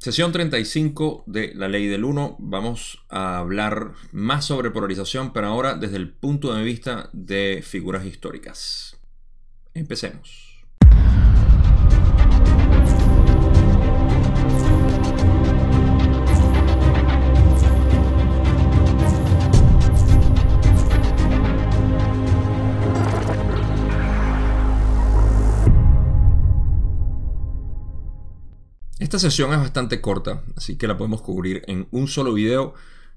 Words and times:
Sesión 0.00 0.32
35 0.32 1.24
de 1.26 1.52
la 1.54 1.68
ley 1.68 1.86
del 1.86 2.04
1. 2.04 2.36
Vamos 2.38 3.04
a 3.10 3.36
hablar 3.36 3.92
más 4.12 4.46
sobre 4.46 4.70
polarización, 4.70 5.34
pero 5.34 5.48
ahora 5.48 5.74
desde 5.74 5.98
el 5.98 6.08
punto 6.08 6.54
de 6.54 6.64
vista 6.64 7.10
de 7.12 7.62
figuras 7.62 8.06
históricas. 8.06 8.96
Empecemos. 9.74 10.49
Esta 29.00 29.18
sesión 29.18 29.50
es 29.54 29.58
bastante 29.58 30.02
corta, 30.02 30.42
así 30.58 30.76
que 30.76 30.86
la 30.86 30.98
podemos 30.98 31.22
cubrir 31.22 31.62
en 31.68 31.88
un 31.90 32.06
solo 32.06 32.34
video. 32.34 32.74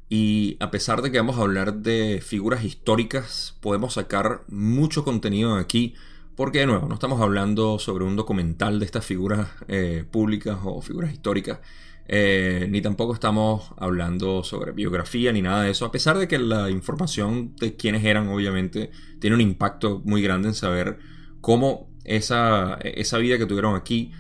Y 0.08 0.56
a 0.62 0.72
pesar 0.72 1.02
de 1.02 1.12
que 1.12 1.18
vamos 1.18 1.38
a 1.38 1.42
hablar 1.42 1.74
de 1.74 2.22
figuras 2.26 2.64
históricas, 2.64 3.58
podemos 3.60 3.96
sacar 3.96 4.46
mucho 4.48 5.04
contenido 5.04 5.56
de 5.56 5.62
aquí. 5.62 5.94
Porque 6.38 6.60
de 6.60 6.68
nuevo, 6.68 6.88
no 6.88 6.94
estamos 6.94 7.20
hablando 7.20 7.80
sobre 7.80 8.06
un 8.06 8.16
documental 8.16 8.80
de 8.80 8.86
estas 8.86 9.06
figuras 9.06 9.50
eh, 9.68 10.06
públicas 10.10 10.58
o 10.64 10.82
figuras 10.82 11.12
históricas. 11.12 11.60
Eh, 12.08 12.66
ni 12.70 12.82
tampoco 12.82 13.14
estamos 13.14 13.74
hablando 13.76 14.42
sobre 14.46 14.72
biografía 14.72 15.34
ni 15.34 15.42
nada 15.42 15.64
de 15.64 15.72
eso. 15.72 15.86
A 15.86 15.92
pesar 15.92 16.18
de 16.18 16.30
que 16.30 16.40
la 16.40 16.70
información 16.70 17.58
de 17.58 17.76
quiénes 17.76 18.06
eran, 18.06 18.30
obviamente, 18.30 18.90
tiene 19.20 19.36
un 19.36 19.42
impacto 19.42 20.02
muy 20.06 20.22
grande 20.22 20.48
en 20.48 20.54
saber 20.54 21.00
cómo 21.42 21.90
esa, 22.06 22.76
esa 22.76 23.18
vida 23.18 23.38
que 23.38 23.46
tuvieron 23.46 23.76
aquí 23.76 24.14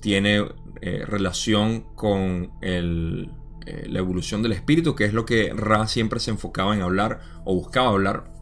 tiene 0.00 0.46
eh, 0.80 1.04
relación 1.06 1.84
con 1.94 2.52
eh, 2.60 3.86
la 3.88 3.98
evolución 3.98 4.42
del 4.42 4.52
espíritu, 4.52 4.94
que 4.94 5.04
es 5.04 5.12
lo 5.12 5.24
que 5.24 5.52
Ra 5.54 5.86
siempre 5.88 6.20
se 6.20 6.30
enfocaba 6.30 6.74
en 6.74 6.82
hablar 6.82 7.20
o 7.44 7.54
buscaba 7.54 7.88
hablar. 7.88 8.32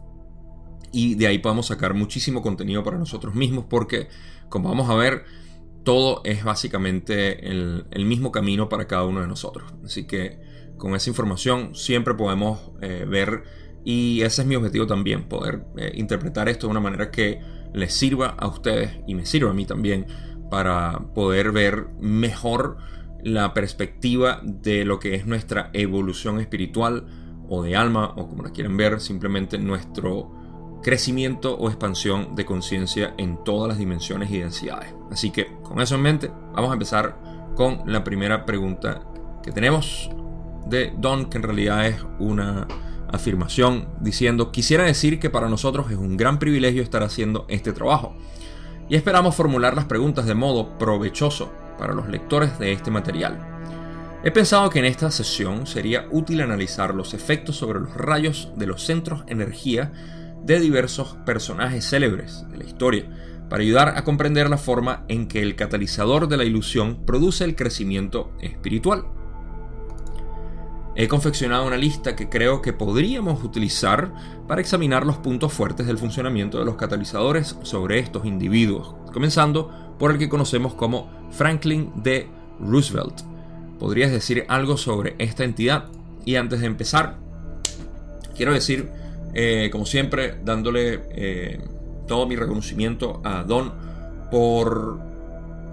Y 0.91 1.15
de 1.15 1.27
ahí 1.27 1.39
podemos 1.39 1.67
sacar 1.67 1.93
muchísimo 1.93 2.41
contenido 2.41 2.83
para 2.83 2.97
nosotros 2.97 3.35
mismos, 3.35 3.65
porque 3.69 4.07
como 4.49 4.69
vamos 4.69 4.89
a 4.89 4.95
ver, 4.95 5.25
todo 5.83 6.21
es 6.23 6.43
básicamente 6.43 7.49
el, 7.49 8.05
mismo 8.05 8.31
camino 8.31 8.69
para 8.69 8.87
cada 8.87 9.05
uno 9.05 9.21
de 9.21 9.27
nosotros. 9.27 9.73
Así 9.83 10.05
que 10.05 10.39
con 10.77 10.95
esa 10.95 11.09
información 11.09 11.75
siempre 11.75 12.13
podemos 12.13 12.71
eh, 12.81 13.05
ver, 13.07 13.43
y 13.83 14.21
ese 14.21 14.43
es 14.43 14.47
mi 14.47 14.55
objetivo 14.55 14.87
también, 14.87 15.27
poder 15.27 15.65
interpretar 15.93 16.49
esto 16.49 16.67
de 16.67 16.71
una 16.71 16.79
manera 16.79 17.11
que 17.11 17.41
les 17.73 17.93
sirva 17.93 18.27
a 18.27 18.47
ustedes 18.47 18.97
y 19.07 19.15
me 19.15 19.25
sirva 19.25 19.51
a 19.51 19.53
mí 19.53 19.65
también 19.65 20.07
para 20.49 20.99
poder 21.13 21.51
ver 21.51 21.87
mejor 21.99 22.77
la 23.23 23.53
perspectiva 23.53 24.41
de 24.43 24.85
lo 24.85 24.99
que 24.99 25.15
es 25.15 25.25
nuestra 25.25 25.69
evolución 25.73 26.39
espiritual 26.39 27.05
o 27.49 27.63
de 27.63 27.75
alma 27.75 28.13
o 28.15 28.27
como 28.27 28.43
la 28.43 28.51
quieren 28.51 28.77
ver, 28.77 28.99
simplemente 29.01 29.57
nuestro 29.57 30.31
crecimiento 30.83 31.57
o 31.57 31.69
expansión 31.69 32.35
de 32.35 32.45
conciencia 32.45 33.13
en 33.17 33.43
todas 33.43 33.67
las 33.67 33.77
dimensiones 33.77 34.31
y 34.31 34.39
densidades. 34.39 34.93
Así 35.11 35.31
que 35.31 35.47
con 35.63 35.81
eso 35.81 35.95
en 35.95 36.01
mente, 36.01 36.31
vamos 36.53 36.69
a 36.69 36.73
empezar 36.73 37.17
con 37.55 37.81
la 37.85 38.03
primera 38.03 38.45
pregunta 38.45 39.01
que 39.43 39.51
tenemos 39.51 40.09
de 40.67 40.93
Don, 40.97 41.29
que 41.29 41.37
en 41.37 41.43
realidad 41.43 41.87
es 41.87 42.05
una 42.19 42.67
afirmación 43.11 43.87
diciendo, 44.01 44.51
quisiera 44.51 44.83
decir 44.83 45.19
que 45.19 45.29
para 45.29 45.49
nosotros 45.49 45.89
es 45.91 45.97
un 45.97 46.17
gran 46.17 46.39
privilegio 46.39 46.83
estar 46.83 47.03
haciendo 47.03 47.45
este 47.49 47.71
trabajo 47.71 48.15
y 48.89 48.95
esperamos 48.95 49.35
formular 49.35 49.75
las 49.75 49.85
preguntas 49.85 50.25
de 50.25 50.35
modo 50.35 50.77
provechoso 50.77 51.51
para 51.77 51.93
los 51.93 52.07
lectores 52.07 52.57
de 52.59 52.71
este 52.71 52.91
material. 52.91 53.37
He 54.23 54.31
pensado 54.31 54.69
que 54.69 54.79
en 54.79 54.85
esta 54.85 55.11
sesión 55.11 55.67
sería 55.67 56.07
útil 56.11 56.41
analizar 56.41 56.93
los 56.93 57.13
efectos 57.13 57.55
sobre 57.55 57.79
los 57.79 57.93
rayos 57.95 58.51
de 58.55 58.65
los 58.65 58.83
centros 58.83 59.23
energía 59.27 59.91
de 60.43 60.59
diversos 60.59 61.17
personajes 61.25 61.89
célebres 61.89 62.45
de 62.49 62.57
la 62.57 62.63
historia, 62.63 63.09
para 63.49 63.63
ayudar 63.63 63.93
a 63.95 64.03
comprender 64.03 64.49
la 64.49 64.57
forma 64.57 65.05
en 65.07 65.27
que 65.27 65.41
el 65.41 65.55
catalizador 65.55 66.27
de 66.27 66.37
la 66.37 66.43
ilusión 66.43 67.05
produce 67.05 67.45
el 67.45 67.55
crecimiento 67.55 68.31
espiritual. 68.41 69.05
He 70.99 71.07
confeccionado 71.07 71.67
una 71.67 71.77
lista 71.77 72.15
que 72.15 72.27
creo 72.27 72.63
que 72.63 72.73
podríamos 72.73 73.43
utilizar 73.43 74.11
para 74.47 74.61
examinar 74.61 75.05
los 75.05 75.17
puntos 75.17 75.53
fuertes 75.53 75.85
del 75.85 75.99
funcionamiento 75.99 76.57
de 76.57 76.65
los 76.65 76.75
catalizadores 76.75 77.55
sobre 77.61 77.99
estos 77.99 78.25
individuos, 78.25 78.95
comenzando 79.13 79.95
por 79.99 80.09
el 80.09 80.17
que 80.17 80.27
conocemos 80.27 80.73
como 80.73 81.07
Franklin 81.29 81.91
D. 81.97 82.27
Roosevelt. 82.59 83.21
¿Podrías 83.77 84.11
decir 84.11 84.45
algo 84.47 84.75
sobre 84.75 85.13
esta 85.19 85.43
entidad? 85.43 85.85
Y 86.25 86.35
antes 86.35 86.61
de 86.61 86.65
empezar, 86.65 87.17
quiero 88.35 88.51
decir, 88.51 88.89
eh, 89.35 89.69
como 89.71 89.85
siempre, 89.85 90.39
dándole 90.43 91.01
eh, 91.11 91.61
todo 92.07 92.25
mi 92.25 92.35
reconocimiento 92.35 93.21
a 93.23 93.43
Don 93.43 93.71
por 94.31 94.99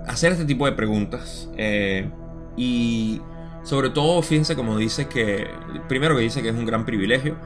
hacer 0.07 0.33
este 0.33 0.45
tipo 0.45 0.67
de 0.67 0.73
preguntas. 0.73 1.49
Eh, 1.57 2.11
y 2.59 3.23
sobre 3.65 3.89
todo, 3.89 4.21
fíjense 4.21 4.55
como 4.55 4.77
dice 4.77 5.09
que, 5.09 5.49
primero 5.89 6.15
que 6.15 6.23
dice 6.23 6.43
que 6.43 6.51
es 6.51 6.55
un 6.55 6.67
gran 6.67 6.85
privilegio 6.85 7.37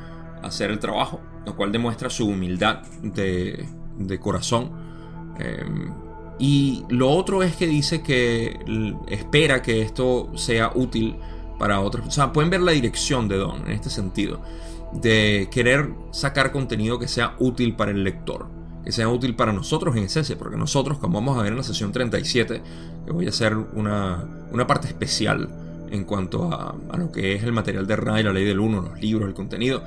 hacer 0.42 0.70
el 0.70 0.80
trabajo, 0.80 1.20
lo 1.46 1.56
cual 1.56 1.72
demuestra 1.72 2.10
su 2.10 2.26
humildad 2.26 2.82
de, 3.02 3.66
corazón. 4.20 4.70
Em, 5.38 5.92
y 6.40 6.84
lo 6.88 7.10
otro 7.10 7.42
es 7.42 7.56
que 7.56 7.66
dice 7.66 8.02
que 8.02 8.58
espera 9.08 9.62
que 9.62 9.82
esto 9.82 10.30
sea 10.36 10.72
útil 10.74 11.16
para 11.58 11.80
otros. 11.80 12.06
O 12.08 12.10
sea, 12.10 12.32
pueden 12.32 12.50
ver 12.50 12.62
la 12.62 12.72
dirección 12.72 13.28
de 13.28 13.36
Don 13.36 13.66
en 13.66 13.72
este 13.72 13.90
sentido, 13.90 14.40
de 14.92 15.48
querer 15.52 15.90
sacar 16.10 16.50
contenido 16.50 16.98
que 16.98 17.06
sea 17.06 17.36
útil 17.38 17.76
para 17.76 17.92
el 17.92 18.02
lector, 18.02 18.48
que 18.84 18.90
sea 18.90 19.08
útil 19.08 19.36
para 19.36 19.52
nosotros 19.52 19.96
en 19.96 20.04
esencia, 20.04 20.36
porque 20.36 20.56
nosotros, 20.56 20.98
como 20.98 21.20
vamos 21.20 21.38
a 21.38 21.42
ver 21.42 21.52
en 21.52 21.58
la 21.58 21.64
sesión 21.64 21.92
37, 21.92 22.62
que 23.04 23.12
voy 23.12 23.26
a 23.26 23.30
hacer 23.30 23.56
una, 23.56 24.24
una 24.52 24.66
parte 24.66 24.88
especial 24.88 25.67
en 25.90 26.04
cuanto 26.04 26.52
a, 26.52 26.76
lo 26.96 27.10
que 27.10 27.34
es 27.34 27.42
el 27.42 27.52
material 27.52 27.86
de 27.86 27.96
Ray, 27.96 28.22
la 28.22 28.32
ley 28.32 28.44
del 28.44 28.60
uno, 28.60 28.82
los 28.82 29.00
libros, 29.00 29.28
el 29.28 29.34
contenido. 29.34 29.82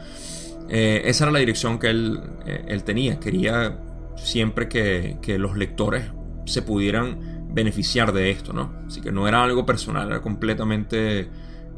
Eh, 0.70 1.02
esa 1.06 1.26
era 1.26 1.32
la 1.32 1.40
dirección 1.40 1.80
que 1.80 1.90
él, 1.90 2.22
eh, 2.46 2.82
tenía. 2.86 3.20
Quería 3.20 3.80
siempre 4.16 4.68
que, 4.68 5.38
los 5.38 5.58
lectores 5.58 6.06
se 6.46 6.62
pudieran 6.62 7.50
beneficiar 7.54 8.14
de 8.14 8.32
esto, 8.32 8.54
¿no? 8.54 8.74
Así 8.88 9.02
que 9.02 9.12
no 9.12 9.28
era 9.28 9.44
algo 9.44 9.66
personal, 9.66 10.08
era 10.08 10.22
completamente 10.22 11.30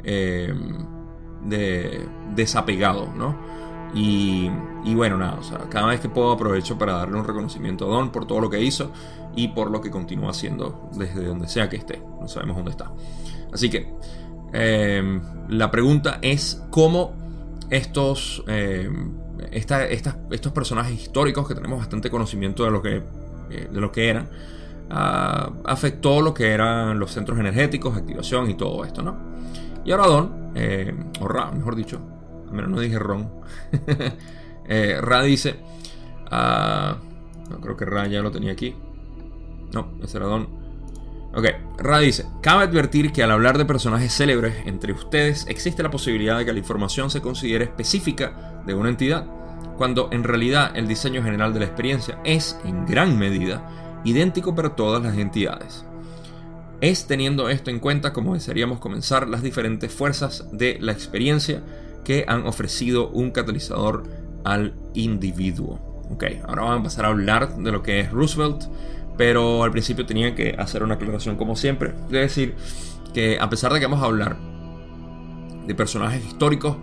eh, 0.04 0.54
desapegado, 2.34 3.12
¿no? 3.14 3.36
Y, 3.94 4.50
bueno, 4.94 5.16
nada, 5.16 5.38
cada 5.70 5.86
vez 5.86 6.00
que 6.00 6.08
puedo 6.08 6.32
aprovecho 6.32 6.76
para 6.76 6.94
darle 6.94 7.16
un 7.16 7.24
reconocimiento 7.24 7.86
a 7.86 7.94
Don 7.94 8.10
por 8.10 8.26
todo 8.26 8.40
lo 8.40 8.50
que 8.50 8.60
hizo 8.60 8.90
y 9.36 9.48
por 9.48 9.70
lo 9.70 9.80
que 9.80 9.90
continúa 9.90 10.30
haciendo 10.30 10.90
desde 10.94 11.24
donde 11.24 11.46
sea 11.46 11.68
que 11.68 11.76
esté. 11.76 12.02
No 12.20 12.26
sabemos 12.26 12.56
dónde 12.56 12.72
está. 12.72 12.90
Así 13.54 13.70
que 13.70 13.88
em, 14.52 15.22
la 15.48 15.70
pregunta 15.70 16.18
es 16.20 16.62
cómo 16.70 17.14
estos, 17.70 18.42
em, 18.48 19.12
estos 19.52 20.52
personajes 20.52 21.00
históricos 21.00 21.46
que 21.46 21.54
tenemos 21.54 21.78
bastante 21.78 22.10
conocimiento 22.10 22.64
de 22.64 22.70
lo 22.72 22.82
que, 22.82 23.02
eh, 23.50 23.68
de 23.72 23.80
lo 23.80 23.92
que 23.92 24.08
eran, 24.08 24.28
ah, 24.90 25.52
afectó 25.64 26.20
lo 26.20 26.34
que 26.34 26.50
eran 26.50 26.98
los 26.98 27.12
centros 27.12 27.38
energéticos, 27.38 27.96
activación 27.96 28.50
y 28.50 28.54
todo 28.54 28.84
esto, 28.84 29.02
¿no? 29.02 29.16
Y 29.84 29.92
ahora 29.92 30.06
Don, 30.08 30.52
em, 30.56 31.10
o 31.20 31.28
Ra, 31.28 31.52
mejor 31.52 31.76
dicho, 31.76 32.00
al 32.48 32.54
menos 32.54 32.70
no 32.70 32.80
dije 32.80 32.98
Ron, 32.98 33.30
eh, 34.66 34.98
Ra 35.00 35.22
dice, 35.22 35.56
ah, 36.30 36.96
no 37.50 37.60
creo 37.60 37.76
que 37.76 37.84
Ra 37.84 38.06
ya 38.08 38.20
lo 38.20 38.32
tenía 38.32 38.52
aquí, 38.52 38.74
no, 39.72 39.92
ese 40.02 40.16
era 40.16 40.26
Don. 40.26 40.63
Ok, 41.36 41.46
Ra 41.78 41.98
dice, 41.98 42.26
cabe 42.42 42.62
advertir 42.62 43.10
que 43.10 43.24
al 43.24 43.32
hablar 43.32 43.58
de 43.58 43.64
personajes 43.64 44.14
célebres 44.14 44.54
entre 44.66 44.92
ustedes 44.92 45.46
existe 45.48 45.82
la 45.82 45.90
posibilidad 45.90 46.38
de 46.38 46.44
que 46.44 46.52
la 46.52 46.60
información 46.60 47.10
se 47.10 47.20
considere 47.20 47.64
específica 47.64 48.62
de 48.64 48.74
una 48.74 48.88
entidad, 48.88 49.26
cuando 49.76 50.10
en 50.12 50.22
realidad 50.22 50.70
el 50.76 50.86
diseño 50.86 51.24
general 51.24 51.52
de 51.52 51.58
la 51.58 51.66
experiencia 51.66 52.20
es, 52.24 52.56
en 52.64 52.86
gran 52.86 53.18
medida, 53.18 53.68
idéntico 54.04 54.54
para 54.54 54.76
todas 54.76 55.02
las 55.02 55.18
entidades. 55.18 55.84
Es 56.80 57.08
teniendo 57.08 57.48
esto 57.48 57.70
en 57.70 57.80
cuenta 57.80 58.12
como 58.12 58.34
desearíamos 58.34 58.78
comenzar 58.78 59.26
las 59.26 59.42
diferentes 59.42 59.92
fuerzas 59.92 60.46
de 60.52 60.78
la 60.80 60.92
experiencia 60.92 61.62
que 62.04 62.24
han 62.28 62.46
ofrecido 62.46 63.08
un 63.08 63.32
catalizador 63.32 64.04
al 64.44 64.76
individuo. 64.92 65.80
Ok, 66.10 66.24
ahora 66.46 66.62
vamos 66.62 66.80
a 66.80 66.82
pasar 66.84 67.04
a 67.06 67.08
hablar 67.08 67.56
de 67.56 67.72
lo 67.72 67.82
que 67.82 67.98
es 67.98 68.12
Roosevelt 68.12 68.66
pero 69.16 69.62
al 69.62 69.70
principio 69.70 70.06
tenía 70.06 70.34
que 70.34 70.54
hacer 70.58 70.82
una 70.82 70.94
aclaración 70.94 71.36
como 71.36 71.56
siempre. 71.56 71.94
Es 72.06 72.10
decir, 72.10 72.54
que 73.12 73.38
a 73.40 73.48
pesar 73.48 73.72
de 73.72 73.80
que 73.80 73.86
vamos 73.86 74.02
a 74.02 74.06
hablar 74.06 74.36
de 75.66 75.74
personajes 75.74 76.24
históricos 76.24 76.76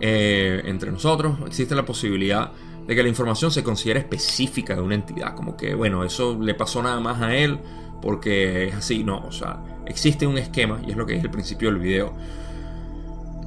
eh, 0.00 0.62
entre 0.66 0.90
nosotros, 0.90 1.38
existe 1.46 1.74
la 1.74 1.84
posibilidad 1.84 2.52
de 2.86 2.94
que 2.94 3.02
la 3.02 3.08
información 3.08 3.50
se 3.50 3.62
considera 3.62 4.00
específica 4.00 4.74
de 4.74 4.80
una 4.80 4.94
entidad, 4.94 5.34
como 5.34 5.56
que, 5.56 5.74
bueno, 5.74 6.04
eso 6.04 6.38
le 6.40 6.54
pasó 6.54 6.82
nada 6.82 7.00
más 7.00 7.20
a 7.20 7.34
él 7.34 7.58
porque 8.00 8.68
es 8.68 8.74
así, 8.74 9.04
no, 9.04 9.18
o 9.18 9.32
sea, 9.32 9.62
existe 9.86 10.26
un 10.26 10.38
esquema, 10.38 10.80
y 10.86 10.90
es 10.90 10.96
lo 10.96 11.06
que 11.06 11.16
es 11.16 11.22
el 11.22 11.30
principio 11.30 11.70
del 11.70 11.78
video, 11.78 12.14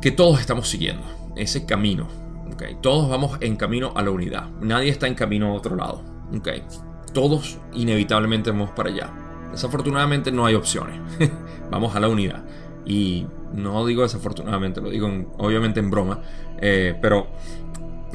que 0.01 0.11
todos 0.11 0.39
estamos 0.39 0.69
siguiendo, 0.69 1.03
ese 1.35 1.65
camino, 1.65 2.07
¿okay? 2.53 2.77
Todos 2.81 3.09
vamos 3.09 3.37
en 3.41 3.55
camino 3.55 3.93
a 3.95 4.03
la 4.03 4.11
unidad, 4.11 4.49
nadie 4.61 4.89
está 4.89 5.07
en 5.07 5.15
camino 5.15 5.47
a 5.47 5.53
otro 5.53 5.75
lado, 5.75 6.03
¿okay? 6.37 6.63
Todos 7.13 7.57
inevitablemente 7.73 8.51
vamos 8.51 8.71
para 8.71 8.89
allá. 8.89 9.09
Desafortunadamente 9.51 10.31
no 10.31 10.45
hay 10.45 10.55
opciones, 10.55 10.99
vamos 11.69 11.95
a 11.95 11.99
la 11.99 12.07
unidad. 12.07 12.43
Y 12.85 13.27
no 13.53 13.85
digo 13.85 14.01
desafortunadamente, 14.01 14.81
lo 14.81 14.89
digo 14.89 15.07
obviamente 15.37 15.79
en 15.79 15.89
broma, 15.89 16.21
eh, 16.59 16.97
pero 17.01 17.27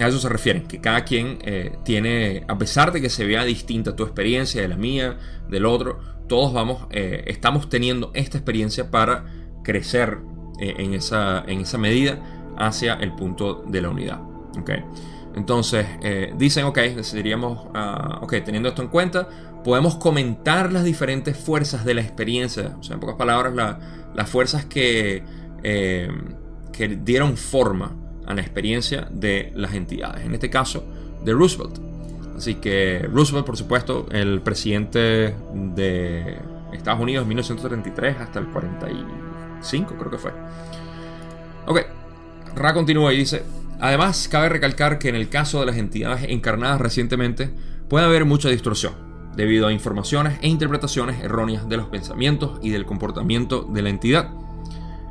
a 0.01 0.07
eso 0.07 0.19
se 0.19 0.29
refiere, 0.29 0.65
que 0.65 0.81
cada 0.81 1.05
quien 1.05 1.39
eh, 1.43 1.77
tiene, 1.85 2.45
a 2.49 2.59
pesar 2.59 2.93
de 2.93 3.01
que 3.01 3.09
se 3.09 3.25
vea 3.25 3.45
distinta 3.45 3.97
tu 3.97 4.03
experiencia 4.03 4.61
de 4.63 4.69
la 4.69 4.77
mía, 4.77 5.17
del 5.49 5.65
otro, 5.65 6.01
todos 6.29 6.53
vamos, 6.53 6.87
eh, 6.91 7.25
estamos 7.27 7.69
teniendo 7.69 8.11
esta 8.15 8.37
experiencia 8.37 8.91
para 8.91 9.25
crecer 9.63 10.19
en, 10.61 10.95
esa, 10.95 11.45
en 11.47 11.61
esa 11.61 11.79
medida 11.79 12.21
hacia 12.57 12.95
el 12.95 13.15
punto 13.15 13.65
de 13.67 13.81
la 13.81 13.91
unidad. 13.91 14.21
¿okay? 14.61 14.83
Entonces, 15.39 15.87
dicen, 16.37 16.65
ok, 16.65 16.79
decidiríamos, 16.79 17.67
uh, 17.67 18.25
ok, 18.25 18.35
teniendo 18.45 18.69
esto 18.69 18.83
en 18.83 18.89
cuenta, 18.89 19.29
podemos 19.63 19.95
comentar 19.95 20.73
las 20.73 20.83
diferentes 20.83 21.37
fuerzas 21.37 21.85
de 21.85 21.95
la 21.95 22.01
experiencia, 22.01 22.77
o 22.79 22.83
sea, 22.83 22.95
en 22.95 23.01
pocas 23.01 23.15
palabras, 23.15 23.79
las 24.15 24.29
fuerzas 24.29 24.65
que, 24.65 25.23
que 25.63 26.89
dieron 27.05 27.37
forma 27.37 27.95
a 28.27 28.35
la 28.35 28.41
experiencia 28.41 29.07
de 29.13 29.53
las 29.55 29.75
entidades, 29.75 30.27
en 30.27 30.35
este 30.35 30.51
caso 30.51 30.85
de 31.25 31.33
Roosevelt. 31.33 31.79
Así 32.37 32.57
que 32.57 33.09
Roosevelt, 33.13 33.47
por 33.47 33.57
supuesto, 33.57 34.07
el 34.11 34.41
presidente 34.41 35.37
de 35.55 36.37
Estados 36.73 37.01
Unidos 37.01 37.23
en 37.23 37.29
1933 37.29 38.17
hasta 38.19 38.41
el 38.41 38.47
45, 38.47 39.95
creo 39.97 40.11
que 40.11 40.19
fue. 40.19 40.33
Ok, 41.67 41.81
Ra 42.57 42.75
continúa 42.75 43.13
y 43.13 43.19
dice, 43.19 43.45
además 43.81 44.29
cabe 44.29 44.49
recalcar 44.49 44.99
que 44.99 45.09
en 45.09 45.15
el 45.15 45.29
caso 45.29 45.61
de 45.61 45.67
las 45.67 45.77
entidades 45.77 46.27
encarnadas 46.29 46.81
recientemente 46.81 47.51
puede 47.89 48.07
haber 48.07 48.25
mucha 48.25 48.49
distorsión 48.49 48.95
debido 49.37 49.69
a 49.69 49.73
informaciones 49.73 50.39
e 50.43 50.49
interpretaciones 50.49 51.23
erróneas 51.23 51.69
de 51.69 51.77
los 51.77 51.87
pensamientos 51.87 52.59
y 52.63 52.71
del 52.71 52.87
comportamiento 52.87 53.63
de 53.63 53.83
la 53.83 53.91
entidad 53.91 54.31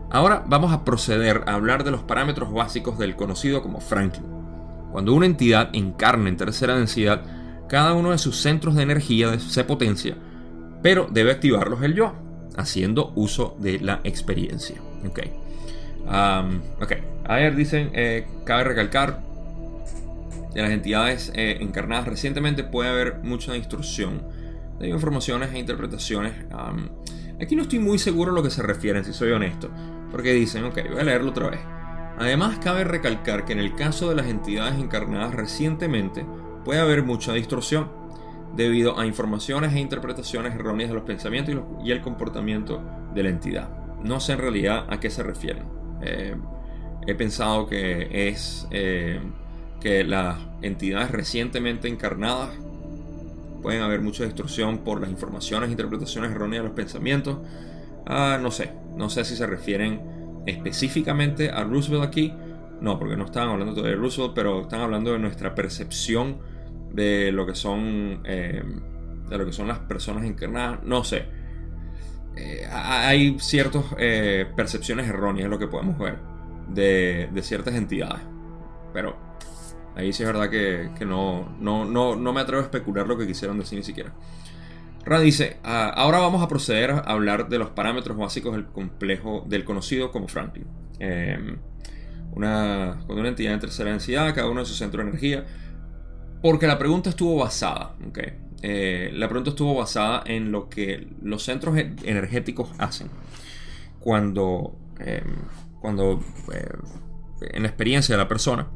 Ahora 0.09 0.45
vamos 0.47 0.71
a 0.71 0.85
proceder 0.85 1.43
a 1.47 1.55
hablar 1.55 1.83
de 1.83 1.91
los 1.91 2.01
parámetros 2.01 2.53
básicos 2.53 2.97
del 2.97 3.15
conocido 3.15 3.61
como 3.61 3.81
Franklin. 3.81 4.25
Cuando 4.91 5.13
una 5.13 5.25
entidad 5.25 5.69
encarna 5.73 6.29
en 6.29 6.37
tercera 6.37 6.77
densidad, 6.77 7.23
cada 7.67 7.93
uno 7.93 8.11
de 8.11 8.17
sus 8.17 8.37
centros 8.37 8.75
de 8.75 8.83
energía 8.83 9.37
se 9.39 9.65
potencia, 9.65 10.15
pero 10.81 11.07
debe 11.11 11.31
activarlos 11.31 11.83
el 11.83 11.93
yo, 11.93 12.13
haciendo 12.55 13.11
uso 13.15 13.57
de 13.59 13.79
la 13.79 13.99
experiencia. 14.05 14.77
Ok. 16.07 16.81
ok. 16.81 16.93
A 17.25 17.35
ver, 17.35 17.55
dicen, 17.55 17.91
eh, 17.93 18.25
cabe 18.45 18.63
recalcar, 18.63 19.19
de 20.53 20.61
las 20.61 20.71
entidades 20.71 21.31
eh, 21.35 21.57
encarnadas 21.59 22.07
recientemente 22.07 22.63
puede 22.63 22.89
haber 22.89 23.19
mucha 23.21 23.53
distorsión 23.53 24.23
de 24.79 24.87
informaciones 24.87 25.53
e 25.53 25.59
interpretaciones. 25.59 26.33
aquí 27.41 27.55
no 27.55 27.63
estoy 27.63 27.79
muy 27.79 27.99
seguro 27.99 28.31
a 28.31 28.33
lo 28.33 28.41
que 28.41 28.49
se 28.49 28.63
refieren, 28.63 29.03
si 29.03 29.13
soy 29.13 29.31
honesto. 29.31 29.69
Porque 30.11 30.33
dicen, 30.33 30.63
ok, 30.63 30.79
voy 30.89 30.99
a 30.99 31.03
leerlo 31.03 31.31
otra 31.31 31.49
vez. 31.49 31.59
Además, 32.17 32.57
cabe 32.57 32.83
recalcar 32.83 33.45
que 33.45 33.53
en 33.53 33.59
el 33.59 33.75
caso 33.75 34.09
de 34.09 34.15
las 34.15 34.27
entidades 34.27 34.79
encarnadas 34.79 35.35
recientemente 35.35 36.25
puede 36.65 36.79
haber 36.79 37.03
mucha 37.03 37.33
distorsión 37.33 37.91
debido 38.55 38.99
a 38.99 39.05
informaciones 39.05 39.73
e 39.73 39.79
interpretaciones 39.79 40.55
erróneas 40.55 40.89
de 40.89 40.95
los 40.95 41.03
pensamientos 41.03 41.55
y, 41.83 41.91
el 41.91 42.01
comportamiento 42.01 42.81
de 43.13 43.23
la 43.23 43.29
entidad. 43.29 43.69
No 44.03 44.19
sé 44.19 44.33
en 44.33 44.39
realidad 44.39 44.87
a 44.89 44.99
qué 44.99 45.11
se 45.11 45.21
refieren. 45.21 45.76
Eh, 46.01 46.35
he 47.05 47.15
pensado 47.15 47.67
que 47.67 48.29
es 48.29 48.67
eh, 48.71 49.19
que 49.79 50.03
las 50.03 50.39
entidades 50.61 51.11
recientemente 51.11 51.87
encarnadas 51.87 52.49
pueden 53.61 53.81
haber 53.81 54.01
mucha 54.01 54.23
distorsión 54.23 54.79
por 54.79 55.01
las 55.01 55.09
informaciones 55.09 55.69
e 55.69 55.71
interpretaciones 55.71 56.31
erróneas 56.31 56.63
de 56.63 56.69
los 56.69 56.75
pensamientos. 56.75 57.37
Ah, 58.05 58.39
no 58.41 58.51
sé, 58.51 58.71
no 58.95 59.09
sé 59.09 59.25
si 59.25 59.35
se 59.35 59.45
refieren 59.45 60.43
específicamente 60.45 61.49
a 61.49 61.63
Roosevelt 61.63 62.03
aquí. 62.03 62.33
No, 62.79 62.99
porque 62.99 63.17
no 63.17 63.25
estaban 63.25 63.49
hablando 63.49 63.81
de 63.81 63.95
Roosevelt, 63.95 64.33
pero 64.35 64.61
están 64.61 64.81
hablando 64.81 65.11
de 65.11 65.19
nuestra 65.19 65.55
percepción 65.55 66.37
de 66.93 67.31
lo 67.31 67.45
que 67.45 67.55
son, 67.55 68.21
eh, 68.25 68.63
de 69.29 69.37
lo 69.37 69.45
que 69.45 69.53
son 69.53 69.67
las 69.67 69.79
personas 69.79 70.25
encarnadas. 70.25 70.83
No 70.83 71.03
sé. 71.03 71.25
Eh, 72.37 72.67
hay 72.71 73.39
ciertas 73.39 73.83
eh, 73.97 74.45
percepciones 74.55 75.07
erróneas, 75.07 75.49
lo 75.49 75.57
que 75.57 75.67
podemos 75.67 75.97
ver, 75.97 76.19
de, 76.69 77.29
ciertas 77.41 77.73
entidades. 77.73 78.21
Pero 78.93 79.17
ahí 79.95 80.13
sí 80.13 80.21
es 80.21 80.29
verdad 80.29 80.49
que, 80.49 81.05
no, 81.05 81.55
no, 81.59 81.85
no, 81.85 82.15
no 82.15 82.33
me 82.33 82.41
atrevo 82.41 82.61
a 82.61 82.65
especular 82.65 83.07
lo 83.07 83.17
que 83.17 83.25
quisieron 83.25 83.57
decir 83.57 83.79
ni 83.79 83.83
siquiera. 83.83 84.13
Ra 85.03 85.19
dice, 85.19 85.57
ah, 85.63 85.89
ahora 85.89 86.19
vamos 86.19 86.43
a 86.43 86.47
proceder 86.47 86.91
a 86.91 86.99
hablar 86.99 87.49
de 87.49 87.57
los 87.57 87.69
parámetros 87.69 88.17
básicos 88.17 88.53
del 88.53 88.67
complejo 88.67 89.43
del 89.47 89.63
conocido 89.63 90.11
como 90.11 90.27
Franklin. 90.27 90.67
Em, 90.99 91.57
una, 92.33 92.99
con 93.07 93.17
una 93.17 93.29
entidad 93.29 93.53
de 93.53 93.59
tercera 93.59 93.89
densidad, 93.89 94.35
cada 94.35 94.49
uno 94.49 94.59
de 94.59 94.65
sus 94.67 94.77
centros 94.77 95.03
de 95.03 95.09
energía. 95.09 95.45
Porque 96.41 96.67
la 96.67 96.77
pregunta 96.77 97.09
estuvo 97.09 97.37
basada, 97.37 97.95
okay, 98.07 98.33
eh, 98.61 99.11
la 99.13 99.27
pregunta 99.27 99.51
estuvo 99.51 99.75
basada 99.75 100.23
en 100.25 100.51
lo 100.51 100.69
que 100.69 101.07
los 101.21 101.43
centros 101.43 101.77
e-, 101.77 101.95
energéticos 102.03 102.69
hacen. 102.77 103.09
Cuando, 103.99 104.75
em, 104.99 105.35
cuando 105.79 106.23
eh, 106.53 106.69
en 107.53 107.63
la 107.63 107.67
experiencia 107.67 108.15
de 108.15 108.21
la 108.21 108.27
persona, 108.27 108.67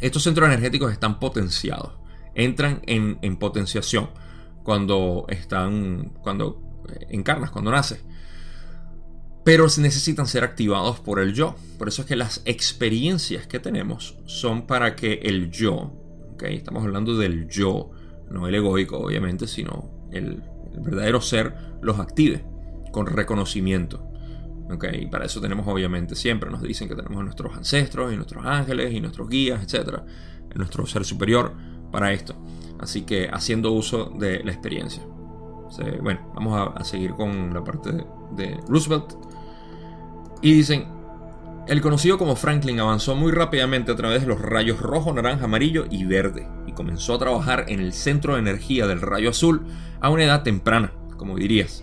estos 0.00 0.22
centros 0.22 0.48
energéticos 0.48 0.92
están 0.92 1.18
potenciados, 1.18 1.94
entran 2.34 2.82
en, 2.86 3.18
en 3.22 3.36
potenciación 3.36 4.10
cuando 4.62 5.26
están, 5.28 6.12
cuando 6.22 6.82
eh, 6.88 7.06
encarnas, 7.10 7.50
cuando 7.50 7.70
naces. 7.70 8.04
Pero 9.44 9.66
necesitan 9.78 10.26
ser 10.26 10.42
activados 10.42 11.00
por 11.00 11.20
el 11.20 11.34
yo. 11.34 11.54
Por 11.78 11.88
eso 11.88 12.02
es 12.02 12.08
que 12.08 12.16
las 12.16 12.40
experiencias 12.46 13.46
que 13.46 13.60
tenemos 13.60 14.16
son 14.24 14.66
para 14.66 14.96
que 14.96 15.20
el 15.22 15.50
yo, 15.50 15.92
¿okay? 16.32 16.56
estamos 16.56 16.82
hablando 16.82 17.18
del 17.18 17.46
yo, 17.48 17.90
no 18.30 18.46
el 18.46 18.54
egoico 18.54 18.98
obviamente, 18.98 19.46
sino 19.46 19.90
el, 20.10 20.42
verdadero 20.76 21.20
ser, 21.20 21.54
los 21.82 21.98
active 21.98 22.44
con 22.92 23.06
reconocimiento. 23.06 24.10
Okay, 24.70 25.02
y 25.02 25.06
para 25.06 25.26
eso 25.26 25.40
tenemos 25.40 25.68
obviamente 25.68 26.14
siempre, 26.14 26.50
nos 26.50 26.62
dicen 26.62 26.88
que 26.88 26.94
tenemos 26.94 27.20
a 27.20 27.24
nuestros 27.24 27.54
ancestros 27.54 28.12
y 28.12 28.16
nuestros 28.16 28.44
ángeles 28.46 28.92
y 28.92 29.00
nuestros 29.00 29.28
guías, 29.28 29.62
etc. 29.62 30.00
Nuestro 30.54 30.86
ser 30.86 31.04
superior 31.04 31.52
para 31.92 32.12
esto. 32.12 32.34
Así 32.78 33.02
que 33.02 33.28
haciendo 33.32 33.72
uso 33.72 34.12
de 34.18 34.42
la 34.42 34.52
experiencia. 34.52 35.02
bueno, 36.02 36.32
vamos 36.34 36.72
a, 36.74 36.84
seguir 36.84 37.12
con 37.12 37.52
la 37.52 37.62
parte 37.62 37.92
de, 38.36 38.58
Roosevelt. 38.68 39.14
Y 40.42 40.54
dicen, 40.54 40.86
el 41.66 41.80
conocido 41.80 42.18
como 42.18 42.36
Franklin 42.36 42.80
avanzó 42.80 43.14
muy 43.14 43.32
rápidamente 43.32 43.90
a 43.90 43.96
través 43.96 44.20
de 44.20 44.26
los 44.26 44.40
rayos 44.40 44.80
rojo, 44.80 45.12
naranja, 45.12 45.46
amarillo 45.46 45.86
y 45.90 46.04
verde 46.04 46.46
y 46.66 46.72
comenzó 46.72 47.14
a 47.14 47.18
trabajar 47.18 47.64
en 47.68 47.80
el 47.80 47.92
centro 47.94 48.34
de 48.34 48.40
energía 48.40 48.86
del 48.86 49.00
rayo 49.00 49.30
azul 49.30 49.62
a 50.00 50.10
una 50.10 50.24
edad 50.24 50.42
temprana, 50.42 50.92
como 51.16 51.36
dirías. 51.36 51.82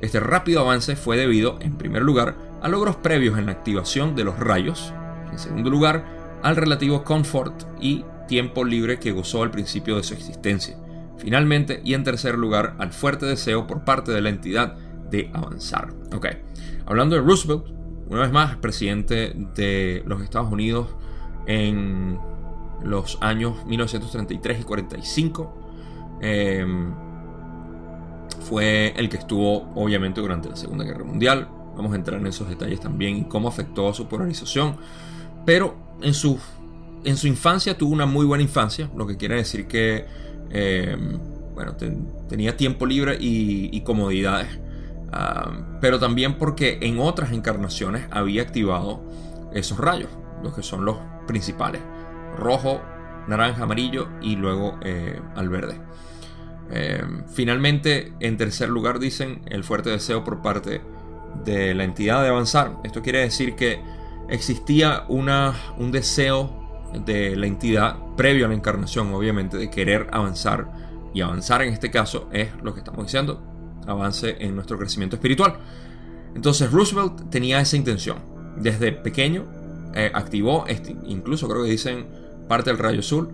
Este 0.00 0.18
rápido 0.18 0.60
avance 0.60 0.96
fue 0.96 1.16
debido, 1.16 1.58
en 1.60 1.76
primer 1.76 2.02
lugar, 2.02 2.34
a 2.60 2.68
logros 2.68 2.96
previos 2.96 3.38
en 3.38 3.46
la 3.46 3.52
activación 3.52 4.16
de 4.16 4.24
los 4.24 4.38
rayos, 4.38 4.92
en 5.30 5.38
segundo 5.38 5.70
lugar, 5.70 6.04
al 6.42 6.56
relativo 6.56 7.04
confort 7.04 7.64
y 7.80 8.04
tiempo 8.26 8.64
libre 8.64 8.98
que 8.98 9.12
gozó 9.12 9.42
al 9.42 9.50
principio 9.50 9.96
de 9.96 10.02
su 10.02 10.14
existencia. 10.14 10.76
Finalmente, 11.18 11.82
y 11.84 11.94
en 11.94 12.02
tercer 12.02 12.36
lugar, 12.36 12.74
al 12.78 12.92
fuerte 12.92 13.26
deseo 13.26 13.66
por 13.66 13.84
parte 13.84 14.10
de 14.10 14.22
la 14.22 14.30
entidad 14.30 14.76
de 15.10 15.30
avanzar. 15.34 15.92
Ok, 16.14 16.26
hablando 16.86 17.14
de 17.14 17.22
Roosevelt, 17.22 17.79
una 18.10 18.20
vez 18.22 18.32
más, 18.32 18.56
presidente 18.56 19.32
de 19.54 20.02
los 20.06 20.22
Estados 20.22 20.50
Unidos 20.52 20.88
en 21.46 22.18
los 22.82 23.18
años 23.20 23.64
1933 23.66 24.60
y 24.60 24.64
45. 24.64 26.18
Em, 26.20 26.92
fue 28.40 28.92
el 28.96 29.08
que 29.08 29.16
estuvo 29.16 29.70
obviamente 29.74 30.20
durante 30.20 30.48
la 30.48 30.56
Segunda 30.56 30.84
Guerra 30.84 31.04
Mundial. 31.04 31.48
Vamos 31.76 31.92
a 31.92 31.96
entrar 31.96 32.20
en 32.20 32.26
esos 32.26 32.48
detalles 32.48 32.80
también 32.80 33.16
y 33.16 33.24
cómo 33.24 33.48
afectó 33.48 33.88
a 33.88 33.94
su 33.94 34.06
polarización. 34.06 34.76
Pero 35.46 35.76
en 36.02 36.14
su 36.14 36.38
en 37.04 37.16
su 37.16 37.26
infancia 37.26 37.78
tuvo 37.78 37.92
una 37.92 38.06
muy 38.06 38.26
buena 38.26 38.42
infancia, 38.42 38.90
lo 38.94 39.06
que 39.06 39.16
quiere 39.16 39.36
decir 39.36 39.66
que 39.66 40.04
eh, 40.50 40.96
bueno, 41.54 41.76
tenía 42.28 42.56
tiempo 42.56 42.86
libre 42.86 43.16
y, 43.20 43.80
comodidades. 43.82 44.58
Pero 45.80 45.98
también 45.98 46.38
porque 46.38 46.78
en 46.82 47.00
otras 47.00 47.32
encarnaciones 47.32 48.06
había 48.10 48.42
activado 48.42 49.02
esos 49.52 49.78
rayos, 49.78 50.10
los 50.42 50.54
que 50.54 50.62
son 50.62 50.84
los 50.84 50.98
principales, 51.26 51.82
rojo, 52.36 52.80
naranja, 53.26 53.64
amarillo 53.64 54.08
y 54.20 54.36
luego 54.36 54.78
eh, 54.82 55.20
al 55.34 55.48
verde. 55.48 55.80
Eh, 56.72 57.02
finalmente, 57.32 58.12
en 58.20 58.36
tercer 58.36 58.68
lugar, 58.68 58.98
dicen 58.98 59.42
el 59.46 59.64
fuerte 59.64 59.90
deseo 59.90 60.22
por 60.22 60.40
parte 60.40 60.80
de 61.44 61.74
la 61.74 61.84
entidad 61.84 62.22
de 62.22 62.28
avanzar. 62.28 62.76
Esto 62.84 63.02
quiere 63.02 63.20
decir 63.20 63.56
que 63.56 63.80
existía 64.28 65.04
una, 65.08 65.54
un 65.78 65.90
deseo 65.90 66.60
de 67.04 67.36
la 67.36 67.46
entidad 67.46 67.96
previo 68.16 68.46
a 68.46 68.48
la 68.48 68.54
encarnación, 68.54 69.12
obviamente, 69.12 69.56
de 69.56 69.70
querer 69.70 70.08
avanzar. 70.12 70.70
Y 71.12 71.22
avanzar 71.22 71.62
en 71.62 71.72
este 71.72 71.90
caso 71.90 72.28
es 72.32 72.50
lo 72.62 72.72
que 72.72 72.80
estamos 72.80 73.04
diciendo, 73.04 73.49
avance 73.90 74.36
en 74.40 74.54
nuestro 74.54 74.78
crecimiento 74.78 75.16
espiritual. 75.16 75.54
Entonces 76.34 76.70
Roosevelt 76.70 77.30
tenía 77.30 77.60
esa 77.60 77.76
intención. 77.76 78.18
Desde 78.56 78.92
pequeño 78.92 79.44
eh, 79.94 80.10
activó, 80.14 80.66
este, 80.66 80.96
incluso 81.06 81.48
creo 81.48 81.64
que 81.64 81.70
dicen 81.70 82.06
parte 82.48 82.70
del 82.70 82.78
rayo 82.78 83.00
azul, 83.00 83.28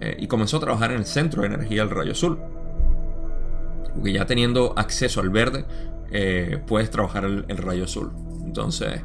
eh, 0.00 0.16
y 0.18 0.26
comenzó 0.26 0.56
a 0.56 0.60
trabajar 0.60 0.90
en 0.92 0.98
el 0.98 1.06
centro 1.06 1.42
de 1.42 1.48
energía 1.48 1.82
del 1.82 1.90
rayo 1.90 2.12
azul. 2.12 2.38
Porque 3.94 4.12
ya 4.12 4.26
teniendo 4.26 4.74
acceso 4.76 5.20
al 5.20 5.30
verde, 5.30 5.64
eh, 6.10 6.62
puedes 6.66 6.90
trabajar 6.90 7.24
el, 7.24 7.56
rayo 7.56 7.84
azul. 7.84 8.10
Entonces, 8.44 9.00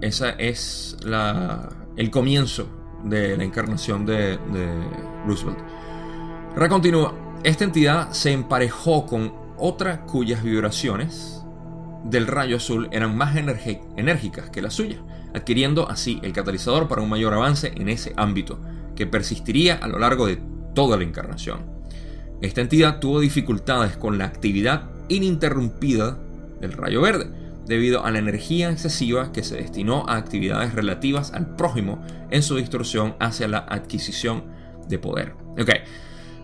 es 0.00 0.96
el 1.96 2.10
comienzo 2.10 2.68
de 3.04 3.36
la 3.36 3.44
encarnación 3.44 4.06
de, 4.06 4.38
de 4.38 4.68
Roosevelt. 5.26 5.58
Recontinúa. 6.56 7.23
Esta 7.44 7.64
entidad 7.64 8.10
se 8.12 8.32
emparejó 8.32 9.04
con 9.04 9.34
otra 9.58 10.06
cuyas 10.06 10.42
vibraciones 10.42 11.44
del 12.02 12.26
rayo 12.26 12.56
azul 12.56 12.88
eran 12.90 13.18
más 13.18 13.36
enérgicas 13.36 14.48
que 14.48 14.62
la 14.62 14.70
suya, 14.70 15.02
adquiriendo 15.34 15.90
así 15.90 16.20
el 16.22 16.32
catalizador 16.32 16.88
para 16.88 17.02
un 17.02 17.10
mayor 17.10 17.34
avance 17.34 17.70
en 17.76 17.90
ese 17.90 18.14
ámbito, 18.16 18.60
que 18.96 19.06
persistiría 19.06 19.74
a 19.74 19.88
lo 19.88 19.98
largo 19.98 20.26
de 20.26 20.40
toda 20.74 20.96
la 20.96 21.04
encarnación. 21.04 21.66
Esta 22.40 22.62
entidad 22.62 22.98
tuvo 22.98 23.20
dificultades 23.20 23.98
con 23.98 24.16
la 24.16 24.24
actividad 24.24 24.88
ininterrumpida 25.08 26.18
del 26.62 26.72
rayo 26.72 27.02
verde, 27.02 27.30
debido 27.66 28.06
a 28.06 28.10
la 28.10 28.20
energía 28.20 28.70
excesiva 28.70 29.32
que 29.32 29.42
se 29.42 29.56
destinó 29.56 30.06
a 30.08 30.16
actividades 30.16 30.74
relativas 30.74 31.34
al 31.34 31.56
prójimo 31.56 32.02
en 32.30 32.42
su 32.42 32.56
distorsión 32.56 33.16
hacia 33.20 33.48
la 33.48 33.58
adquisición 33.58 34.44
de 34.88 34.98
poder. 34.98 35.34
Ok, 35.58 35.70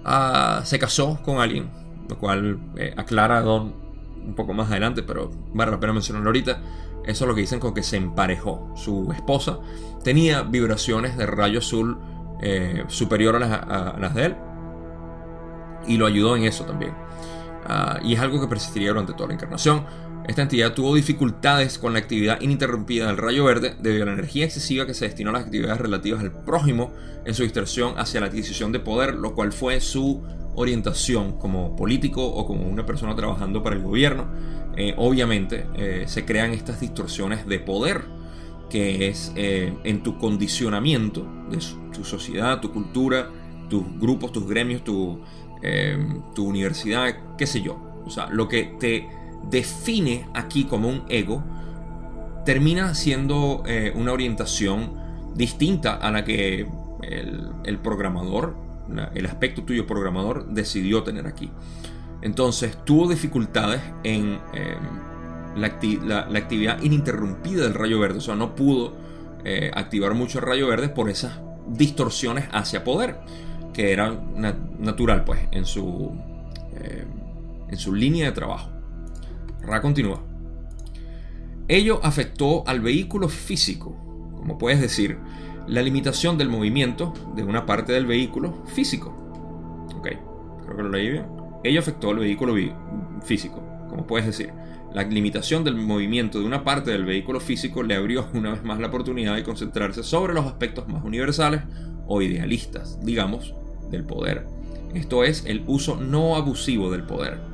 ah, 0.05 0.63
se 0.65 0.79
casó 0.79 1.21
con 1.23 1.41
alguien, 1.41 1.71
lo 2.09 2.19
cual 2.19 2.59
eh, 2.77 2.95
aclara 2.97 3.41
Don 3.43 3.91
un 4.27 4.35
poco 4.35 4.53
más 4.53 4.71
adelante, 4.71 5.03
pero 5.03 5.31
vale 5.55 5.71
la 5.71 5.81
pena 5.81 5.93
mencionarlo 5.93 6.29
ahorita. 6.29 6.61
Eso 7.05 7.25
es 7.25 7.29
lo 7.29 7.35
que 7.35 7.41
dicen 7.41 7.61
con 7.61 7.73
que 7.73 7.83
se 7.83 7.97
emparejó. 7.97 8.71
Su 8.77 9.11
esposa 9.13 9.59
tenía 10.05 10.43
vibraciones 10.43 11.17
de 11.17 11.27
rayo 11.27 11.61
azul 11.61 11.99
eh, 12.43 12.85
superior 12.89 13.37
a 13.37 13.97
las, 13.99 14.15
de 14.15 14.25
él 14.27 14.37
y 15.87 15.97
lo 15.97 16.07
ayudó 16.07 16.37
en 16.37 16.45
eso 16.45 16.65
también. 16.65 16.93
Ah, 17.67 17.99
y 18.03 18.15
es 18.15 18.21
algo 18.21 18.41
que 18.41 18.47
persistiría 18.47 18.91
durante 18.91 19.13
toda 19.15 19.29
la 19.29 19.35
encarnación. 19.35 19.85
Esta 20.31 20.43
entidad 20.43 20.75
tuvo 20.75 20.95
dificultades 20.95 21.77
con 21.77 21.93
la 21.93 21.99
actividad 21.99 22.41
ininterrumpida 22.41 23.09
del 23.09 23.17
rayo 23.17 23.45
verde 23.45 23.75
debido 23.81 24.05
a 24.05 24.07
la 24.07 24.13
energía 24.13 24.45
excesiva 24.45 24.87
que 24.87 24.95
se 24.95 25.07
destinó 25.07 25.31
a 25.31 25.33
las 25.33 25.43
actividades 25.43 25.81
relativas 25.81 26.21
al 26.21 26.31
prójimo 26.31 26.93
en 27.25 27.35
su 27.35 27.43
distorsión 27.43 27.99
hacia 27.99 28.21
la 28.21 28.27
adquisición 28.27 28.71
de 28.71 28.79
poder, 28.79 29.15
lo 29.15 29.35
cual 29.35 29.53
fue 29.53 29.81
su 29.81 30.23
orientación 30.55 31.37
como 31.37 31.75
político 31.75 32.25
o 32.25 32.47
como 32.47 32.63
una 32.69 32.87
persona 32.87 33.17
trabajando 33.17 33.65
para 33.65 33.75
el 33.75 33.83
gobierno. 33.83 34.29
Eh, 34.77 34.95
obviamente 34.99 35.67
eh, 35.75 36.05
se 36.07 36.25
crean 36.25 36.53
estas 36.53 36.79
distorsiones 36.79 37.45
de 37.49 37.59
poder, 37.59 38.05
que 38.71 39.09
es 39.09 39.33
eh, 39.35 39.75
en 39.83 40.05
tu 40.05 40.17
condicionamiento 40.17 41.27
de 41.51 41.59
tu 41.93 42.05
sociedad, 42.05 42.61
tu 42.61 42.73
cultura, 42.73 43.29
tus 43.69 43.83
grupos, 43.99 44.31
tus 44.31 44.47
gremios, 44.47 44.85
tu, 44.85 45.25
tu 46.37 46.47
universidad, 46.47 47.37
qué 47.37 47.49
sé 47.49 47.63
yo. 47.63 47.91
O 48.07 48.11
sea, 48.11 48.29
lo 48.31 48.47
que 48.47 48.77
te 48.79 49.09
define 49.49 50.27
aquí 50.35 50.65
como 50.65 50.89
un 50.89 51.05
ego 51.09 51.43
termina 52.45 52.95
siendo 52.95 53.63
una 53.95 54.13
orientación 54.13 54.93
distinta 55.35 55.95
a 55.95 56.11
la 56.11 56.25
que 56.25 56.67
el 57.03 57.79
programador 57.79 58.57
el 59.15 59.27
aspecto 59.27 59.63
tuyo 59.63 59.87
programador 59.87 60.47
decidió 60.49 61.03
tener 61.03 61.27
aquí. 61.27 61.51
Entonces 62.23 62.77
tuvo 62.85 63.09
dificultades 63.09 63.81
en 64.05 64.39
em, 64.53 65.57
la, 65.57 65.67
actividad 66.39 66.83
ininterrumpida 66.83 67.65
del 67.65 67.75
rayo 67.75 67.99
verde, 67.99 68.19
o 68.19 68.21
sea, 68.21 68.35
no 68.35 68.55
pudo 68.55 68.95
eh, 69.45 69.71
activar 69.75 70.15
mucho 70.15 70.39
el 70.39 70.45
rayo 70.45 70.67
verde 70.67 70.89
por 70.89 71.09
esas 71.09 71.41
distorsiones 71.69 72.49
hacia 72.53 72.85
poder, 72.85 73.21
que 73.73 73.93
eran 73.93 74.35
natural 74.79 75.25
pues 75.25 75.41
en 75.53 75.65
su, 75.65 76.13
em, 76.75 77.09
en 77.69 77.77
su 77.77 77.95
línea 77.95 78.27
de 78.27 78.33
trabajo. 78.33 78.71
Ra 79.71 79.81
continúa. 79.81 80.21
Ello 81.69 82.01
afectó 82.03 82.67
al 82.67 82.81
vehículo 82.81 83.29
físico, 83.29 83.95
como 84.37 84.59
puedes 84.59 84.81
decir, 84.81 85.19
la 85.69 85.81
limitación 85.81 86.37
del 86.37 86.49
movimiento 86.49 87.15
de 87.37 87.45
una 87.45 87.67
parte 87.67 87.93
del 87.93 88.05
vehículo 88.05 88.65
físico. 88.75 89.15
Ok, 89.97 90.09
creo 90.65 90.77
que 90.77 90.83
lo 90.83 90.89
leí 90.89 91.11
bien. 91.11 91.27
Ello 91.63 91.79
afectó 91.79 92.11
al 92.11 92.19
vehículo 92.19 92.55
físico, 93.23 93.63
como 93.89 94.09
puedes 94.09 94.27
decir. 94.27 94.53
La 94.93 95.05
limitación 95.05 95.63
del 95.63 95.77
movimiento 95.77 96.41
de 96.41 96.47
una 96.47 96.65
parte 96.65 96.91
del 96.91 97.05
vehículo 97.05 97.39
físico 97.39 97.85
le 97.85 97.95
abrió 97.95 98.27
una 98.35 98.51
vez 98.51 98.65
más 98.65 98.81
la 98.81 98.89
oportunidad 98.89 99.37
de 99.37 99.45
concentrarse 99.45 100.03
sobre 100.03 100.35
los 100.35 100.47
aspectos 100.47 100.89
más 100.89 101.05
universales 101.05 101.63
o 102.09 102.21
idealistas, 102.23 102.99
digamos, 103.05 103.55
del 103.89 104.03
poder. 104.03 104.49
Esto 104.95 105.23
es 105.23 105.45
el 105.47 105.63
uso 105.69 105.95
no 105.95 106.35
abusivo 106.35 106.91
del 106.91 107.05
poder. 107.05 107.50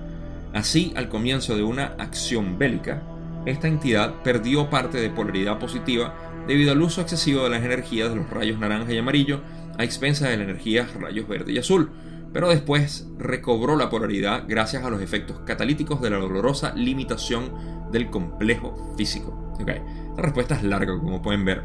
Así, 0.56 0.94
al 0.96 1.10
comienzo 1.10 1.54
de 1.54 1.62
una 1.62 1.96
acción 1.98 2.58
bélica, 2.58 3.02
esta 3.44 3.68
entidad 3.68 4.22
perdió 4.24 4.70
parte 4.70 4.98
de 4.98 5.10
polaridad 5.10 5.58
positiva 5.58 6.14
debido 6.48 6.72
al 6.72 6.80
uso 6.80 7.02
excesivo 7.02 7.44
de 7.44 7.50
las 7.50 7.62
energías 7.62 8.08
de 8.08 8.16
los 8.16 8.30
rayos 8.30 8.58
naranja 8.58 8.90
y 8.90 8.96
amarillo 8.96 9.42
a 9.76 9.84
expensas 9.84 10.30
de 10.30 10.38
las 10.38 10.48
energías 10.48 10.94
rayos 10.94 11.28
verde 11.28 11.52
y 11.52 11.58
azul, 11.58 11.90
pero 12.32 12.48
después 12.48 13.06
recobró 13.18 13.76
la 13.76 13.90
polaridad 13.90 14.44
gracias 14.48 14.82
a 14.82 14.88
los 14.88 15.02
efectos 15.02 15.40
catalíticos 15.40 16.00
de 16.00 16.08
la 16.08 16.16
dolorosa 16.16 16.72
limitación 16.74 17.52
del 17.92 18.08
complejo 18.08 18.94
físico. 18.96 19.54
La 20.16 20.22
respuesta 20.22 20.54
es 20.54 20.62
larga, 20.62 20.98
como 20.98 21.20
pueden 21.20 21.44
ver. 21.44 21.64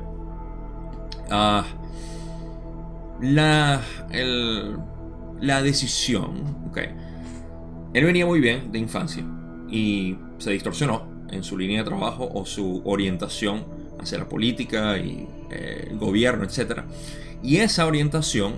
Ah, 1.29 1.63
la, 3.21 3.79
la 5.39 5.61
decisión. 5.61 6.71
Él 7.93 8.05
venía 8.05 8.25
muy 8.25 8.39
bien 8.39 8.71
de 8.71 8.79
infancia 8.79 9.23
y 9.69 10.17
se 10.37 10.51
distorsionó 10.51 11.09
en 11.29 11.43
su 11.43 11.57
línea 11.57 11.79
de 11.79 11.89
trabajo 11.89 12.29
o 12.33 12.45
su 12.45 12.81
orientación 12.85 13.65
hacia 13.99 14.17
la 14.17 14.27
política 14.27 14.97
y 14.97 15.27
eh, 15.49 15.87
el 15.89 15.97
gobierno, 15.97 16.43
etc. 16.43 16.81
Y 17.43 17.57
esa 17.57 17.85
orientación 17.85 18.55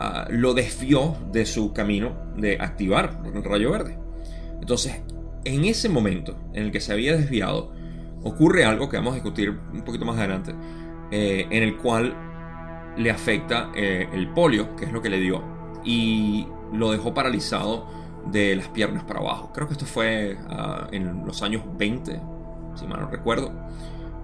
ah, 0.00 0.26
lo 0.30 0.54
desvió 0.54 1.16
de 1.32 1.46
su 1.46 1.72
camino 1.72 2.12
de 2.36 2.58
activar 2.60 3.20
el 3.32 3.44
rayo 3.44 3.70
verde. 3.70 3.98
Entonces, 4.60 5.02
en 5.44 5.64
ese 5.64 5.88
momento 5.88 6.36
en 6.52 6.64
el 6.64 6.72
que 6.72 6.80
se 6.80 6.92
había 6.92 7.16
desviado, 7.16 7.72
ocurre 8.22 8.64
algo 8.64 8.88
que 8.88 8.96
vamos 8.96 9.12
a 9.12 9.16
discutir 9.16 9.50
un 9.50 9.82
poquito 9.82 10.04
más 10.04 10.16
adelante, 10.18 10.54
eh, 11.10 11.46
en 11.50 11.62
el 11.62 11.76
cual 11.76 12.16
le 12.96 13.10
afecta 13.10 13.70
eh, 13.74 14.08
el 14.12 14.28
polio, 14.28 14.74
que 14.76 14.86
es 14.86 14.92
lo 14.92 15.02
que 15.02 15.10
le 15.10 15.20
dio, 15.20 15.42
y 15.84 16.46
lo 16.72 16.90
dejó 16.90 17.12
paralizado 17.12 17.86
de 18.30 18.56
las 18.56 18.68
piernas 18.68 19.04
para 19.04 19.20
abajo. 19.20 19.50
Creo 19.52 19.66
que 19.66 19.74
esto 19.74 19.86
fue 19.86 20.36
ah, 20.48 20.88
en 20.92 21.24
los 21.26 21.42
años 21.42 21.62
20, 21.76 22.20
si 22.76 22.86
mal 22.86 23.00
no 23.00 23.08
recuerdo. 23.08 23.52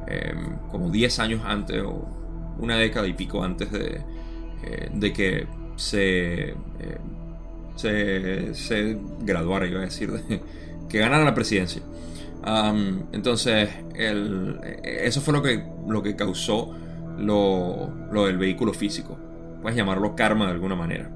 Em, 0.07 0.57
como 0.71 0.91
10 0.91 1.19
años 1.21 1.43
antes 1.45 1.83
o 1.83 2.09
una 2.59 2.77
década 2.77 3.07
y 3.07 3.13
pico 3.13 3.43
antes 3.43 3.71
de, 3.71 4.01
eh, 4.65 4.91
de 4.93 5.13
que 5.13 5.47
se, 5.77 6.51
eh, 6.51 6.55
se, 7.77 8.55
se, 8.55 8.99
graduara, 9.21 9.67
iba 9.67 9.81
a 9.81 9.85
decir, 9.85 10.11
que 10.89 10.99
ganara 10.99 11.25
la 11.25 11.35
presidencia. 11.35 11.83
entonces, 13.13 13.69
eso 13.95 15.21
fue 15.21 15.35
lo 15.35 15.43
que, 15.43 15.63
lo 15.89 16.03
que 16.03 16.17
causó 16.17 16.75
lo, 17.19 17.91
lo, 18.11 18.27
del 18.27 18.39
vehículo 18.39 18.73
físico. 18.73 19.19
Puedes 19.63 19.77
llamarlo 19.77 20.17
karma 20.17 20.47
de 20.47 20.53
alguna 20.53 20.75
manera. 20.75 21.11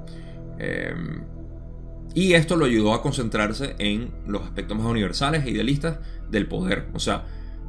Y 2.14 2.34
esto 2.34 2.56
lo 2.56 2.64
ayudó 2.64 2.94
a 2.94 3.02
concentrarse 3.02 3.74
en 3.78 4.14
los 4.26 4.42
aspectos 4.42 4.78
más 4.78 4.86
universales 4.86 5.44
e 5.44 5.50
idealistas 5.50 5.98
del 6.30 6.46
poder. 6.46 6.88
O 6.94 7.00
sea, 7.00 7.24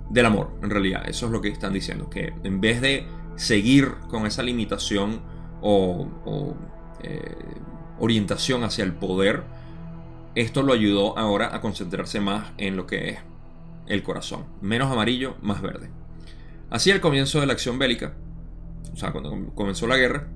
del 0.09 0.25
amor, 0.25 0.51
en 0.61 0.69
realidad. 0.69 1.07
Eso 1.09 1.25
es 1.25 1.31
lo 1.31 1.41
que 1.41 1.49
están 1.49 1.73
diciendo, 1.73 2.09
que 2.09 2.33
en 2.43 2.61
vez 2.61 2.79
de 2.79 3.07
seguir 3.35 3.91
con 4.09 4.25
esa 4.25 4.43
limitación 4.43 5.21
o, 5.61 6.55
eh, 7.01 7.35
orientación 7.99 8.63
hacia 8.63 8.83
el 8.83 8.93
poder, 8.93 9.43
esto 10.35 10.63
lo 10.63 10.73
ayudó 10.73 11.17
ahora 11.17 11.55
a 11.55 11.61
concentrarse 11.61 12.19
más 12.19 12.51
en 12.57 12.75
lo 12.75 12.85
que 12.85 13.09
es 13.09 13.19
el 13.87 14.03
corazón. 14.03 14.45
Menos 14.61 14.91
amarillo, 14.91 15.37
más 15.41 15.61
verde. 15.61 15.89
Así 16.69 16.91
al 16.91 17.01
comienzo 17.01 17.39
de 17.39 17.47
la 17.47 17.53
acción 17.53 17.79
bélica, 17.79 18.13
o 18.93 18.97
sea, 18.97 19.11
cuando 19.11 19.53
comenzó 19.55 19.87
la 19.87 19.97
guerra, 19.97 20.27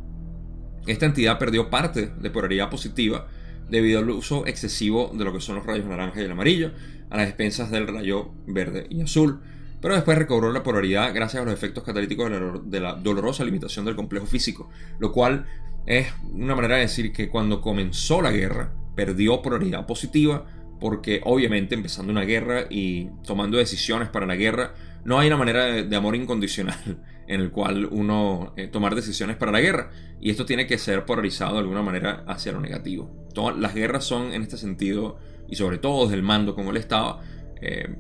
esta 0.87 1.05
entidad 1.05 1.37
perdió 1.37 1.69
parte 1.69 2.07
de 2.07 2.29
polaridad 2.29 2.69
positiva 2.69 3.27
debido 3.69 3.99
al 3.99 4.09
uso 4.09 4.45
excesivo 4.45 5.11
de 5.13 5.23
lo 5.25 5.33
que 5.33 5.41
son 5.41 5.55
los 5.55 5.65
rayos 5.65 5.85
naranja 5.85 6.21
y 6.21 6.25
el 6.25 6.31
amarillo, 6.31 6.71
a 7.09 7.17
las 7.17 7.27
expensas 7.27 7.71
del 7.71 7.87
rayo 7.87 8.31
verde 8.45 8.87
y 8.89 9.01
azul, 9.01 9.39
pero 9.81 9.95
después 9.95 10.17
recobró 10.17 10.51
la 10.51 10.63
polaridad 10.63 11.13
gracias 11.13 11.41
a 11.41 11.45
los 11.45 11.53
efectos 11.53 11.83
catalíticos 11.83 12.29
de 12.65 12.79
la, 12.79 12.93
dolorosa 12.95 13.43
limitación 13.43 13.85
del 13.85 13.95
complejo 13.95 14.25
físico, 14.25 14.69
lo 14.99 15.11
cual 15.11 15.45
es 15.85 16.07
una 16.33 16.55
manera 16.55 16.75
de 16.75 16.81
decir 16.81 17.11
que 17.13 17.29
cuando 17.29 17.61
comenzó 17.61 18.21
la 18.21 18.31
guerra 18.31 18.73
perdió 18.95 19.41
polaridad 19.41 19.85
positiva, 19.85 20.45
porque 20.79 21.21
obviamente 21.23 21.75
empezando 21.75 22.11
una 22.11 22.23
guerra 22.23 22.65
y 22.69 23.09
tomando 23.25 23.57
decisiones 23.57 24.09
para 24.09 24.25
la 24.25 24.35
guerra, 24.35 24.73
no 25.05 25.19
hay 25.19 25.27
una 25.27 25.37
manera 25.37 25.65
de, 25.65 25.95
amor 25.95 26.15
incondicional 26.15 27.03
en 27.29 27.41
el 27.41 27.51
cual 27.51 27.87
uno 27.91 28.53
eh, 28.57 28.67
tomar 28.67 28.95
decisiones 28.95 29.37
para 29.37 29.51
la 29.51 29.61
guerra. 29.61 29.91
Y 30.19 30.31
esto 30.31 30.45
tiene 30.45 30.65
que 30.65 30.77
ser 30.77 31.05
polarizado 31.05 31.53
de 31.53 31.59
alguna 31.59 31.83
manera 31.83 32.23
hacia 32.27 32.51
lo 32.51 32.59
negativo. 32.59 33.29
Todas 33.33 33.57
las 33.57 33.75
guerras 33.75 34.03
son 34.03 34.33
en 34.33 34.41
este 34.41 34.57
sentido, 34.57 35.17
y 35.47 35.55
sobre 35.55 35.77
todo 35.77 36.03
desde 36.03 36.15
el 36.15 36.23
mando 36.23 36.55
como 36.55 36.71
él 36.71 36.77
estaba, 36.77 37.21
eh, 37.61 37.95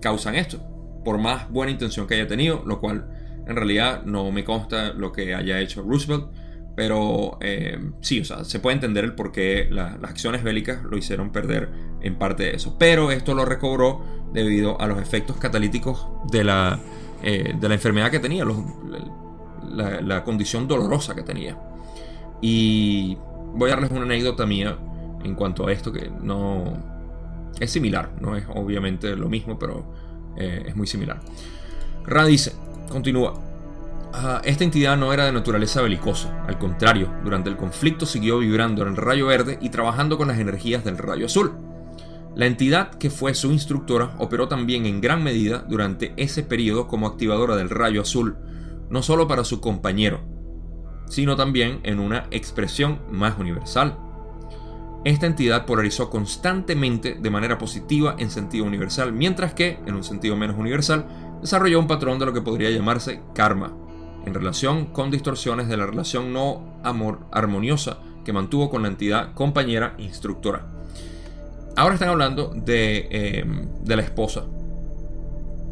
causan 0.00 0.36
esto. 0.36 0.60
Por 1.04 1.18
más 1.18 1.50
buena 1.50 1.72
intención 1.72 2.06
que 2.06 2.14
haya 2.14 2.28
tenido, 2.28 2.62
lo 2.64 2.78
cual 2.78 3.08
en 3.46 3.56
realidad 3.56 4.04
no 4.04 4.30
me 4.30 4.44
consta 4.44 4.92
lo 4.92 5.10
que 5.10 5.34
haya 5.34 5.60
hecho 5.60 5.82
Roosevelt. 5.82 6.26
Pero 6.76 7.38
eh, 7.40 7.78
sí, 8.00 8.20
o 8.20 8.24
sea, 8.24 8.44
se 8.44 8.60
puede 8.60 8.76
entender 8.76 9.04
el 9.04 9.14
por 9.14 9.32
qué 9.32 9.68
las 9.70 9.94
acciones 10.02 10.44
bélicas 10.44 10.82
lo 10.82 10.96
hicieron 10.96 11.30
perder 11.30 11.70
en 12.02 12.16
parte 12.18 12.44
de 12.44 12.54
eso. 12.54 12.76
Pero 12.78 13.10
esto 13.10 13.34
lo 13.34 13.44
recobró 13.44 14.04
debido 14.32 14.80
a 14.80 14.86
los 14.86 15.00
efectos 15.00 15.36
catalíticos 15.36 16.06
de 16.32 16.42
la, 16.42 16.80
eh, 17.26 17.54
de 17.58 17.68
la 17.70 17.74
enfermedad 17.74 18.10
que 18.10 18.20
tenía, 18.20 18.44
la, 19.70 20.24
condición 20.24 20.68
dolorosa 20.68 21.14
que 21.14 21.22
tenía. 21.22 21.58
Y 22.42 23.16
voy 23.54 23.70
a 23.70 23.76
darles 23.76 23.92
una 23.92 24.02
anécdota 24.02 24.44
mía 24.44 24.76
en 25.24 25.34
cuanto 25.34 25.66
a 25.66 25.72
esto 25.72 25.90
que 25.90 26.10
no 26.20 26.76
es 27.58 27.70
similar, 27.70 28.10
no 28.20 28.36
es 28.36 28.44
obviamente 28.54 29.16
lo 29.16 29.30
mismo, 29.30 29.58
pero 29.58 29.86
eh, 30.36 30.64
es 30.66 30.76
muy 30.76 30.86
similar. 30.86 31.20
Ra 32.04 32.26
dice, 32.26 32.52
continúa. 32.90 33.32
Ah, 34.12 34.42
esta 34.44 34.62
entidad 34.62 34.98
no 34.98 35.10
era 35.14 35.24
de 35.24 35.32
naturaleza 35.32 35.80
belicosa, 35.80 36.44
al 36.46 36.58
contrario, 36.58 37.10
durante 37.24 37.48
el 37.48 37.56
conflicto 37.56 38.04
siguió 38.04 38.38
vibrando 38.38 38.82
en 38.82 38.88
el 38.88 38.96
rayo 38.98 39.26
verde 39.28 39.58
y 39.62 39.70
trabajando 39.70 40.18
con 40.18 40.28
las 40.28 40.38
energías 40.38 40.84
del 40.84 40.98
rayo 40.98 41.24
azul. 41.24 41.54
La 42.36 42.46
entidad 42.46 42.94
que 42.94 43.10
fue 43.10 43.32
su 43.34 43.52
instructora 43.52 44.16
operó 44.18 44.48
también 44.48 44.86
en 44.86 45.00
gran 45.00 45.22
medida 45.22 45.64
durante 45.68 46.14
ese 46.16 46.42
periodo 46.42 46.88
como 46.88 47.06
activadora 47.06 47.54
del 47.54 47.70
rayo 47.70 48.00
azul, 48.00 48.36
no 48.90 49.02
solo 49.02 49.28
para 49.28 49.44
su 49.44 49.60
compañero, 49.60 50.20
sino 51.08 51.36
también 51.36 51.78
en 51.84 52.00
una 52.00 52.26
expresión 52.32 53.00
más 53.10 53.38
universal. 53.38 53.98
Esta 55.04 55.26
entidad 55.26 55.64
polarizó 55.64 56.10
constantemente 56.10 57.14
de 57.20 57.30
manera 57.30 57.56
positiva 57.56 58.16
en 58.18 58.30
sentido 58.30 58.64
universal, 58.64 59.12
mientras 59.12 59.54
que, 59.54 59.78
en 59.86 59.94
un 59.94 60.02
sentido 60.02 60.34
menos 60.34 60.58
universal, 60.58 61.06
desarrolló 61.40 61.78
un 61.78 61.86
patrón 61.86 62.18
de 62.18 62.26
lo 62.26 62.32
que 62.32 62.40
podría 62.40 62.70
llamarse 62.70 63.22
karma, 63.32 63.76
en 64.24 64.34
relación 64.34 64.86
con 64.86 65.10
distorsiones 65.10 65.68
de 65.68 65.76
la 65.76 65.86
relación 65.86 66.32
no 66.32 66.80
amor 66.82 67.26
armoniosa 67.30 67.98
que 68.24 68.32
mantuvo 68.32 68.70
con 68.70 68.82
la 68.82 68.88
entidad 68.88 69.34
compañera 69.34 69.94
instructora. 69.98 70.73
Ahora 71.76 71.94
están 71.94 72.08
hablando 72.08 72.52
de, 72.54 73.08
em, 73.10 73.68
de 73.82 73.96
la 73.96 74.02
esposa. 74.02 74.44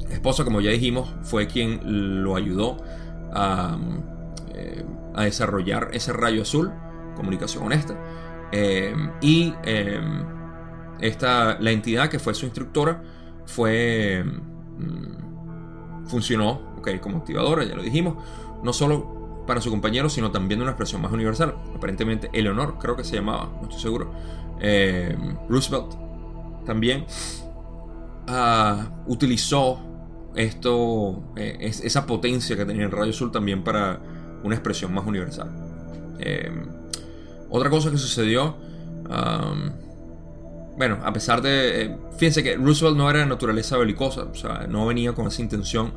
La 0.09 0.15
esposa, 0.15 0.45
como 0.45 0.61
ya 0.61 0.71
dijimos, 0.71 1.13
fue 1.23 1.47
quien 1.47 2.23
lo 2.23 2.37
ayudó 2.37 2.77
a, 3.33 3.79
em, 4.55 4.85
a 5.15 5.25
desarrollar 5.25 5.91
ese 5.93 6.13
rayo 6.13 6.43
azul, 6.43 6.73
comunicación 7.17 7.65
honesta. 7.65 7.97
Em, 8.53 9.11
y 9.21 9.55
esta, 11.01 11.59
la 11.61 11.71
entidad 11.71 12.09
que 12.09 12.19
fue 12.19 12.35
su 12.35 12.47
instructora 12.47 13.03
fue 13.47 14.25
funcionó 16.07 16.73
okay, 16.79 16.99
como 16.99 17.19
activadora, 17.19 17.65
ya 17.65 17.75
lo 17.75 17.83
dijimos, 17.83 18.17
no 18.63 18.73
solo 18.73 19.45
para 19.47 19.61
su 19.61 19.71
compañero, 19.71 20.09
sino 20.09 20.31
también 20.31 20.59
de 20.59 20.65
una 20.65 20.73
expresión 20.73 21.01
más 21.03 21.13
universal. 21.13 21.55
Aparentemente, 21.75 22.31
Eleonor, 22.33 22.79
creo 22.79 22.97
que 22.97 23.05
se 23.05 23.17
llamaba, 23.17 23.51
no 23.61 23.63
estoy 23.63 23.81
seguro. 23.81 24.13
Eh, 24.65 25.17
Roosevelt 25.49 25.95
también 26.65 27.05
ah, 28.29 28.91
utilizó 29.07 29.81
esto, 30.37 31.35
eh, 31.37 31.57
esa 31.61 32.07
potencia 32.07 32.57
que 32.57 32.65
tenía 32.65 32.85
el 32.85 32.91
rayo 32.93 33.11
azul 33.11 33.33
también 33.33 33.65
para 33.65 34.01
una 34.45 34.55
expresión 34.55 34.95
más 34.95 35.05
universal. 35.05 35.51
Eh, 36.21 36.51
otra 37.51 37.69
cosa 37.69 37.91
que 37.91 37.99
sucedió, 37.99 38.57
bueno, 40.77 40.99
a 41.05 41.13
pesar 41.13 41.43
de, 41.43 41.99
fíjense 42.17 42.43
que 42.43 42.57
Roosevelt 42.57 42.97
no 42.97 43.11
era 43.11 43.19
de 43.21 43.27
naturaleza 43.27 43.77
belicosa, 43.77 44.23
o 44.23 44.35
sea, 44.35 44.67
no 44.69 44.87
venía 44.87 45.13
con 45.13 45.27
esa 45.27 45.43
intención 45.43 45.93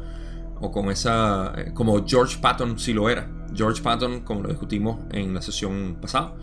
o 0.60 0.72
con 0.72 0.90
esa, 0.90 1.54
eh, 1.58 1.72
como 1.74 2.06
George 2.06 2.38
Patton 2.42 2.78
sí 2.80 2.94
lo 2.94 3.10
era. 3.10 3.30
George 3.54 3.82
Patton, 3.82 4.22
como 4.22 4.42
lo 4.42 4.50
discutimos 4.50 5.00
en 5.12 5.34
la 5.34 5.42
sesión 5.42 5.98
pasada, 6.02 6.36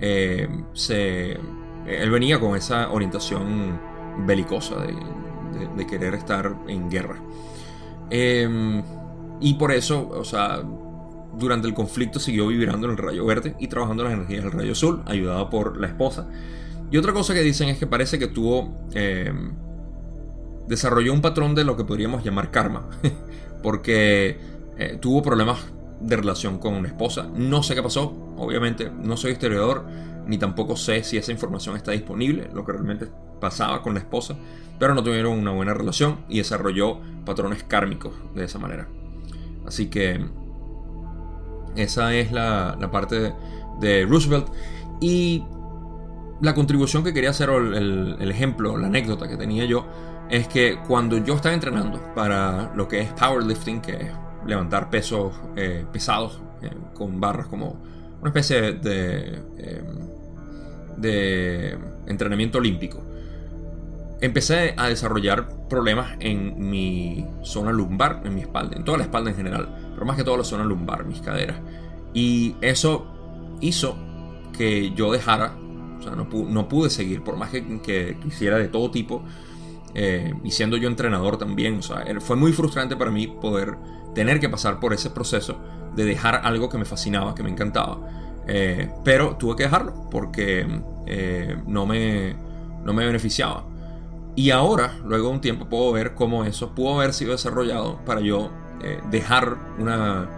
eh, 0.00 0.48
se, 0.72 1.38
él 1.86 2.10
venía 2.10 2.40
con 2.40 2.56
esa 2.56 2.90
orientación 2.90 3.80
belicosa 4.26 4.76
de, 4.76 5.86
querer 5.86 6.14
estar 6.14 6.56
en 6.68 6.90
guerra. 6.90 7.16
Em, 8.10 8.82
y 9.40 9.54
por 9.54 9.72
eso, 9.72 10.08
o 10.08 10.24
sea, 10.24 10.62
durante 11.34 11.68
el 11.68 11.74
conflicto 11.74 12.18
siguió 12.18 12.46
vibrando 12.48 12.86
en 12.86 12.92
el 12.92 12.98
rayo 12.98 13.24
verde 13.24 13.54
y 13.58 13.68
trabajando 13.68 14.04
las 14.04 14.14
energías 14.14 14.44
del 14.44 14.52
rayo 14.52 14.72
azul, 14.72 15.02
ayudado 15.06 15.48
por 15.50 15.80
la 15.80 15.86
esposa. 15.86 16.28
Y 16.90 16.96
otra 16.96 17.12
cosa 17.12 17.34
que 17.34 17.42
dicen 17.42 17.68
es 17.68 17.78
que 17.78 17.86
parece 17.86 18.18
que 18.18 18.26
tuvo... 18.26 18.86
Em, 18.94 19.52
desarrolló 20.66 21.12
un 21.12 21.20
patrón 21.20 21.54
de 21.54 21.62
lo 21.62 21.76
que 21.76 21.84
podríamos 21.84 22.24
llamar 22.24 22.50
karma. 22.50 22.88
porque 23.62 24.38
eh, 24.78 24.98
tuvo 25.00 25.22
problemas 25.22 25.58
de 26.00 26.16
relación 26.16 26.58
con 26.58 26.74
una 26.74 26.88
esposa. 26.88 27.28
No 27.34 27.62
sé 27.62 27.74
qué 27.74 27.82
pasó, 27.82 28.14
obviamente 28.36 28.90
no 29.02 29.16
soy 29.16 29.32
historiador, 29.32 29.84
ni 30.26 30.38
tampoco 30.38 30.76
sé 30.76 31.02
si 31.02 31.16
esa 31.16 31.32
información 31.32 31.76
está 31.76 31.92
disponible, 31.92 32.48
lo 32.52 32.64
que 32.64 32.72
realmente 32.72 33.08
pasaba 33.40 33.82
con 33.82 33.94
la 33.94 34.00
esposa, 34.00 34.36
pero 34.78 34.94
no 34.94 35.02
tuvieron 35.02 35.38
una 35.38 35.52
buena 35.52 35.74
relación 35.74 36.18
y 36.28 36.38
desarrolló 36.38 37.00
patrones 37.24 37.62
kármicos 37.62 38.12
de 38.34 38.44
esa 38.44 38.58
manera. 38.58 38.88
Así 39.66 39.88
que 39.88 40.24
esa 41.76 42.14
es 42.14 42.32
la, 42.32 42.76
parte 42.90 43.32
de, 43.80 44.06
Roosevelt. 44.06 44.48
Y 45.00 45.44
la 46.40 46.54
contribución 46.54 47.04
que 47.04 47.12
quería 47.12 47.30
hacer, 47.30 47.50
el, 47.50 48.16
el 48.18 48.30
ejemplo, 48.30 48.76
la 48.76 48.86
anécdota 48.86 49.28
que 49.28 49.36
tenía 49.36 49.64
yo, 49.64 49.86
es 50.30 50.48
que 50.48 50.78
cuando 50.86 51.18
yo 51.18 51.34
estaba 51.34 51.54
entrenando 51.54 52.00
para 52.14 52.72
lo 52.74 52.88
que 52.88 53.00
es 53.00 53.12
powerlifting, 53.12 53.80
que 53.80 53.92
es 53.92 54.12
levantar 54.46 54.90
pesos 54.90 55.34
eh, 55.56 55.84
pesados 55.92 56.40
eh, 56.62 56.70
con 56.94 57.20
barras 57.20 57.46
como 57.46 57.76
una 58.20 58.30
especie 58.30 58.72
de, 58.72 59.34
em, 59.58 59.84
de 60.96 61.78
entrenamiento 62.06 62.58
olímpico, 62.58 63.02
empecé 64.20 64.74
a 64.76 64.88
desarrollar 64.88 65.48
problemas 65.68 66.16
en 66.20 66.70
mi 66.70 67.26
zona 67.42 67.72
lumbar, 67.72 68.22
en 68.24 68.34
mi 68.34 68.40
espalda, 68.42 68.76
en 68.76 68.84
toda 68.84 68.98
la 68.98 69.04
espalda 69.04 69.30
en 69.30 69.36
general, 69.36 69.68
pero 69.94 70.06
más 70.06 70.16
que 70.16 70.24
todo 70.24 70.36
la 70.36 70.44
zona 70.44 70.64
lumbar, 70.64 71.04
mis 71.04 71.20
caderas. 71.20 71.58
Y 72.14 72.56
eso 72.60 73.06
hizo 73.60 73.96
que 74.56 74.92
yo 74.92 75.12
dejara, 75.12 75.54
o 75.98 76.02
sea, 76.02 76.12
no, 76.12 76.68
pude 76.68 76.90
seguir, 76.90 77.22
por 77.22 77.36
más 77.36 77.50
que, 77.50 77.80
que 77.82 78.16
quisiera 78.22 78.58
de 78.58 78.68
todo 78.68 78.90
tipo, 78.90 79.22
eh, 79.94 80.34
y 80.44 80.50
siendo 80.50 80.76
yo 80.76 80.88
entrenador 80.88 81.38
también, 81.38 81.78
o 81.78 81.82
sea, 81.82 82.04
fue 82.20 82.36
muy 82.36 82.52
frustrante 82.52 82.96
para 82.96 83.10
mí 83.10 83.26
poder 83.26 83.76
tener 84.14 84.40
que 84.40 84.48
pasar 84.48 84.80
por 84.80 84.92
ese 84.92 85.10
proceso 85.10 85.58
de 85.94 86.04
dejar 86.04 86.42
algo 86.44 86.68
que 86.68 86.78
me 86.78 86.84
fascinaba, 86.84 87.34
que 87.34 87.42
me 87.42 87.50
encantaba. 87.50 87.98
Eh, 88.48 88.88
pero 89.04 89.36
tuve 89.36 89.56
que 89.56 89.62
dejarlo 89.64 90.08
porque 90.10 90.66
eh, 91.06 91.56
no, 91.66 91.86
me, 91.86 92.34
no 92.84 92.92
me 92.92 93.06
beneficiaba. 93.06 93.64
Y 94.36 94.50
ahora, 94.50 94.94
luego 95.04 95.28
de 95.28 95.34
un 95.34 95.40
tiempo, 95.40 95.68
puedo 95.68 95.92
ver 95.92 96.14
cómo 96.14 96.44
eso 96.44 96.74
pudo 96.74 97.00
haber 97.00 97.14
sido 97.14 97.32
desarrollado 97.32 98.04
para 98.04 98.20
yo 98.20 98.50
dejar 99.10 99.56
una, 99.78 100.28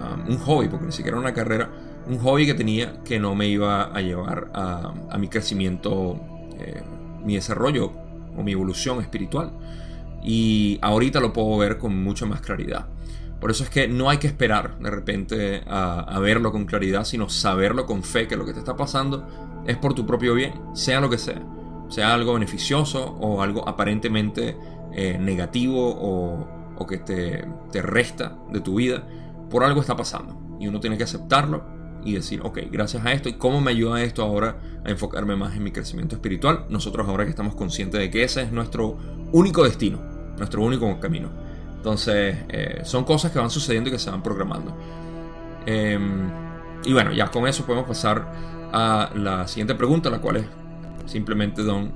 um, 0.00 0.30
un 0.30 0.38
hobby, 0.38 0.68
porque 0.68 0.86
ni 0.86 0.92
siquiera 0.92 1.18
una 1.18 1.34
carrera, 1.34 1.68
un 2.06 2.18
hobby 2.20 2.46
que 2.46 2.54
tenía 2.54 3.02
que 3.02 3.18
no 3.18 3.34
me 3.34 3.48
iba 3.48 3.82
a 3.82 4.00
llevar 4.00 4.50
a, 4.54 4.94
a 5.10 5.18
mi 5.18 5.28
crecimiento, 5.28 6.18
mi 7.24 7.34
desarrollo 7.34 7.92
o 8.36 8.42
mi 8.44 8.52
evolución 8.52 9.00
espiritual. 9.00 9.52
Y 10.22 10.78
ahorita 10.80 11.18
lo 11.18 11.32
puedo 11.32 11.58
ver 11.58 11.78
con 11.78 12.00
mucha 12.02 12.24
más 12.24 12.40
claridad. 12.40 12.86
Por 13.42 13.50
eso 13.50 13.64
es 13.64 13.70
que 13.70 13.88
no 13.88 14.08
hay 14.08 14.18
que 14.18 14.28
esperar 14.28 14.78
de 14.78 14.88
repente 14.88 15.64
a, 15.66 16.16
verlo 16.20 16.52
con 16.52 16.64
claridad, 16.64 17.04
sino 17.04 17.28
saberlo 17.28 17.86
con 17.86 18.04
fe 18.04 18.28
que 18.28 18.36
lo 18.36 18.46
que 18.46 18.52
te 18.52 18.60
está 18.60 18.76
pasando 18.76 19.26
es 19.66 19.76
por 19.76 19.94
tu 19.94 20.06
propio 20.06 20.34
bien, 20.34 20.54
sea 20.74 21.00
lo 21.00 21.10
que 21.10 21.18
sea. 21.18 21.42
Sea 21.88 22.14
algo 22.14 22.34
beneficioso 22.34 23.04
o 23.04 23.42
algo 23.42 23.68
aparentemente 23.68 24.56
eh, 24.92 25.18
negativo 25.20 25.90
o, 25.90 26.86
que 26.86 26.98
te, 26.98 27.44
te, 27.72 27.82
resta 27.82 28.38
de 28.52 28.60
tu 28.60 28.76
vida, 28.76 29.08
por 29.50 29.64
algo 29.64 29.80
está 29.80 29.96
pasando. 29.96 30.56
Y 30.60 30.68
uno 30.68 30.78
tiene 30.78 30.96
que 30.96 31.02
aceptarlo 31.02 31.64
y 32.04 32.12
decir, 32.14 32.42
ok, 32.44 32.60
gracias 32.70 33.04
a 33.04 33.12
esto, 33.12 33.28
¿y 33.28 33.34
cómo 33.34 33.60
me 33.60 33.72
ayuda 33.72 34.04
esto 34.04 34.22
ahora 34.22 34.60
a 34.84 34.90
enfocarme 34.90 35.34
más 35.34 35.56
en 35.56 35.64
mi 35.64 35.72
crecimiento 35.72 36.14
espiritual? 36.14 36.66
Nosotros 36.68 37.08
ahora 37.08 37.24
que 37.24 37.30
estamos 37.30 37.56
conscientes 37.56 38.00
de 38.00 38.08
que 38.08 38.22
ese 38.22 38.42
es 38.42 38.52
nuestro 38.52 38.96
único 39.32 39.64
destino, 39.64 39.98
nuestro 40.38 40.62
único 40.62 41.00
camino. 41.00 41.41
Entonces, 41.82 42.36
eh, 42.48 42.82
son 42.84 43.02
cosas 43.02 43.32
que 43.32 43.40
van 43.40 43.50
sucediendo 43.50 43.88
y 43.88 43.92
que 43.92 43.98
se 43.98 44.08
van 44.08 44.22
programando. 44.22 44.72
Em, 45.66 46.30
y 46.84 46.92
bueno, 46.92 47.10
ya 47.10 47.28
con 47.28 47.48
eso 47.48 47.66
podemos 47.66 47.88
pasar 47.88 48.32
a 48.72 49.10
la 49.16 49.48
siguiente 49.48 49.74
pregunta, 49.74 50.08
la 50.08 50.20
cual 50.20 50.36
es 50.36 50.46
simplemente 51.06 51.64
Don 51.64 51.92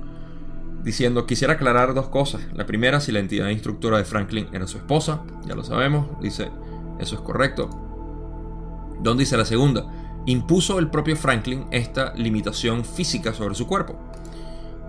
diciendo, 0.83 1.25
quisiera 1.25 1.53
aclarar 1.53 1.93
dos 1.93 2.09
cosas. 2.09 2.41
La 2.53 2.65
primera, 2.65 2.99
si 2.99 3.13
la 3.13 3.19
entidad 3.19 3.47
instructora 3.47 3.97
de 3.97 4.03
Franklin 4.03 4.49
era 4.51 4.67
su 4.67 4.77
esposa, 4.77 5.23
ya 5.45 5.55
lo 5.55 5.63
sabemos, 5.63 6.19
dice, 6.19 6.51
eso 6.99 7.15
es 7.15 7.21
correcto. 7.21 7.69
Don 9.01 9.17
dice 9.17 9.37
la 9.37 9.45
segunda, 9.45 9.85
impuso 10.25 10.79
el 10.79 10.89
propio 10.89 11.15
Franklin 11.15 11.65
esta 11.71 12.13
limitación 12.13 12.83
física 12.83 13.33
sobre 13.33 13.55
su 13.55 13.67
cuerpo. 13.67 13.97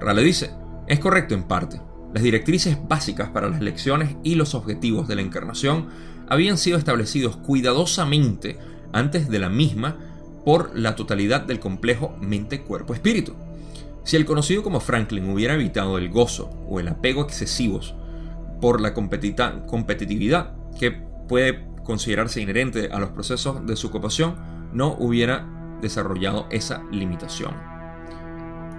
Rale 0.00 0.24
dice, 0.24 0.50
es 0.88 0.98
correcto 0.98 1.34
en 1.34 1.44
parte. 1.44 1.80
Las 2.18 2.24
directrices 2.24 2.76
básicas 2.88 3.30
para 3.30 3.48
las 3.48 3.60
lecciones 3.60 4.16
y 4.24 4.34
los 4.34 4.56
objetivos 4.56 5.06
de 5.06 5.14
la 5.14 5.22
encarnación 5.22 5.86
habían 6.28 6.58
sido 6.58 6.76
establecidos 6.76 7.36
cuidadosamente 7.36 8.58
antes 8.92 9.28
de 9.28 9.38
la 9.38 9.48
misma 9.48 9.96
por 10.44 10.76
la 10.76 10.96
totalidad 10.96 11.42
del 11.42 11.60
complejo 11.60 12.16
mente-cuerpo-espíritu. 12.20 13.36
Si 14.02 14.16
el 14.16 14.24
conocido 14.24 14.64
como 14.64 14.80
Franklin 14.80 15.30
hubiera 15.30 15.54
evitado 15.54 15.96
el 15.96 16.08
gozo 16.08 16.50
o 16.68 16.80
el 16.80 16.88
apego 16.88 17.22
excesivos 17.22 17.94
por 18.60 18.80
la 18.80 18.94
competitividad 18.94 20.56
que 20.76 20.90
puede 20.90 21.68
considerarse 21.84 22.40
inherente 22.40 22.88
a 22.90 22.98
los 22.98 23.10
procesos 23.10 23.64
de 23.64 23.76
su 23.76 23.86
ocupación, 23.86 24.34
no 24.72 24.96
hubiera 24.98 25.46
desarrollado 25.80 26.48
esa 26.50 26.82
limitación. 26.90 27.67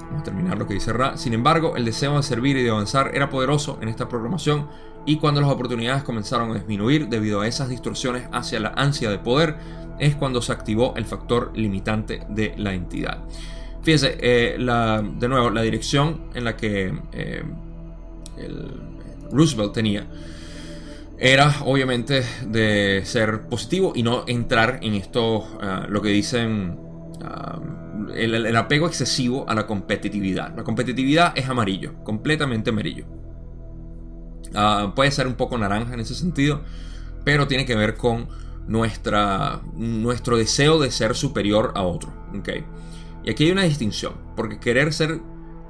Vamos 0.09 0.21
a 0.21 0.25
terminar 0.25 0.57
lo 0.57 0.67
que 0.67 0.73
dice 0.73 0.91
Ra. 0.91 1.17
Sin 1.17 1.33
embargo, 1.33 1.75
el 1.75 1.85
deseo 1.85 2.17
de 2.17 2.23
servir 2.23 2.57
y 2.57 2.63
de 2.63 2.71
avanzar 2.71 3.11
era 3.13 3.29
poderoso 3.29 3.77
en 3.81 3.89
esta 3.89 4.09
programación 4.09 4.67
y 5.05 5.17
cuando 5.17 5.39
las 5.39 5.49
oportunidades 5.49 6.03
comenzaron 6.03 6.51
a 6.51 6.55
disminuir 6.55 7.07
debido 7.07 7.41
a 7.41 7.47
esas 7.47 7.69
distorsiones 7.69 8.27
hacia 8.31 8.59
la 8.59 8.69
ansia 8.69 9.09
de 9.09 9.19
poder, 9.19 9.55
es 9.99 10.15
cuando 10.15 10.41
se 10.41 10.51
activó 10.51 10.93
el 10.95 11.05
factor 11.05 11.51
limitante 11.55 12.21
de 12.29 12.53
la 12.57 12.73
entidad. 12.73 13.23
Fíjese, 13.83 14.17
eh, 14.19 14.57
de 14.57 15.27
nuevo, 15.29 15.49
la 15.51 15.61
dirección 15.61 16.29
en 16.33 16.43
la 16.43 16.55
que 16.57 16.93
eh, 17.13 17.43
Roosevelt 19.31 19.73
tenía 19.73 20.07
era 21.17 21.53
obviamente 21.65 22.23
de 22.45 23.01
ser 23.05 23.41
positivo 23.43 23.91
y 23.93 24.03
no 24.03 24.23
entrar 24.27 24.79
en 24.81 24.95
esto, 24.95 25.45
ah, 25.61 25.85
lo 25.87 26.01
que 26.01 26.09
dicen, 26.09 26.79
ah, 27.23 27.59
el, 28.15 28.55
apego 28.55 28.87
excesivo 28.87 29.49
a 29.49 29.55
la 29.55 29.65
competitividad. 29.67 30.55
La 30.55 30.63
competitividad 30.63 31.33
es 31.35 31.47
amarillo, 31.49 32.03
completamente 32.03 32.69
amarillo. 32.69 33.05
Ah, 34.55 34.93
puede 34.95 35.11
ser 35.11 35.27
un 35.27 35.35
poco 35.35 35.57
naranja 35.57 35.93
en 35.93 35.99
ese 35.99 36.15
sentido, 36.15 36.61
pero 37.23 37.47
tiene 37.47 37.65
que 37.65 37.75
ver 37.75 37.95
con 37.95 38.27
nuestra, 38.67 39.61
nuestro 39.75 40.37
deseo 40.37 40.79
de 40.79 40.91
ser 40.91 41.15
superior 41.15 41.73
a 41.75 41.83
otro. 41.83 42.13
¿okay? 42.37 42.63
Y 43.23 43.31
aquí 43.31 43.45
hay 43.45 43.51
una 43.51 43.63
distinción, 43.63 44.13
porque 44.35 44.59
querer 44.59 44.93
ser, 44.93 45.19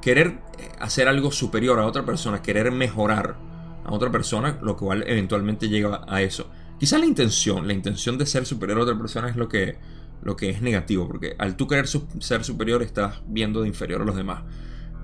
querer 0.02 0.40
hacer 0.80 1.08
algo 1.08 1.32
superior 1.32 1.80
a 1.80 1.86
otra 1.86 2.06
persona, 2.06 2.42
querer 2.42 2.72
mejorar 2.72 3.38
a 3.84 3.94
otra 3.94 4.12
persona, 4.12 4.60
lo 4.62 4.78
cual 4.78 5.04
eventualmente 5.08 5.70
llega 5.70 6.02
a 6.08 6.22
eso. 6.22 6.50
Quizá 6.80 6.98
la 6.98 7.06
intención, 7.06 7.68
la 7.68 7.74
intención 7.74 8.18
de 8.18 8.26
ser 8.26 8.46
superior 8.46 8.80
a 8.80 8.84
otra 8.84 8.98
persona 8.98 9.30
es 9.30 9.36
lo 9.36 9.50
que, 9.50 9.78
lo 10.22 10.36
que 10.36 10.50
es 10.50 10.62
negativo, 10.62 11.08
porque 11.08 11.36
al 11.38 11.56
tú 11.56 11.68
querer 11.68 11.88
ser 11.88 12.44
superior 12.44 12.84
estás 12.84 13.22
viendo 13.28 13.62
de 13.62 13.68
inferior 13.68 14.02
a 14.02 14.06
los 14.06 14.16
demás. 14.16 14.44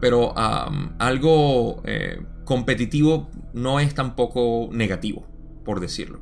Pero 0.01 0.33
algo 0.35 1.81
eh, 1.85 2.21
competitivo 2.43 3.29
no 3.53 3.79
es 3.79 3.93
tampoco 3.95 4.69
negativo, 4.71 5.25
por 5.63 5.79
decirlo. 5.79 6.21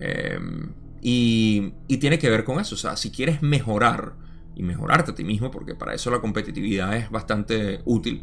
Em, 0.00 0.72
y, 1.00 1.72
y, 1.86 1.98
tiene 1.98 2.18
que 2.18 2.28
ver 2.28 2.44
con 2.44 2.58
eso. 2.58 2.74
O 2.74 2.78
sea, 2.78 2.96
si 2.96 3.10
quieres 3.10 3.40
mejorar, 3.40 4.14
y 4.56 4.62
mejorarte 4.62 5.12
a 5.12 5.14
ti 5.14 5.24
mismo, 5.24 5.50
porque 5.50 5.74
para 5.74 5.94
eso 5.94 6.10
la 6.10 6.20
competitividad 6.20 6.96
es 6.96 7.10
bastante 7.10 7.80
útil, 7.84 8.22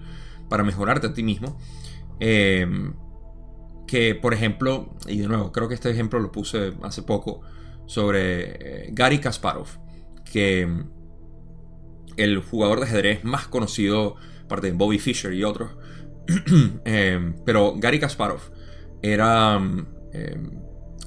para 0.50 0.63
mejorarte 0.63 1.08
a 1.08 1.13
ti 1.13 1.24
mismo. 1.24 1.58
Em, 2.19 2.93
que, 3.88 4.15
por 4.15 4.34
ejemplo, 4.34 4.95
y 5.08 5.17
de 5.17 5.28
nuevo, 5.28 5.52
creo 5.52 5.67
que 5.67 5.74
este 5.74 5.89
ejemplo 5.89 6.19
lo 6.19 6.32
puse 6.32 6.74
hace 6.84 7.04
poco, 7.04 7.41
sobre 7.86 8.86
eh, 8.86 8.89
Gary 8.93 9.19
Kasparov, 9.19 9.67
que 10.32 10.67
el 12.17 12.39
jugador 12.39 12.80
de 12.80 12.86
ajedrez 12.86 13.24
más 13.24 13.48
conocido, 13.48 14.15
aparte 14.46 14.67
de 14.67 14.74
Bobby 14.74 15.00
Fischer 15.00 15.34
y 15.34 15.44
otros, 15.44 15.72
em, 16.86 17.36
pero 17.46 17.74
Gary 17.78 18.00
Kasparov 18.00 18.41
era, 19.02 19.60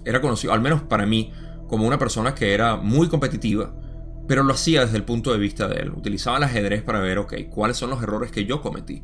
era 0.04 0.20
conocido, 0.20 0.52
al 0.52 0.60
menos 0.60 0.82
para 0.82 1.06
mí, 1.06 1.32
como 1.68 1.86
una 1.86 1.98
persona 1.98 2.34
que 2.34 2.54
era 2.54 2.76
muy 2.76 3.08
competitiva, 3.08 3.74
pero 4.26 4.42
lo 4.42 4.54
hacía 4.54 4.82
desde 4.82 4.96
el 4.96 5.04
punto 5.04 5.32
de 5.32 5.38
vista 5.38 5.68
de 5.68 5.80
él. 5.80 5.90
Utilizaba 5.90 6.38
el 6.38 6.44
ajedrez 6.44 6.82
para 6.82 7.00
ver, 7.00 7.18
ok, 7.18 7.34
cuáles 7.50 7.76
son 7.76 7.90
los 7.90 8.02
errores 8.02 8.30
que 8.30 8.44
yo 8.44 8.60
cometí. 8.60 9.02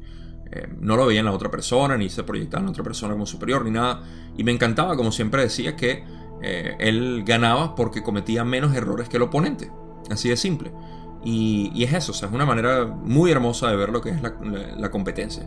Eh, 0.52 0.66
no 0.80 0.96
lo 0.96 1.06
veía 1.06 1.20
en 1.20 1.26
la 1.26 1.32
otra 1.32 1.50
persona, 1.50 1.96
ni 1.96 2.08
se 2.08 2.24
proyectaba 2.24 2.62
en 2.64 2.70
otra 2.70 2.82
persona 2.82 3.12
como 3.12 3.26
superior, 3.26 3.64
ni 3.64 3.70
nada. 3.70 4.02
Y 4.36 4.44
me 4.44 4.52
encantaba, 4.52 4.96
como 4.96 5.12
siempre 5.12 5.42
decía, 5.42 5.76
que 5.76 6.04
eh, 6.42 6.76
él 6.80 7.22
ganaba 7.26 7.74
porque 7.74 8.02
cometía 8.02 8.44
menos 8.44 8.74
errores 8.74 9.08
que 9.08 9.18
el 9.18 9.24
oponente. 9.24 9.70
Así 10.10 10.28
de 10.28 10.36
simple. 10.36 10.72
Y, 11.24 11.84
es 11.84 11.92
eso, 11.92 12.12
o 12.12 12.14
sea, 12.14 12.28
es 12.28 12.34
una 12.34 12.46
manera 12.46 12.86
muy 12.86 13.30
hermosa 13.30 13.68
de 13.68 13.76
ver 13.76 13.90
lo 13.90 14.00
que 14.00 14.10
es 14.10 14.22
la 14.22 14.90
competencia. 14.90 15.46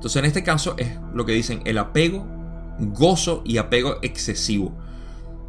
Entonces, 0.00 0.18
en 0.18 0.24
este 0.24 0.42
caso 0.42 0.74
es 0.78 0.88
lo 1.12 1.26
que 1.26 1.32
dicen 1.32 1.60
el 1.66 1.76
apego, 1.76 2.26
gozo 2.78 3.42
y 3.44 3.58
apego 3.58 3.98
excesivo. 4.00 4.72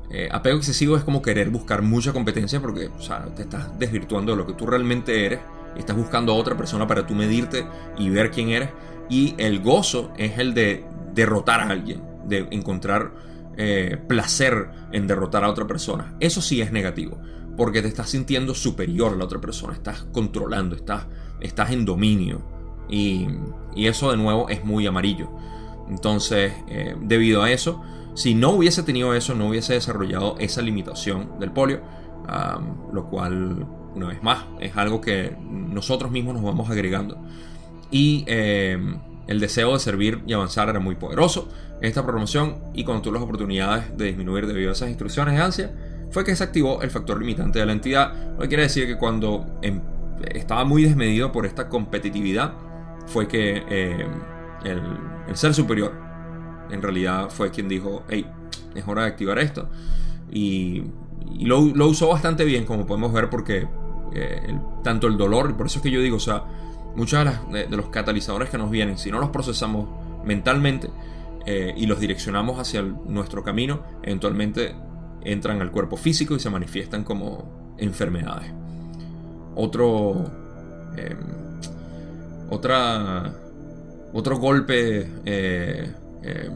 Eh, 0.09 0.27
apego 0.29 0.57
excesivo 0.57 0.97
es 0.97 1.05
como 1.05 1.21
querer 1.21 1.49
buscar 1.49 1.81
mucha 1.81 2.11
competencia 2.11 2.59
porque 2.59 2.89
te 3.37 3.43
estás 3.43 3.79
desvirtuando 3.79 4.33
de 4.33 4.37
lo 4.37 4.45
que 4.45 4.51
tú 4.51 4.65
realmente 4.65 5.25
eres. 5.25 5.39
Estás 5.77 5.95
buscando 5.95 6.33
a 6.33 6.35
otra 6.35 6.57
persona 6.57 6.85
para 6.85 7.07
tú 7.07 7.15
medirte 7.15 7.65
y 7.97 8.09
ver 8.09 8.29
quién 8.29 8.49
eres. 8.49 8.71
Y 9.09 9.35
el 9.37 9.61
gozo 9.61 10.11
es 10.17 10.37
el 10.37 10.53
de 10.53 10.85
derrotar 11.13 11.61
a 11.61 11.69
alguien, 11.69 12.03
de 12.25 12.45
encontrar 12.51 13.13
eh, 13.55 13.97
placer 14.05 14.67
en 14.91 15.07
derrotar 15.07 15.45
a 15.45 15.49
otra 15.49 15.65
persona. 15.65 16.13
Eso 16.19 16.41
sí 16.41 16.59
es 16.59 16.73
negativo, 16.73 17.17
porque 17.57 17.81
te 17.81 17.87
estás 17.87 18.09
sintiendo 18.09 18.53
superior 18.53 19.13
a 19.13 19.15
la 19.15 19.25
otra 19.25 19.39
persona, 19.39 19.73
estás 19.73 20.03
controlando, 20.11 20.75
estás, 20.75 21.05
estás 21.39 21.71
en 21.71 21.85
dominio. 21.85 22.41
Y, 22.89 23.27
eso 23.75 24.11
de 24.11 24.17
nuevo 24.17 24.49
es 24.49 24.65
muy 24.65 24.85
amarillo. 24.85 25.29
Entonces, 25.89 26.53
eh, 26.67 26.95
debido 27.01 27.41
a 27.41 27.51
eso, 27.51 27.81
si 28.13 28.33
no 28.33 28.51
hubiese 28.51 28.83
tenido 28.83 29.13
eso, 29.13 29.33
no 29.35 29.47
hubiese 29.47 29.73
desarrollado 29.73 30.35
esa 30.39 30.61
limitación 30.61 31.39
del 31.39 31.51
polio, 31.51 31.81
lo 32.93 33.09
cual, 33.09 33.65
una 33.95 34.07
vez 34.07 34.21
más, 34.21 34.45
es 34.59 34.75
algo 34.75 35.01
que 35.01 35.35
nosotros 35.49 36.11
mismos 36.11 36.33
nos 36.35 36.43
vamos 36.43 36.69
agregando. 36.69 37.17
Y 37.89 38.23
em, 38.27 38.99
el 39.27 39.39
deseo 39.39 39.73
de 39.73 39.79
servir 39.79 40.21
y 40.27 40.33
avanzar 40.33 40.69
era 40.69 40.79
muy 40.79 40.95
poderoso 40.95 41.49
esta 41.81 42.03
programación 42.03 42.57
y 42.73 42.83
cuando 42.83 43.01
tuvo 43.01 43.13
las 43.13 43.23
oportunidades 43.23 43.97
de 43.97 44.05
disminuir 44.05 44.45
debido 44.45 44.69
a 44.69 44.73
esas 44.73 44.89
instrucciones 44.89 45.35
de 45.35 45.41
ansia, 45.41 45.71
fue 46.11 46.23
que 46.23 46.35
se 46.35 46.43
activó 46.43 46.81
el 46.81 46.91
factor 46.91 47.19
limitante 47.19 47.59
de 47.59 47.65
la 47.65 47.71
entidad. 47.71 48.13
Lo 48.33 48.39
que 48.39 48.47
quiere 48.47 48.63
decir 48.63 48.85
que 48.85 48.97
cuando 48.97 49.57
em, 49.61 49.81
estaba 50.33 50.65
muy 50.65 50.83
desmedido 50.83 51.31
por 51.31 51.45
esta 51.45 51.69
competitividad, 51.69 52.53
fue 53.07 53.27
que 53.27 53.63
em, 53.69 54.11
el 54.63 55.35
ser 55.35 55.53
superior 55.53 56.11
en 56.71 56.81
realidad 56.81 57.29
fue 57.29 57.51
quien 57.51 57.67
dijo, 57.67 58.03
hey, 58.09 58.25
es 58.75 58.87
hora 58.87 59.03
de 59.03 59.07
activar 59.09 59.39
esto. 59.39 59.69
Y, 60.31 60.83
lo, 61.39 61.59
usó 61.59 62.09
bastante 62.09 62.43
bien, 62.45 62.65
como 62.65 62.85
podemos 62.85 63.13
ver, 63.13 63.29
porque 63.29 63.67
eh, 64.13 64.59
tanto 64.83 65.07
el 65.07 65.17
dolor, 65.17 65.51
y 65.51 65.53
por 65.53 65.67
eso 65.67 65.79
es 65.79 65.83
que 65.83 65.91
yo 65.91 66.01
digo, 66.01 66.17
o 66.17 66.19
sea, 66.19 66.43
muchos 66.95 67.23
de, 67.51 67.67
los 67.69 67.87
catalizadores 67.87 68.49
que 68.49 68.57
nos 68.57 68.69
vienen, 68.69 68.97
si 68.97 69.11
no 69.11 69.19
los 69.19 69.29
procesamos 69.29 69.87
mentalmente 70.25 70.89
eh, 71.45 71.73
y 71.75 71.85
los 71.85 71.99
direccionamos 71.99 72.59
hacia 72.59 72.81
nuestro 72.81 73.43
camino, 73.43 73.81
eventualmente 74.03 74.75
entran 75.23 75.61
al 75.61 75.71
cuerpo 75.71 75.97
físico 75.97 76.35
y 76.35 76.39
se 76.39 76.49
manifiestan 76.49 77.03
como 77.03 77.75
enfermedades. 77.77 78.51
Otro. 79.55 80.31
Em, 80.97 81.17
otra. 82.49 83.33
Otro 84.13 84.37
golpe 84.39 85.09
eh, 85.25 85.93
Em, 86.23 86.53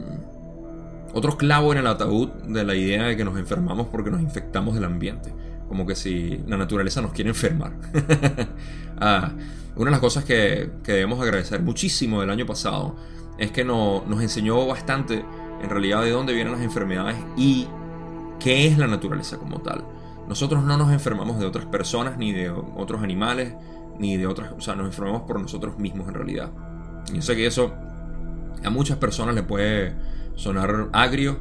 otro 1.12 1.36
clavo 1.36 1.72
en 1.72 1.78
el 1.78 1.86
ataúd 1.86 2.28
de 2.46 2.64
la 2.64 2.74
idea 2.74 3.04
de 3.04 3.16
que 3.16 3.24
nos 3.24 3.38
enfermamos 3.38 3.88
porque 3.88 4.10
nos 4.10 4.20
infectamos 4.20 4.74
del 4.74 4.84
ambiente. 4.84 5.32
Como 5.68 5.86
que 5.86 5.94
si 5.94 6.42
la 6.46 6.56
naturaleza 6.56 7.00
nos 7.00 7.12
quiere 7.12 7.30
enfermar. 7.30 7.72
Ah, 8.98 9.30
una 9.74 9.84
de 9.84 9.90
las 9.90 10.00
cosas 10.00 10.24
que, 10.24 10.70
debemos 10.82 11.20
agradecer 11.20 11.60
muchísimo 11.60 12.22
del 12.22 12.30
año 12.30 12.46
pasado 12.46 12.96
es 13.36 13.50
que 13.50 13.62
nos 13.62 14.22
enseñó 14.22 14.66
bastante 14.66 15.22
en 15.62 15.68
realidad 15.68 16.02
de 16.02 16.12
dónde 16.12 16.32
vienen 16.32 16.54
las 16.54 16.62
enfermedades 16.62 17.14
y 17.36 17.68
qué 18.38 18.66
es 18.66 18.78
la 18.78 18.86
naturaleza 18.86 19.38
como 19.38 19.60
tal. 19.60 19.84
Nosotros 20.28 20.64
no 20.64 20.76
nos 20.76 20.92
enfermamos 20.92 21.38
de 21.38 21.46
otras 21.46 21.66
personas, 21.66 22.18
ni 22.18 22.32
de 22.32 22.50
otros 22.50 23.02
animales, 23.02 23.54
ni 23.98 24.16
de 24.16 24.26
otras... 24.26 24.52
O 24.52 24.60
sea, 24.60 24.74
nos 24.74 24.86
enfermamos 24.86 25.22
por 25.22 25.40
nosotros 25.40 25.78
mismos 25.78 26.08
en 26.08 26.14
realidad. 26.14 26.50
Yo 27.12 27.22
sé 27.22 27.36
que 27.36 27.46
eso 27.46 27.72
a 28.64 28.70
muchas 28.70 28.98
personas 28.98 29.34
le 29.34 29.42
puede 29.42 29.94
sonar 30.34 30.88
agrio 30.92 31.40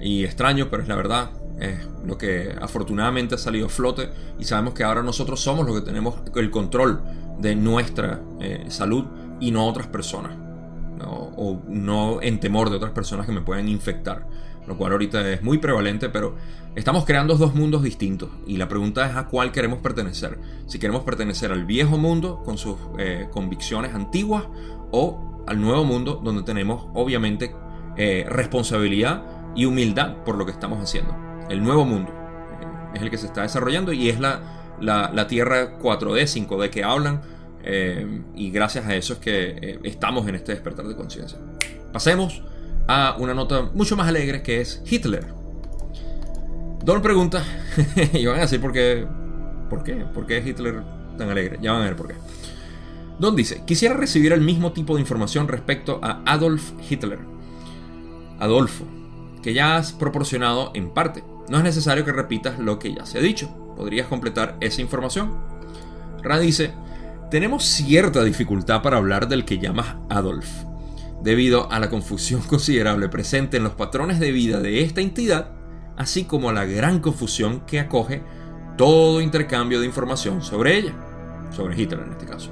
y 0.00 0.24
extraño, 0.24 0.68
pero 0.70 0.82
es 0.82 0.88
la 0.88 0.96
verdad. 0.96 1.30
Es 1.60 1.86
lo 2.04 2.18
que 2.18 2.54
afortunadamente 2.60 3.34
ha 3.34 3.38
salido 3.38 3.66
a 3.66 3.68
flote 3.68 4.08
y 4.38 4.44
sabemos 4.44 4.74
que 4.74 4.84
ahora 4.84 5.02
nosotros 5.02 5.40
somos 5.40 5.66
los 5.66 5.78
que 5.78 5.84
tenemos 5.84 6.16
el 6.34 6.50
control 6.50 7.02
de 7.38 7.54
nuestra 7.54 8.20
eh, 8.40 8.66
salud 8.68 9.04
y 9.40 9.50
no 9.50 9.66
otras 9.66 9.86
personas. 9.86 10.32
O 11.04 11.60
no 11.66 12.22
en 12.22 12.38
temor 12.38 12.70
de 12.70 12.76
otras 12.76 12.92
personas 12.92 13.26
que 13.26 13.32
me 13.32 13.40
puedan 13.40 13.68
infectar. 13.68 14.26
Lo 14.66 14.76
cual 14.76 14.92
ahorita 14.92 15.28
es 15.28 15.42
muy 15.42 15.58
prevalente, 15.58 16.08
pero 16.08 16.36
estamos 16.76 17.04
creando 17.04 17.36
dos 17.36 17.54
mundos 17.54 17.82
distintos. 17.82 18.30
Y 18.46 18.56
la 18.56 18.68
pregunta 18.68 19.08
es 19.08 19.16
a 19.16 19.26
cuál 19.26 19.50
queremos 19.50 19.80
pertenecer. 19.80 20.38
Si 20.66 20.78
queremos 20.78 21.02
pertenecer 21.02 21.50
al 21.50 21.64
viejo 21.64 21.98
mundo 21.98 22.42
con 22.44 22.58
sus 22.58 22.76
eh, 22.98 23.28
convicciones 23.32 23.94
antiguas 23.94 24.44
o 24.92 25.44
al 25.46 25.60
nuevo 25.60 25.84
mundo 25.84 26.20
donde 26.22 26.42
tenemos 26.42 26.86
obviamente 26.94 27.54
eh, 27.96 28.24
responsabilidad 28.28 29.22
y 29.54 29.66
humildad 29.66 30.24
por 30.24 30.36
lo 30.36 30.46
que 30.46 30.52
estamos 30.52 30.82
haciendo. 30.82 31.14
El 31.50 31.62
nuevo 31.62 31.84
mundo 31.84 32.10
eh, 32.10 32.66
es 32.94 33.02
el 33.02 33.10
que 33.10 33.18
se 33.18 33.26
está 33.26 33.42
desarrollando 33.42 33.92
y 33.92 34.08
es 34.08 34.18
la, 34.18 34.40
la, 34.80 35.26
Tierra 35.26 35.78
4D, 35.78 36.22
5D 36.22 36.70
que 36.70 36.84
hablan. 36.84 37.20
Eh, 37.64 38.22
y 38.34 38.50
gracias 38.50 38.86
a 38.86 38.94
eso 38.94 39.12
es 39.14 39.18
que 39.18 39.78
estamos 39.84 40.26
en 40.26 40.36
este 40.36 40.52
despertar 40.52 40.86
de 40.86 40.96
conciencia. 40.96 41.38
Pasemos 41.92 42.42
a 42.88 43.16
una 43.18 43.34
nota 43.34 43.62
mucho 43.74 43.96
más 43.96 44.08
alegre 44.08 44.42
que 44.42 44.60
es 44.60 44.82
Hitler. 44.84 45.26
Don 46.84 47.00
pregunta, 47.00 47.44
y 48.12 48.26
van 48.26 48.38
a 48.38 48.40
decir 48.40 48.60
por 48.60 48.72
qué, 48.72 49.06
por 49.70 49.84
qué, 49.84 50.04
por 50.12 50.26
qué 50.26 50.38
es 50.38 50.46
Hitler 50.46 50.82
tan 51.16 51.30
alegre. 51.30 51.58
Ya 51.62 51.72
van 51.72 51.82
a 51.82 51.84
ver 51.84 51.96
por 51.96 52.08
qué. 52.08 52.14
Don 53.18 53.36
dice, 53.36 53.62
quisiera 53.64 53.94
recibir 53.94 54.32
el 54.32 54.40
mismo 54.40 54.72
tipo 54.72 54.94
de 54.94 55.00
información 55.00 55.46
respecto 55.46 56.00
a 56.02 56.22
Adolf 56.26 56.72
Hitler. 56.88 57.20
Adolfo, 58.40 58.84
que 59.42 59.54
ya 59.54 59.76
has 59.76 59.92
proporcionado 59.92 60.72
en 60.74 60.90
parte. 60.90 61.22
No 61.48 61.58
es 61.58 61.64
necesario 61.64 62.04
que 62.04 62.12
repitas 62.12 62.58
lo 62.58 62.78
que 62.78 62.94
ya 62.94 63.06
se 63.06 63.18
ha 63.18 63.20
dicho. 63.20 63.48
¿Podrías 63.76 64.08
completar 64.08 64.56
esa 64.60 64.80
información? 64.80 65.38
Ra 66.22 66.38
dice, 66.38 66.72
tenemos 67.30 67.64
cierta 67.64 68.24
dificultad 68.24 68.82
para 68.82 68.96
hablar 68.96 69.28
del 69.28 69.44
que 69.44 69.58
llamas 69.58 69.96
Adolf, 70.08 70.64
debido 71.22 71.70
a 71.70 71.78
la 71.78 71.88
confusión 71.88 72.42
considerable 72.48 73.08
presente 73.08 73.56
en 73.56 73.64
los 73.64 73.74
patrones 73.74 74.20
de 74.20 74.32
vida 74.32 74.60
de 74.60 74.82
esta 74.82 75.00
entidad, 75.00 75.52
así 75.96 76.24
como 76.24 76.50
a 76.50 76.52
la 76.52 76.64
gran 76.64 77.00
confusión 77.00 77.60
que 77.66 77.80
acoge 77.80 78.22
todo 78.76 79.20
intercambio 79.20 79.80
de 79.80 79.86
información 79.86 80.42
sobre 80.42 80.78
ella, 80.78 80.94
sobre 81.54 81.80
Hitler 81.80 82.00
en 82.06 82.12
este 82.12 82.26
caso. 82.26 82.50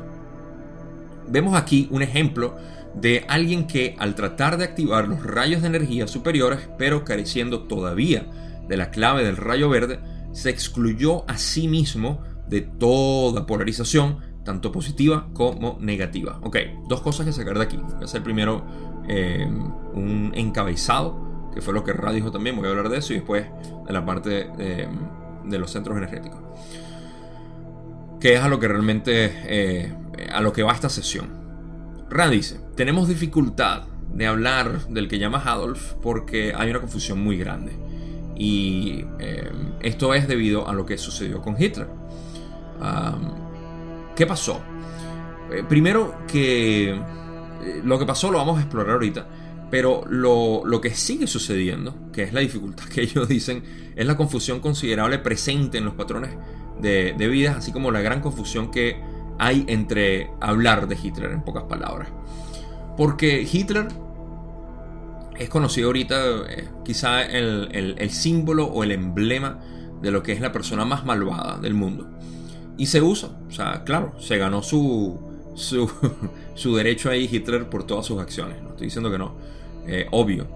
Vemos 1.29 1.55
aquí 1.55 1.89
un 1.91 2.03
ejemplo 2.03 2.57
de 2.95 3.25
alguien 3.29 3.67
que 3.67 3.95
al 3.99 4.15
tratar 4.15 4.57
de 4.57 4.65
activar 4.65 5.09
los 5.09 5.25
rayos 5.25 5.63
de 5.63 5.69
energía 5.69 6.07
superiores, 6.09 6.69
pero 6.77 7.05
careciendo 7.05 7.63
todavía 7.65 8.27
de 8.69 8.77
la 8.77 8.91
clave 8.91 9.25
del 9.25 9.37
rayo 9.37 9.69
verde, 9.69 10.01
se 10.33 10.51
excluyó 10.51 11.29
a 11.29 11.39
sí 11.39 11.69
mismo 11.69 12.23
de 12.49 12.63
toda 12.63 13.47
polarización, 13.47 14.19
tanto 14.45 14.73
positiva 14.73 15.29
como 15.33 15.77
negativa. 15.81 16.39
Ok, 16.43 16.57
dos 16.89 17.01
cosas 17.01 17.27
que 17.27 17.33
sacar 17.33 17.59
de 17.59 17.65
aquí. 17.65 17.77
Voy 17.77 18.03
a 18.03 18.05
hacer 18.05 18.23
primero 18.23 18.65
eh, 19.09 19.47
un 19.95 20.33
encabezado, 20.35 21.51
que 21.55 21.61
fue 21.61 21.75
lo 21.75 21.85
que 21.85 21.93
Ra 21.93 22.13
dijo 22.13 22.31
también, 22.31 22.57
voy 22.57 22.67
a 22.67 22.71
hablar 22.71 22.89
de 22.89 22.99
eso, 22.99 23.13
y 23.13 23.17
después 23.17 23.47
de 23.87 23.93
la 23.93 24.05
parte 24.05 24.51
eh, 24.59 24.89
de 25.45 25.59
los 25.59 25.71
centros 25.71 25.97
energéticos. 25.97 26.41
Que 28.21 28.35
es 28.35 28.41
a 28.41 28.49
lo 28.49 28.61
que 28.61 28.69
realmente, 28.69 29.33
eh, 29.45 29.95
a 30.33 30.41
lo 30.41 30.53
que 30.53 30.63
va 30.63 30.73
esta 30.73 30.89
sesión. 30.89 31.29
Ra 32.09 32.29
dice, 32.29 32.61
tenemos 32.77 33.09
dificultad 33.09 33.85
de 34.13 34.27
hablar 34.27 34.87
del 34.89 35.09
que 35.09 35.19
llamas 35.19 35.47
Adolf 35.47 35.95
porque 36.03 36.53
hay 36.57 36.71
una 36.71 36.81
confusión 36.81 37.23
muy 37.23 37.37
grande. 37.39 37.73
Y 38.37 39.05
eh, 39.19 39.51
esto 39.83 40.15
es 40.15 40.27
debido 40.27 40.69
a 40.69 40.73
lo 40.73 40.87
que 40.87 40.99
sucedió 40.99 41.43
con 41.43 41.61
Hitler. 41.61 41.89
¿Qué 44.15 44.27
pasó? 44.27 44.61
Eh, 45.53 45.65
primero 45.69 46.27
que 46.27 46.91
eh, 46.91 47.81
lo 47.85 47.99
que 47.99 48.07
pasó 48.07 48.31
lo 48.31 48.39
vamos 48.39 48.59
a 48.59 48.63
explorar 48.63 48.95
ahorita. 48.95 49.27
Pero 49.71 50.03
lo, 50.09 50.81
que 50.81 50.91
sigue 50.91 51.29
sucediendo, 51.29 51.95
que 52.13 52.25
es 52.25 52.33
la 52.33 52.41
dificultad 52.41 52.85
que 52.87 53.03
ellos 53.03 53.29
dicen, 53.29 53.63
es 53.95 54.07
la 54.07 54.17
confusión 54.17 54.61
considerable 54.61 55.19
presente 55.19 55.79
en 55.79 55.85
los 55.85 55.95
patrones 55.95 56.31
de, 56.81 57.15
de 57.17 57.29
vida, 57.29 57.57
así 57.59 57.73
como 57.73 57.91
la 57.91 58.01
gran 58.01 58.21
confusión 58.21 58.71
que 58.71 59.01
hay 59.39 59.65
entre 59.69 60.31
hablar 60.41 60.89
de 60.89 60.99
Hitler 61.01 61.31
en 61.31 61.43
pocas 61.43 61.65
palabras. 61.65 62.09
Porque 62.97 63.49
Hitler 63.51 63.89
es 65.41 65.49
conocido 65.49 65.89
ahorita 65.89 66.17
eh, 66.51 66.69
quizá 66.85 67.23
el, 67.23 68.11
símbolo 68.11 68.67
o 68.67 68.85
el 68.85 68.93
emblema 68.93 69.59
de 70.03 70.11
lo 70.11 70.23
que 70.23 70.33
es 70.33 70.41
la 70.41 70.53
persona 70.53 70.85
más 70.85 71.07
malvada 71.07 71.59
del 71.59 71.73
mundo. 71.73 72.11
Y 72.81 72.87
se 72.87 73.03
usa, 73.03 73.29
o 73.47 73.51
sea, 73.51 73.85
claro, 73.85 74.15
se 74.19 74.39
ganó 74.39 74.63
su, 74.63 75.21
su, 76.55 76.77
derecho 76.77 77.11
ahí 77.11 77.29
Hitler 77.31 77.69
por 77.69 77.85
todas 77.85 78.07
sus 78.07 78.19
acciones. 78.19 78.63
No 78.63 78.71
estoy 78.71 78.87
diciendo 78.87 79.11
que 79.11 79.19
no, 79.19 79.35
eh, 79.87 80.07
obvio. 80.13 80.49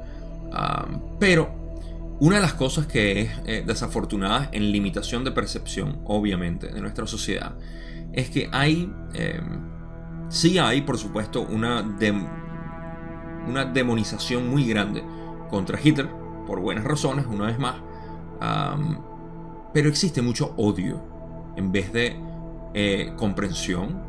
Pero 1.20 2.16
una 2.20 2.36
de 2.36 2.40
las 2.40 2.54
cosas 2.54 2.86
que 2.86 3.20
es 3.20 3.30
eh, 3.44 3.62
desafortunada 3.66 4.48
en 4.52 4.72
limitación 4.72 5.22
de 5.22 5.32
percepción, 5.32 5.98
obviamente, 6.06 6.68
de 6.68 6.80
nuestra 6.80 7.06
sociedad, 7.06 7.56
es 8.14 8.30
que 8.30 8.48
hay, 8.52 8.90
eh, 9.12 9.42
sí 10.30 10.56
hay, 10.56 10.80
por 10.80 10.96
supuesto, 10.96 11.42
una, 11.42 11.82
una 13.46 13.66
demonización 13.66 14.48
muy 14.48 14.66
grande 14.66 15.04
contra 15.50 15.78
Hitler, 15.78 16.08
por 16.46 16.58
buenas 16.60 16.84
razones, 16.84 17.26
una 17.26 17.48
vez 17.48 17.58
más, 17.58 17.74
pero 19.74 19.90
existe 19.90 20.22
mucho 20.22 20.54
odio 20.56 21.13
en 21.56 21.72
vez 21.72 21.92
de 21.92 22.16
eh, 22.74 23.12
comprensión 23.16 24.02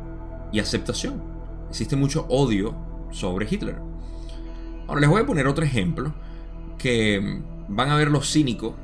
y 0.52 0.60
aceptación. 0.60 1.22
Existe 1.68 1.96
mucho 1.96 2.26
odio 2.28 2.74
sobre 3.10 3.46
Hitler. 3.50 3.76
Ahora 4.86 5.00
les 5.00 5.10
voy 5.10 5.22
a 5.22 5.26
poner 5.26 5.46
otro 5.46 5.64
ejemplo 5.64 6.14
que 6.78 7.42
van 7.68 7.90
a 7.90 7.96
ver 7.96 8.10
los 8.10 8.30
cínicos, 8.30 8.74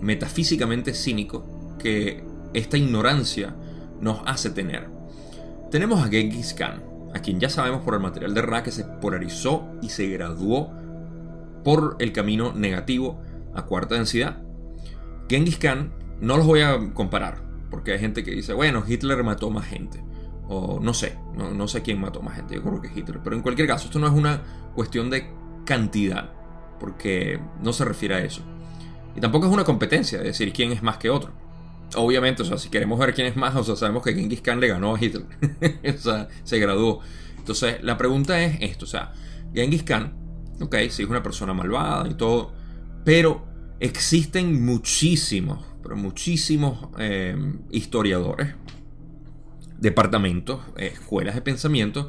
metafísicamente 0.00 0.94
cínicos, 0.94 1.42
que 1.78 2.24
esta 2.54 2.78
ignorancia 2.78 3.54
nos 4.00 4.20
hace 4.26 4.50
tener. 4.50 4.88
Tenemos 5.70 6.02
a 6.04 6.08
Genghis 6.08 6.54
Khan, 6.54 6.82
a 7.14 7.18
quien 7.20 7.40
ya 7.40 7.50
sabemos 7.50 7.82
por 7.82 7.94
el 7.94 8.00
material 8.00 8.34
de 8.34 8.42
Ra 8.42 8.62
que 8.62 8.70
se 8.70 8.84
polarizó 8.84 9.66
y 9.82 9.90
se 9.90 10.06
graduó 10.08 10.70
por 11.64 11.96
el 11.98 12.12
camino 12.12 12.52
negativo 12.52 13.20
a 13.54 13.66
cuarta 13.66 13.96
densidad. 13.96 14.42
Genghis 15.28 15.58
Khan 15.58 15.92
no 16.20 16.36
los 16.36 16.46
voy 16.46 16.60
a 16.60 16.92
comparar, 16.94 17.42
porque 17.70 17.92
hay 17.92 17.98
gente 17.98 18.24
que 18.24 18.30
dice, 18.32 18.52
bueno, 18.52 18.84
Hitler 18.86 19.22
mató 19.22 19.50
más 19.50 19.66
gente. 19.66 20.02
O 20.48 20.78
no 20.80 20.94
sé, 20.94 21.18
no, 21.34 21.66
sé 21.66 21.82
quién 21.82 22.00
mató 22.00 22.22
más 22.22 22.36
gente, 22.36 22.54
yo 22.54 22.62
creo 22.62 22.80
que 22.80 22.88
Hitler. 22.94 23.20
Pero 23.22 23.34
en 23.34 23.42
cualquier 23.42 23.66
caso, 23.66 23.86
esto 23.86 23.98
no 23.98 24.06
es 24.06 24.12
una 24.12 24.42
cuestión 24.74 25.10
de 25.10 25.28
cantidad, 25.64 26.30
porque 26.78 27.40
no 27.62 27.72
se 27.72 27.84
refiere 27.84 28.14
a 28.14 28.20
eso. 28.20 28.42
Y 29.16 29.20
tampoco 29.20 29.46
es 29.46 29.52
una 29.52 29.64
competencia, 29.64 30.18
de 30.18 30.24
decir 30.24 30.52
quién 30.52 30.70
es 30.70 30.82
más 30.82 30.98
que 30.98 31.10
otro 31.10 31.32
obviamente, 31.94 32.42
o 32.42 32.44
sea, 32.44 32.58
si 32.58 32.68
queremos 32.68 32.98
ver 32.98 33.14
quién 33.14 33.26
es 33.26 33.36
más, 33.36 33.54
o 33.54 33.62
sea, 33.62 33.76
sabemos 33.76 34.02
que 34.02 34.14
Genghis 34.14 34.40
Khan 34.40 34.60
le 34.60 34.68
ganó 34.68 34.94
a 34.94 35.02
Hitler. 35.02 35.26
o 35.96 35.98
sea, 35.98 36.28
se 36.42 36.58
graduó. 36.58 37.00
Entonces, 37.38 37.82
la 37.82 37.96
pregunta 37.96 38.42
es 38.42 38.58
esto, 38.60 38.84
o 38.84 38.88
sea, 38.88 39.12
Genghis 39.54 39.84
Khan, 39.84 40.14
ok, 40.60 40.76
sí 40.90 41.04
es 41.04 41.08
una 41.08 41.22
persona 41.22 41.54
malvada 41.54 42.08
y 42.08 42.14
todo, 42.14 42.52
pero 43.04 43.46
existen 43.78 44.64
muchísimos, 44.64 45.64
pero 45.86 45.96
muchísimos 45.96 46.88
em, 46.98 47.60
historiadores, 47.70 48.56
departamentos, 49.78 50.64
escuelas 50.76 51.36
de 51.36 51.42
pensamiento, 51.42 52.08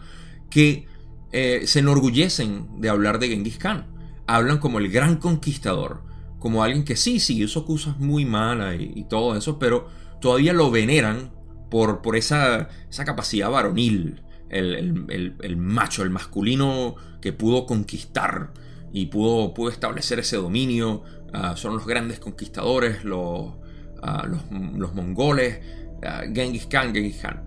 que 0.50 0.88
eh, 1.32 1.62
se 1.68 1.80
enorgullecen 1.80 2.82
de 2.82 2.90
hablar 2.90 3.20
de 3.20 3.28
Genghis 3.28 3.60
Khan. 3.60 3.86
Hablan 4.26 4.58
como 4.58 4.80
el 4.80 4.90
gran 4.90 5.18
conquistador, 5.18 6.02
como 6.40 6.64
alguien 6.64 6.86
que 6.86 6.96
sí, 6.96 7.20
sí, 7.20 7.44
hizo 7.44 7.66
cosas 7.66 8.00
muy 8.00 8.26
malas 8.26 8.78
y, 8.80 9.04
todo 9.04 9.38
eso, 9.38 9.60
pero 9.60 9.90
todavía 10.22 10.54
lo 10.54 10.72
veneran 10.72 11.32
por, 11.70 12.02
por 12.02 12.16
esa, 12.16 12.70
esa 12.90 13.06
capacidad 13.06 13.52
varonil, 13.52 14.24
el, 14.50 15.56
macho, 15.56 16.02
el 16.02 16.10
masculino 16.10 16.96
que 17.22 17.32
pudo 17.32 17.68
conquistar 17.68 18.54
y 18.92 19.06
pudo, 19.06 19.54
pudo 19.54 19.70
establecer 19.70 20.18
ese 20.18 20.38
dominio. 20.38 21.04
Ah, 21.34 21.56
son 21.58 21.76
los 21.76 21.86
grandes 21.86 22.20
conquistadores, 22.20 23.04
los, 23.04 23.54
ah, 24.02 24.26
los, 24.26 24.94
mongoles, 24.94 25.60
uh, 25.98 26.34
Genghis 26.34 26.68
Khan, 26.68 26.94
Genghis 26.94 27.20
Khan. 27.22 27.44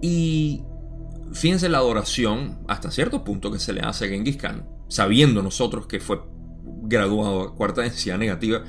Y 0.00 0.62
fíjense 1.32 1.68
la 1.68 1.78
adoración 1.78 2.58
hasta 2.68 2.90
cierto 2.90 3.24
punto 3.24 3.50
que 3.50 3.58
se 3.58 3.72
le 3.72 3.80
hace 3.80 4.06
a 4.06 4.08
Genghis 4.08 4.36
Khan, 4.36 4.66
sabiendo 4.88 5.42
nosotros 5.42 5.86
que 5.86 6.00
fue 6.00 6.20
graduado 6.82 7.42
a 7.42 7.54
cuarta 7.54 7.82
densidad 7.82 8.18
negativa, 8.18 8.62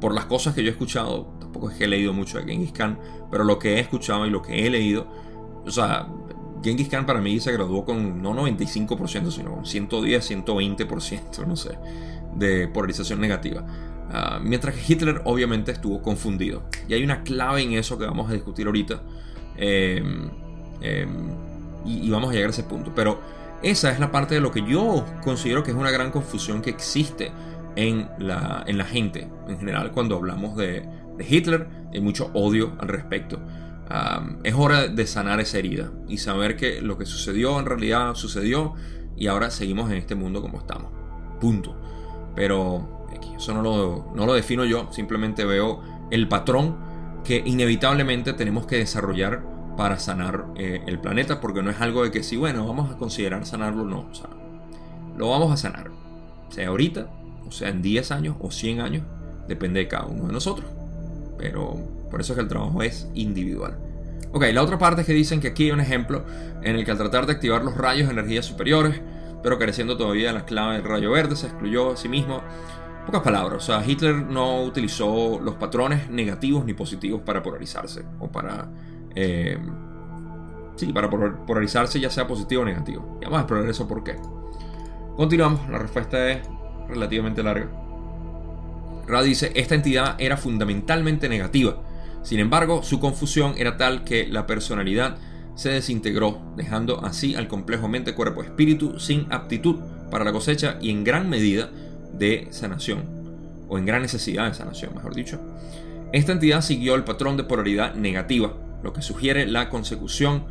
por 0.00 0.14
las 0.14 0.24
cosas 0.26 0.54
que 0.54 0.62
yo 0.62 0.68
he 0.68 0.72
escuchado, 0.72 1.36
tampoco 1.40 1.70
es 1.70 1.76
que 1.76 1.84
he 1.84 1.88
leído 1.88 2.12
mucho 2.12 2.38
de 2.38 2.44
Genghis 2.44 2.72
Khan, 2.72 2.98
pero 3.30 3.44
lo 3.44 3.58
que 3.58 3.74
he 3.74 3.80
escuchado 3.80 4.26
y 4.26 4.30
lo 4.30 4.42
que 4.42 4.66
he 4.66 4.70
leído, 4.70 5.06
o 5.64 5.70
sea, 5.70 6.08
Genghis 6.62 6.88
Khan 6.88 7.06
para 7.06 7.20
mí 7.20 7.40
se 7.40 7.52
graduó 7.52 7.84
con 7.84 8.22
no 8.22 8.34
95%, 8.34 9.30
sino 9.30 9.54
con 9.54 9.66
110, 9.66 10.30
120%, 10.30 11.46
no 11.46 11.56
sé, 11.56 11.78
de 12.34 12.68
polarización 12.68 13.20
negativa. 13.20 13.64
Ah, 14.12 14.40
mientras 14.42 14.74
que 14.74 14.92
Hitler 14.92 15.22
obviamente 15.24 15.70
estuvo 15.72 16.02
confundido. 16.02 16.64
Y 16.88 16.94
hay 16.94 17.04
una 17.04 17.22
clave 17.22 17.62
en 17.62 17.72
eso 17.72 17.98
que 17.98 18.06
vamos 18.06 18.28
a 18.30 18.34
discutir 18.34 18.66
ahorita. 18.66 19.02
Em, 19.56 20.30
em, 20.80 21.28
y, 21.84 22.06
y, 22.06 22.10
vamos 22.10 22.30
a 22.30 22.32
llegar 22.32 22.48
a 22.48 22.50
ese 22.50 22.64
punto. 22.64 22.92
Pero 22.94 23.20
esa 23.62 23.90
es 23.90 24.00
la 24.00 24.10
parte 24.10 24.34
de 24.34 24.40
lo 24.40 24.50
que 24.50 24.64
yo 24.66 25.04
considero 25.22 25.62
que 25.62 25.70
es 25.70 25.76
una 25.76 25.90
gran 25.90 26.10
confusión 26.10 26.60
que 26.60 26.70
existe 26.70 27.30
en 27.76 28.08
la, 28.18 28.64
en 28.66 28.78
la 28.78 28.84
gente 28.84 29.28
en 29.48 29.58
general 29.58 29.92
cuando 29.92 30.16
hablamos 30.16 30.56
de, 30.56 30.86
de 31.16 31.26
Hitler. 31.28 31.68
Hay 31.92 32.00
mucho 32.00 32.30
odio 32.34 32.76
al 32.80 32.88
respecto. 32.88 33.40
es 34.44 34.54
hora 34.54 34.88
de 34.88 35.06
sanar 35.06 35.40
esa 35.40 35.58
herida 35.58 35.90
y 36.08 36.18
saber 36.18 36.56
que 36.56 36.80
lo 36.80 36.98
que 36.98 37.06
sucedió 37.06 37.58
en 37.58 37.66
realidad 37.66 38.14
sucedió 38.14 38.74
y 39.16 39.26
ahora 39.26 39.50
seguimos 39.50 39.90
en 39.90 39.98
este 39.98 40.14
mundo 40.14 40.40
como 40.40 40.58
estamos. 40.58 40.92
Punto. 41.40 41.76
Pero 42.34 42.99
eso 43.36 43.54
no 43.54 43.62
lo, 43.62 44.12
no 44.14 44.26
lo 44.26 44.34
defino 44.34 44.64
yo, 44.64 44.88
simplemente 44.92 45.44
veo 45.44 45.80
el 46.10 46.28
patrón 46.28 46.76
que 47.24 47.42
inevitablemente 47.44 48.32
tenemos 48.32 48.66
que 48.66 48.76
desarrollar 48.76 49.42
para 49.76 49.98
sanar 49.98 50.46
eh, 50.56 50.82
el 50.86 50.98
planeta, 50.98 51.40
porque 51.40 51.62
no 51.62 51.70
es 51.70 51.80
algo 51.80 52.02
de 52.02 52.10
que 52.10 52.22
si, 52.22 52.36
bueno, 52.36 52.66
vamos 52.66 52.90
a 52.90 52.96
considerar 52.96 53.46
sanarlo, 53.46 53.84
no. 53.84 54.08
O 54.10 54.14
sea, 54.14 54.28
lo 55.16 55.30
vamos 55.30 55.52
a 55.52 55.56
sanar. 55.56 55.90
Sea 56.50 56.68
ahorita, 56.68 57.08
o 57.46 57.52
sea 57.52 57.68
en 57.68 57.82
10 57.82 58.10
años 58.10 58.36
o 58.40 58.50
100 58.50 58.80
años, 58.80 59.04
depende 59.48 59.80
de 59.80 59.88
cada 59.88 60.06
uno 60.06 60.26
de 60.26 60.32
nosotros. 60.32 60.68
Pero 61.38 61.76
por 62.10 62.20
eso 62.20 62.32
es 62.32 62.36
que 62.36 62.42
el 62.42 62.48
trabajo 62.48 62.82
es 62.82 63.08
individual. 63.14 63.78
Ok, 64.32 64.44
la 64.52 64.62
otra 64.62 64.78
parte 64.78 65.00
es 65.00 65.06
que 65.06 65.12
dicen 65.12 65.40
que 65.40 65.48
aquí 65.48 65.64
hay 65.64 65.70
un 65.72 65.80
ejemplo 65.80 66.24
en 66.62 66.76
el 66.76 66.84
que 66.84 66.90
al 66.90 66.98
tratar 66.98 67.26
de 67.26 67.32
activar 67.32 67.64
los 67.64 67.76
rayos 67.76 68.06
de 68.08 68.12
energías 68.12 68.46
superiores, 68.46 69.00
pero 69.42 69.58
careciendo 69.58 69.96
todavía 69.96 70.28
de 70.28 70.34
las 70.34 70.42
claves 70.44 70.82
del 70.82 70.88
rayo 70.88 71.10
verde, 71.10 71.36
se 71.36 71.46
excluyó 71.46 71.92
a 71.92 71.96
sí 71.96 72.08
mismo. 72.08 72.42
Pocas 73.10 73.24
palabras, 73.24 73.56
o 73.56 73.66
sea, 73.66 73.84
Hitler 73.84 74.14
no 74.14 74.62
utilizó 74.62 75.40
los 75.42 75.56
patrones 75.56 76.08
negativos 76.10 76.64
ni 76.64 76.74
positivos 76.74 77.22
para 77.22 77.42
polarizarse 77.42 78.04
o 78.20 78.30
para... 78.30 78.68
Eh, 79.16 79.58
sí, 80.76 80.92
para 80.92 81.10
polarizarse 81.10 81.98
ya 81.98 82.08
sea 82.08 82.28
positivo 82.28 82.62
o 82.62 82.64
negativo. 82.64 83.18
Y 83.20 83.24
vamos 83.24 83.38
a 83.38 83.40
explorar 83.40 83.68
eso 83.68 83.88
por 83.88 84.04
qué. 84.04 84.14
Continuamos, 85.16 85.68
la 85.68 85.78
respuesta 85.78 86.30
es 86.30 86.38
relativamente 86.88 87.42
larga. 87.42 87.68
Ra 89.08 89.22
dice, 89.22 89.50
esta 89.56 89.74
entidad 89.74 90.14
era 90.20 90.36
fundamentalmente 90.36 91.28
negativa. 91.28 91.82
Sin 92.22 92.38
embargo, 92.38 92.84
su 92.84 93.00
confusión 93.00 93.54
era 93.56 93.76
tal 93.76 94.04
que 94.04 94.28
la 94.28 94.46
personalidad 94.46 95.16
se 95.56 95.70
desintegró, 95.70 96.40
dejando 96.56 97.04
así 97.04 97.34
al 97.34 97.48
complejo 97.48 97.88
mente-cuerpo-espíritu 97.88 99.00
sin 99.00 99.26
aptitud 99.32 99.80
para 100.12 100.24
la 100.24 100.30
cosecha 100.30 100.78
y 100.80 100.90
en 100.90 101.02
gran 101.02 101.28
medida 101.28 101.70
de 102.12 102.48
sanación, 102.50 103.04
o 103.68 103.78
en 103.78 103.86
gran 103.86 104.02
necesidad 104.02 104.46
de 104.46 104.54
sanación, 104.54 104.94
mejor 104.94 105.14
dicho. 105.14 105.40
Esta 106.12 106.32
entidad 106.32 106.60
siguió 106.60 106.94
el 106.94 107.04
patrón 107.04 107.36
de 107.36 107.44
polaridad 107.44 107.94
negativa, 107.94 108.54
lo 108.82 108.92
que 108.92 109.02
sugiere 109.02 109.46
la 109.46 109.68
consecución 109.68 110.44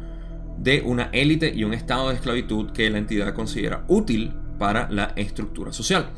de 0.58 0.82
una 0.82 1.10
élite 1.12 1.54
y 1.54 1.64
un 1.64 1.74
estado 1.74 2.10
de 2.10 2.16
esclavitud 2.16 2.72
que 2.72 2.90
la 2.90 2.98
entidad 2.98 3.34
considera 3.34 3.84
útil 3.88 4.34
para 4.58 4.90
la 4.90 5.14
estructura 5.16 5.72
social. 5.72 6.10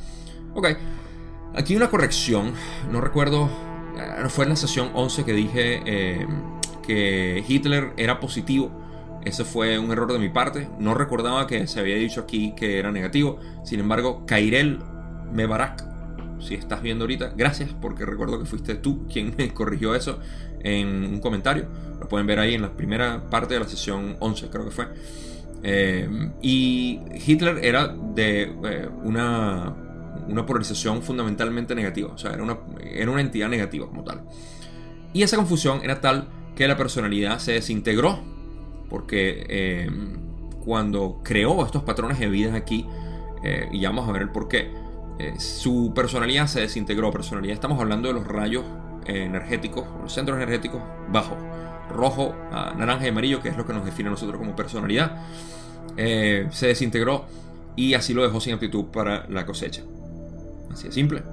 Ok, 0.54 0.68
aquí 1.56 1.76
una 1.76 1.90
corrección, 1.90 2.54
no 2.92 3.02
recuerdo, 3.02 3.50
eh, 3.98 4.30
fue 4.30 4.46
en 4.46 4.50
la 4.50 4.56
sesión 4.56 4.92
11 4.94 5.24
que 5.24 5.34
dije 5.34 5.82
eh, 5.86 6.28
que 6.86 7.44
Hitler 7.48 7.94
era 7.98 8.20
positivo. 8.20 8.72
Eso 9.24 9.46
fue 9.46 9.78
un 9.78 9.92
error 9.92 10.12
de 10.12 10.20
mi 10.20 10.30
parte. 10.30 10.68
No 10.80 10.96
recordaba 10.96 11.46
que 11.46 11.68
se 11.68 11.80
había 11.80 11.96
dicho 11.96 12.22
aquí 12.22 12.54
que 12.56 12.80
era 12.80 12.92
negativo. 12.92 13.40
Sin 13.64 13.80
embargo, 13.80 14.26
Kairel 14.26 14.80
Mebarak, 15.32 15.84
si 16.40 16.56
estás 16.56 16.82
viendo 16.82 17.04
ahorita, 17.04 17.34
gracias 17.36 17.70
porque 17.82 18.06
recuerdo 18.06 18.40
que 18.40 18.46
fuiste 18.46 18.76
tú 18.76 19.08
quien 19.08 19.36
me 19.38 19.54
corrigió 19.54 19.96
eso 19.96 20.20
en 20.62 21.06
un 21.06 21.20
comentario. 21.20 21.66
Lo 22.00 22.08
pueden 22.08 22.26
ver 22.28 22.40
ahí 22.40 22.56
en 22.56 22.64
la 22.64 22.72
primera 22.72 23.30
parte 23.30 23.54
de 23.54 23.60
la 23.60 23.68
sesión 23.68 24.18
11, 24.20 24.50
creo 24.50 24.66
que 24.66 24.72
fue. 24.72 24.88
Eh, 25.64 26.32
y 26.42 27.00
Hitler 27.26 27.64
era 27.64 27.88
de 27.88 28.52
una, 29.04 29.76
una 30.28 30.46
polarización 30.46 31.04
fundamentalmente 31.04 31.76
negativa. 31.76 32.12
O 32.14 32.18
sea, 32.18 32.32
era 32.32 32.44
una, 32.44 32.58
era 32.84 33.12
una 33.12 33.22
entidad 33.22 33.50
negativa 33.50 33.88
como 33.88 34.04
tal. 34.04 34.24
Y 35.14 35.24
esa 35.24 35.38
confusión 35.38 35.82
era 35.84 36.02
tal 36.02 36.28
que 36.56 36.68
la 36.68 36.78
personalidad 36.78 37.40
se 37.40 37.54
desintegró, 37.54 38.20
porque 38.90 39.46
eh, 39.50 39.90
cuando 40.64 41.22
creó 41.24 41.66
estos 41.66 41.84
patrones 41.84 42.20
de 42.20 42.30
vida 42.30 42.56
aquí, 42.56 42.86
eh, 43.44 43.68
y 43.72 43.80
ya 43.80 43.90
vamos 43.90 44.08
a 44.08 44.12
ver 44.12 44.24
el 44.24 44.30
por 44.30 44.48
qué, 44.48 44.72
eh, 45.28 45.40
su 45.40 45.94
personalidad 45.94 46.48
se 46.48 46.62
desintegró. 46.62 47.12
Personalidad, 47.12 47.54
estamos 47.54 47.80
hablando 47.80 48.08
de 48.08 48.14
los 48.14 48.28
rayos 48.28 48.66
energéticos, 49.06 49.86
los 50.02 50.14
centros 50.14 50.38
energéticos 50.38 50.82
bajos, 51.10 51.38
rojo, 51.90 52.36
naranja 52.52 53.06
y 53.06 53.10
amarillo, 53.10 53.42
que 53.42 53.50
es 53.50 53.58
lo 53.58 53.66
que 53.66 53.74
nos 53.74 53.84
define 53.84 54.10
a 54.10 54.12
nosotros 54.12 54.38
como 54.38 54.56
personalidad, 54.56 55.24
se 55.98 56.68
desintegró 56.68 57.26
y 57.76 57.96
así 57.96 58.14
lo 58.14 58.22
dejó 58.22 58.40
sin 58.40 58.54
aptitud 58.54 58.86
para 58.86 59.28
la 59.28 59.46
cosecha. 59.46 59.82
Así 60.72 60.88
de 60.88 60.94
simple. 60.94 61.24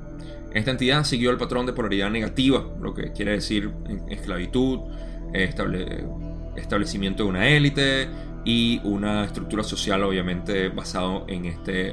Esta 0.54 0.70
entidad 0.70 1.04
siguió 1.04 1.30
el 1.30 1.36
patrón 1.36 1.66
de 1.66 1.74
polaridad 1.74 2.10
negativa, 2.10 2.66
lo 2.80 2.94
que 2.94 3.12
quiere 3.12 3.32
decir 3.32 3.70
esclavitud, 4.08 4.80
establecimiento 6.56 7.24
de 7.24 7.28
una 7.28 7.48
élite 7.48 8.08
y 8.44 8.80
una 8.84 9.24
estructura 9.24 9.62
social 9.62 10.02
obviamente 10.04 10.68
basado 10.70 11.24
en 11.28 11.44
este, 11.44 11.92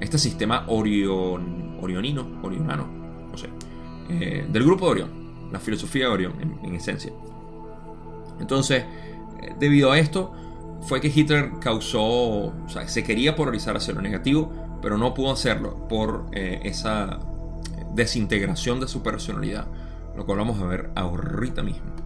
este 0.00 0.18
sistema 0.18 0.64
orion, 0.68 1.78
orionino, 1.80 2.40
orionano, 2.42 2.86
no 3.30 3.38
sé, 3.38 3.48
eh, 4.08 4.46
del 4.50 4.64
grupo 4.64 4.86
de 4.86 4.90
Orión, 4.92 5.10
la 5.52 5.60
filosofía 5.60 6.06
de 6.06 6.10
Orión 6.10 6.58
en, 6.62 6.74
esencia. 6.74 7.12
Entonces, 8.40 8.84
eh, 9.40 9.54
debido 9.58 9.92
a 9.92 9.98
esto, 9.98 10.32
fue 10.82 11.00
que 11.00 11.08
Hitler 11.08 11.52
causó, 11.60 12.02
o 12.02 12.68
sea, 12.68 12.88
se 12.88 13.04
quería 13.04 13.36
polarizar 13.36 13.76
hacia 13.76 13.94
lo 13.94 14.00
negativo, 14.00 14.50
pero 14.80 14.96
no 14.96 15.12
pudo 15.14 15.32
hacerlo 15.32 15.86
por 15.88 16.26
eh, 16.32 16.60
esa 16.64 17.20
desintegración 17.94 18.80
de 18.80 18.88
su 18.88 19.02
personalidad, 19.02 19.66
lo 20.16 20.24
cual 20.24 20.38
vamos 20.38 20.60
a 20.60 20.66
ver 20.66 20.90
ahorita 20.94 21.62
mismo. 21.62 21.99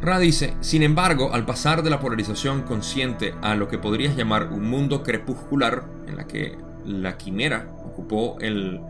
Ra 0.00 0.18
dice, 0.18 0.54
sin 0.60 0.82
embargo, 0.82 1.32
al 1.32 1.46
pasar 1.46 1.82
de 1.82 1.90
la 1.90 2.00
polarización 2.00 2.62
consciente 2.62 3.34
a 3.42 3.54
lo 3.54 3.68
que 3.68 3.78
podrías 3.78 4.16
llamar 4.16 4.52
un 4.52 4.68
mundo 4.68 5.02
crepuscular, 5.02 5.88
en 6.06 6.16
la 6.16 6.26
que 6.26 6.58
la 6.84 7.16
quimera 7.16 7.68
ocupó 7.84 8.36
el, 8.40 8.80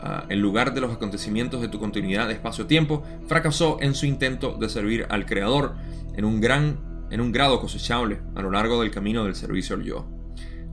ah, 0.00 0.26
el 0.28 0.40
lugar 0.40 0.74
de 0.74 0.82
los 0.82 0.92
acontecimientos 0.92 1.62
de 1.62 1.68
tu 1.68 1.80
continuidad 1.80 2.28
de 2.28 2.34
espacio-tiempo, 2.34 3.02
fracasó 3.26 3.78
en 3.80 3.94
su 3.94 4.06
intento 4.06 4.56
de 4.58 4.68
servir 4.68 5.06
al 5.08 5.24
Creador 5.24 5.74
en 6.14 6.24
un, 6.24 6.40
gran, 6.40 7.06
en 7.10 7.20
un 7.20 7.32
grado 7.32 7.58
cosechable 7.58 8.20
a 8.34 8.42
lo 8.42 8.50
largo 8.50 8.82
del 8.82 8.90
camino 8.90 9.24
del 9.24 9.34
servicio 9.34 9.74
al 9.74 9.84
yo. 9.84 10.06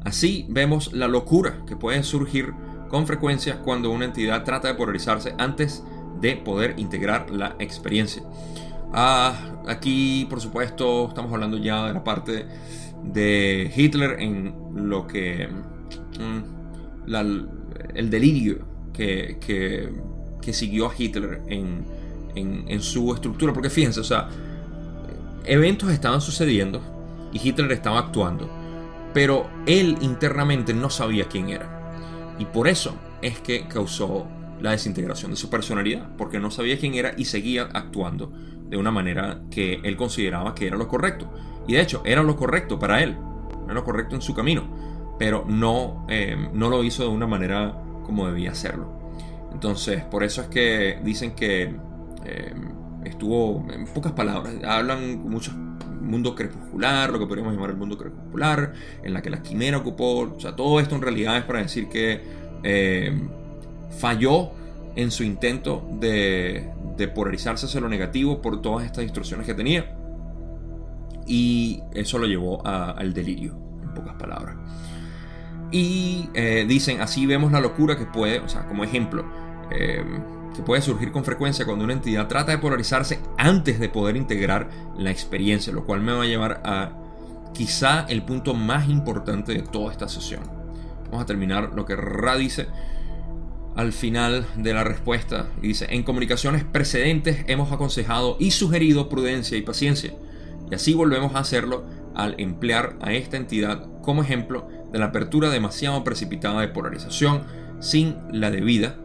Así 0.04 0.46
vemos 0.50 0.94
la 0.94 1.08
locura 1.08 1.64
que 1.68 1.76
puede 1.76 2.04
surgir 2.04 2.54
con 2.90 3.08
frecuencia 3.08 3.60
cuando 3.60 3.92
una 3.92 4.06
entidad 4.06 4.44
trata 4.44 4.68
de 4.68 4.76
polarizarse 4.76 5.36
antes 5.38 5.84
de 6.20 6.36
poder 6.36 6.74
integrar 6.78 7.30
la 7.30 7.56
experiencia. 7.60 8.24
Ah, 8.94 9.62
aquí, 9.68 10.26
por 10.30 10.42
supuesto, 10.42 11.08
estamos 11.10 11.32
hablando 11.32 11.58
ya 11.58 11.88
de 11.88 11.94
la 11.94 12.04
parte 12.04 12.46
de 13.04 13.72
Hitler 13.76 14.20
en 14.20 14.54
lo 14.76 15.08
que. 15.08 15.48
Mm, 16.20 16.60
el 17.96 18.10
delirio 18.10 18.60
que, 18.94 19.38
que, 19.40 20.54
siguió 20.54 20.88
a 20.88 20.94
Hitler 20.98 21.44
en, 21.48 21.86
en, 22.36 22.82
su 22.82 23.14
estructura. 23.14 23.54
Porque 23.54 23.70
fíjense, 23.70 24.00
o 24.00 24.04
sea, 24.04 24.30
eventos 25.46 25.92
estaban 25.92 26.22
sucediendo 26.22 26.82
y 27.32 27.48
Hitler 27.48 27.72
estaba 27.72 28.00
actuando, 28.00 28.50
pero 29.14 29.48
él 29.68 29.98
internamente 30.02 30.74
no 30.74 30.90
sabía 30.90 31.26
quién 31.26 31.50
era. 31.50 32.36
Y 32.40 32.46
por 32.46 32.68
eso 32.68 32.96
es 33.22 33.40
que 33.40 33.68
causó 33.68 34.28
la 34.60 34.72
desintegración 34.72 35.32
de 35.32 35.38
su 35.38 35.50
personalidad, 35.50 36.10
porque 36.18 36.40
no 36.40 36.50
sabía 36.50 36.80
quién 36.80 36.96
era 36.96 37.14
y 37.16 37.26
seguía 37.26 37.70
actuando 37.74 38.34
de 38.70 38.78
una 38.78 38.92
manera 38.92 39.42
que 39.50 39.80
él 39.84 39.98
consideraba 39.98 40.56
que 40.56 40.68
era 40.68 40.78
lo 40.78 40.88
correcto. 40.88 41.32
Y 41.68 41.74
de 41.74 41.82
hecho, 41.82 42.02
era 42.06 42.24
lo 42.24 42.36
correcto 42.36 42.80
para 42.80 43.04
él, 43.04 43.18
era 43.66 43.74
lo 43.74 43.84
correcto 43.84 44.16
en 44.16 44.22
su 44.22 44.34
camino, 44.34 45.16
pero 45.18 45.46
no, 45.48 46.06
eh, 46.08 46.36
no 46.54 46.70
lo 46.70 46.84
hizo 46.84 47.04
de 47.04 47.10
una 47.10 47.28
manera 47.28 47.76
como 48.04 48.28
debía 48.28 48.52
hacerlo. 48.52 49.00
Entonces, 49.52 50.04
por 50.04 50.24
eso 50.24 50.42
es 50.42 50.48
que 50.48 51.00
dicen 51.04 51.34
que 51.36 51.76
eh, 52.26 52.54
estuvo, 53.04 53.66
en 53.72 53.86
pocas 53.86 54.14
palabras, 54.14 54.54
hablan 54.64 55.28
mucho 55.30 55.52
mundo 56.02 56.36
crepuscular, 56.36 57.12
lo 57.12 57.20
que 57.20 57.26
podríamos 57.26 57.54
llamar 57.54 57.72
el 57.72 57.78
mundo 57.78 57.98
crepuscular, 57.98 58.74
en 59.04 59.14
la 59.14 59.22
que 59.22 59.30
la 59.30 59.42
quimera 59.42 59.78
ocupó, 59.78 60.22
o 60.22 60.40
sea, 60.40 60.56
todo 60.56 60.80
esto 60.80 60.96
en 60.96 61.02
realidad 61.02 61.38
es 61.38 61.44
para 61.44 61.62
decir 61.62 61.88
que 61.88 62.22
eh, 62.64 63.28
falló 63.98 64.52
en 64.96 65.12
su 65.12 65.24
intento 65.24 65.88
de, 66.00 66.70
de 67.00 67.08
polarizarse 67.08 67.66
hacia 67.66 67.82
lo 67.82 67.90
negativo 67.90 68.42
por 68.42 68.62
todas 68.62 68.86
estas 68.86 69.04
instrucciones 69.04 69.48
que 69.48 69.56
tenía. 69.56 69.96
Y 71.26 71.82
eso 71.94 72.20
lo 72.20 72.28
llevó 72.28 72.66
al 72.66 73.14
delirio, 73.14 73.58
en 73.82 73.94
pocas 73.94 74.16
palabras. 74.16 74.56
Y 75.72 76.30
eh, 76.34 76.66
dicen, 76.68 77.02
así 77.02 77.26
vemos 77.26 77.52
la 77.52 77.62
locura 77.62 77.98
que 77.98 78.06
puede, 78.06 78.40
o 78.40 78.50
sea, 78.50 78.68
como 78.68 78.84
ejemplo, 78.84 79.26
eh, 79.72 80.04
que 80.56 80.64
puede 80.64 80.82
surgir 80.82 81.12
con 81.12 81.24
frecuencia 81.24 81.66
cuando 81.66 81.86
una 81.86 81.94
entidad 81.94 82.28
trata 82.28 82.52
de 82.52 82.58
polarizarse 82.58 83.20
antes 83.38 83.80
de 83.80 83.90
poder 83.90 84.18
integrar 84.18 84.70
la 84.98 85.12
experiencia, 85.12 85.72
lo 85.72 85.86
cual 85.86 86.02
me 86.02 86.12
va 86.12 86.24
a 86.24 86.28
llevar 86.28 86.62
a 86.66 86.92
quizá 87.54 88.06
el 88.10 88.24
punto 88.24 88.54
más 88.54 88.90
importante 88.90 89.54
de 89.54 89.62
toda 89.62 89.92
esta 89.92 90.10
sesión. 90.10 90.42
Vamos 91.06 91.24
a 91.24 91.26
terminar 91.26 91.72
lo 91.76 91.86
que 91.86 91.96
Ra 91.96 92.36
dice 92.36 92.68
al 93.80 93.94
final 93.94 94.46
de 94.58 94.74
la 94.74 94.84
respuesta. 94.84 95.48
Dice, 95.62 95.88
en 95.90 96.04
comunicaciones 96.04 96.66
precedentes 96.66 97.46
hemos 97.48 97.72
aconsejado 97.72 98.36
y 98.38 98.52
sugerido 98.52 99.08
prudencia 99.08 99.58
y 99.58 99.62
paciencia. 99.62 100.14
Y 100.70 100.76
así 100.76 100.94
volvemos 100.94 101.34
a 101.34 101.40
hacerlo 101.40 101.86
al 102.14 102.36
emplear 102.40 102.98
a 103.00 103.14
esta 103.14 103.38
entidad 103.38 103.88
como 104.02 104.22
ejemplo 104.22 104.68
de 104.92 105.00
la 105.00 105.06
apertura 105.06 105.50
demasiado 105.50 106.04
precipitada 106.04 106.60
de 106.60 106.68
polarización 106.68 107.44
sin 107.80 108.18
la 108.34 108.52
debida 108.52 108.98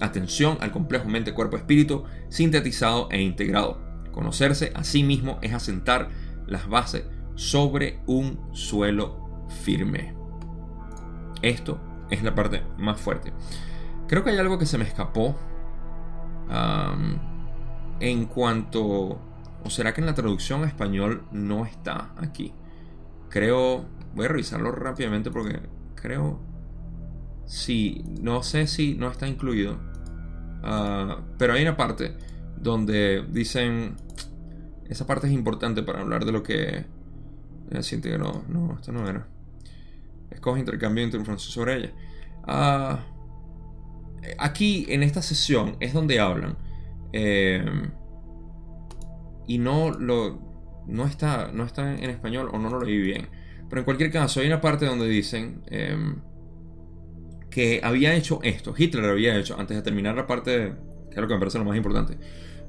atención 0.00 0.58
al 0.60 0.70
complejo 0.70 1.08
mente-cuerpo-espíritu 1.08 2.04
sintetizado 2.28 3.08
e 3.10 3.22
integrado. 3.22 3.80
Conocerse 4.12 4.72
a 4.74 4.84
sí 4.84 5.04
mismo 5.04 5.38
es 5.40 5.54
asentar 5.54 6.10
las 6.46 6.68
bases 6.68 7.04
sobre 7.34 7.98
un 8.04 8.38
suelo 8.52 9.46
firme. 9.64 10.14
Esto 11.40 11.80
es 12.12 12.22
la 12.22 12.34
parte 12.34 12.62
más 12.78 13.00
fuerte. 13.00 13.32
Creo 14.06 14.22
que 14.22 14.30
hay 14.30 14.38
algo 14.38 14.58
que 14.58 14.66
se 14.66 14.78
me 14.78 14.84
escapó 14.84 15.36
en 18.00 18.26
cuanto... 18.26 19.20
¿O 19.64 19.70
será 19.70 19.94
que 19.94 20.00
en 20.00 20.06
la 20.06 20.14
traducción 20.14 20.64
a 20.64 20.66
español 20.66 21.24
no 21.32 21.64
está 21.64 22.12
aquí? 22.16 22.52
Creo... 23.28 23.86
Voy 24.14 24.26
a 24.26 24.28
revisarlo 24.28 24.70
rápidamente 24.72 25.30
porque 25.30 25.60
creo... 25.94 26.40
Sí, 27.46 28.04
no 28.20 28.42
sé 28.42 28.66
si 28.66 28.94
no 28.94 29.10
está 29.10 29.26
incluido. 29.26 29.78
Ah, 30.62 31.18
pero 31.38 31.54
hay 31.54 31.62
una 31.62 31.76
parte 31.76 32.16
donde 32.56 33.24
dicen... 33.30 33.96
Esa 34.88 35.06
parte 35.06 35.26
es 35.26 35.32
importante 35.32 35.82
para 35.82 36.00
hablar 36.00 36.24
de 36.24 36.32
lo 36.32 36.42
que... 36.42 36.84
Siente 37.80 38.10
que 38.10 38.18
no, 38.18 38.44
no, 38.48 38.74
esto 38.74 38.92
no 38.92 39.08
era. 39.08 39.26
Escoge 40.28 40.60
intercambio 40.60 41.04
entre 41.04 41.18
información 41.18 41.50
sobre 41.50 41.76
ella. 41.76 41.92
Ah, 42.46 43.00
aquí, 44.38 44.86
en 44.88 45.02
esta 45.02 45.22
sesión, 45.22 45.76
es 45.80 45.92
donde 45.92 46.20
hablan. 46.20 46.56
Eh, 47.12 47.64
y 49.46 49.58
no 49.58 49.90
lo. 49.90 50.50
No 50.86 51.06
está, 51.06 51.52
no 51.52 51.64
está 51.64 51.94
en 51.94 52.10
español 52.10 52.50
o 52.52 52.58
no 52.58 52.68
lo 52.68 52.80
leí 52.80 52.98
bien. 52.98 53.28
Pero 53.68 53.80
en 53.80 53.84
cualquier 53.84 54.10
caso, 54.10 54.40
hay 54.40 54.46
una 54.46 54.60
parte 54.60 54.86
donde 54.86 55.08
dicen. 55.08 55.62
Eh, 55.70 56.14
que 57.52 57.80
había 57.84 58.14
hecho 58.14 58.40
esto. 58.42 58.74
Hitler 58.76 59.04
había 59.04 59.36
hecho, 59.36 59.56
antes 59.58 59.76
de 59.76 59.82
terminar 59.82 60.16
la 60.16 60.26
parte, 60.26 60.72
que 61.10 61.14
es 61.14 61.20
lo 61.20 61.28
que 61.28 61.34
me 61.34 61.38
parece 61.38 61.58
lo 61.58 61.64
más 61.64 61.76
importante, 61.76 62.18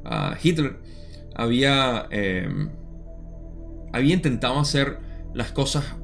uh, 0.05 0.35
Hitler 0.41 0.77
había, 1.35 2.07
eh, 2.11 2.47
había 3.93 4.13
intentado 4.13 4.59
hacer 4.59 4.99
las 5.33 5.51
cosas 5.51 5.95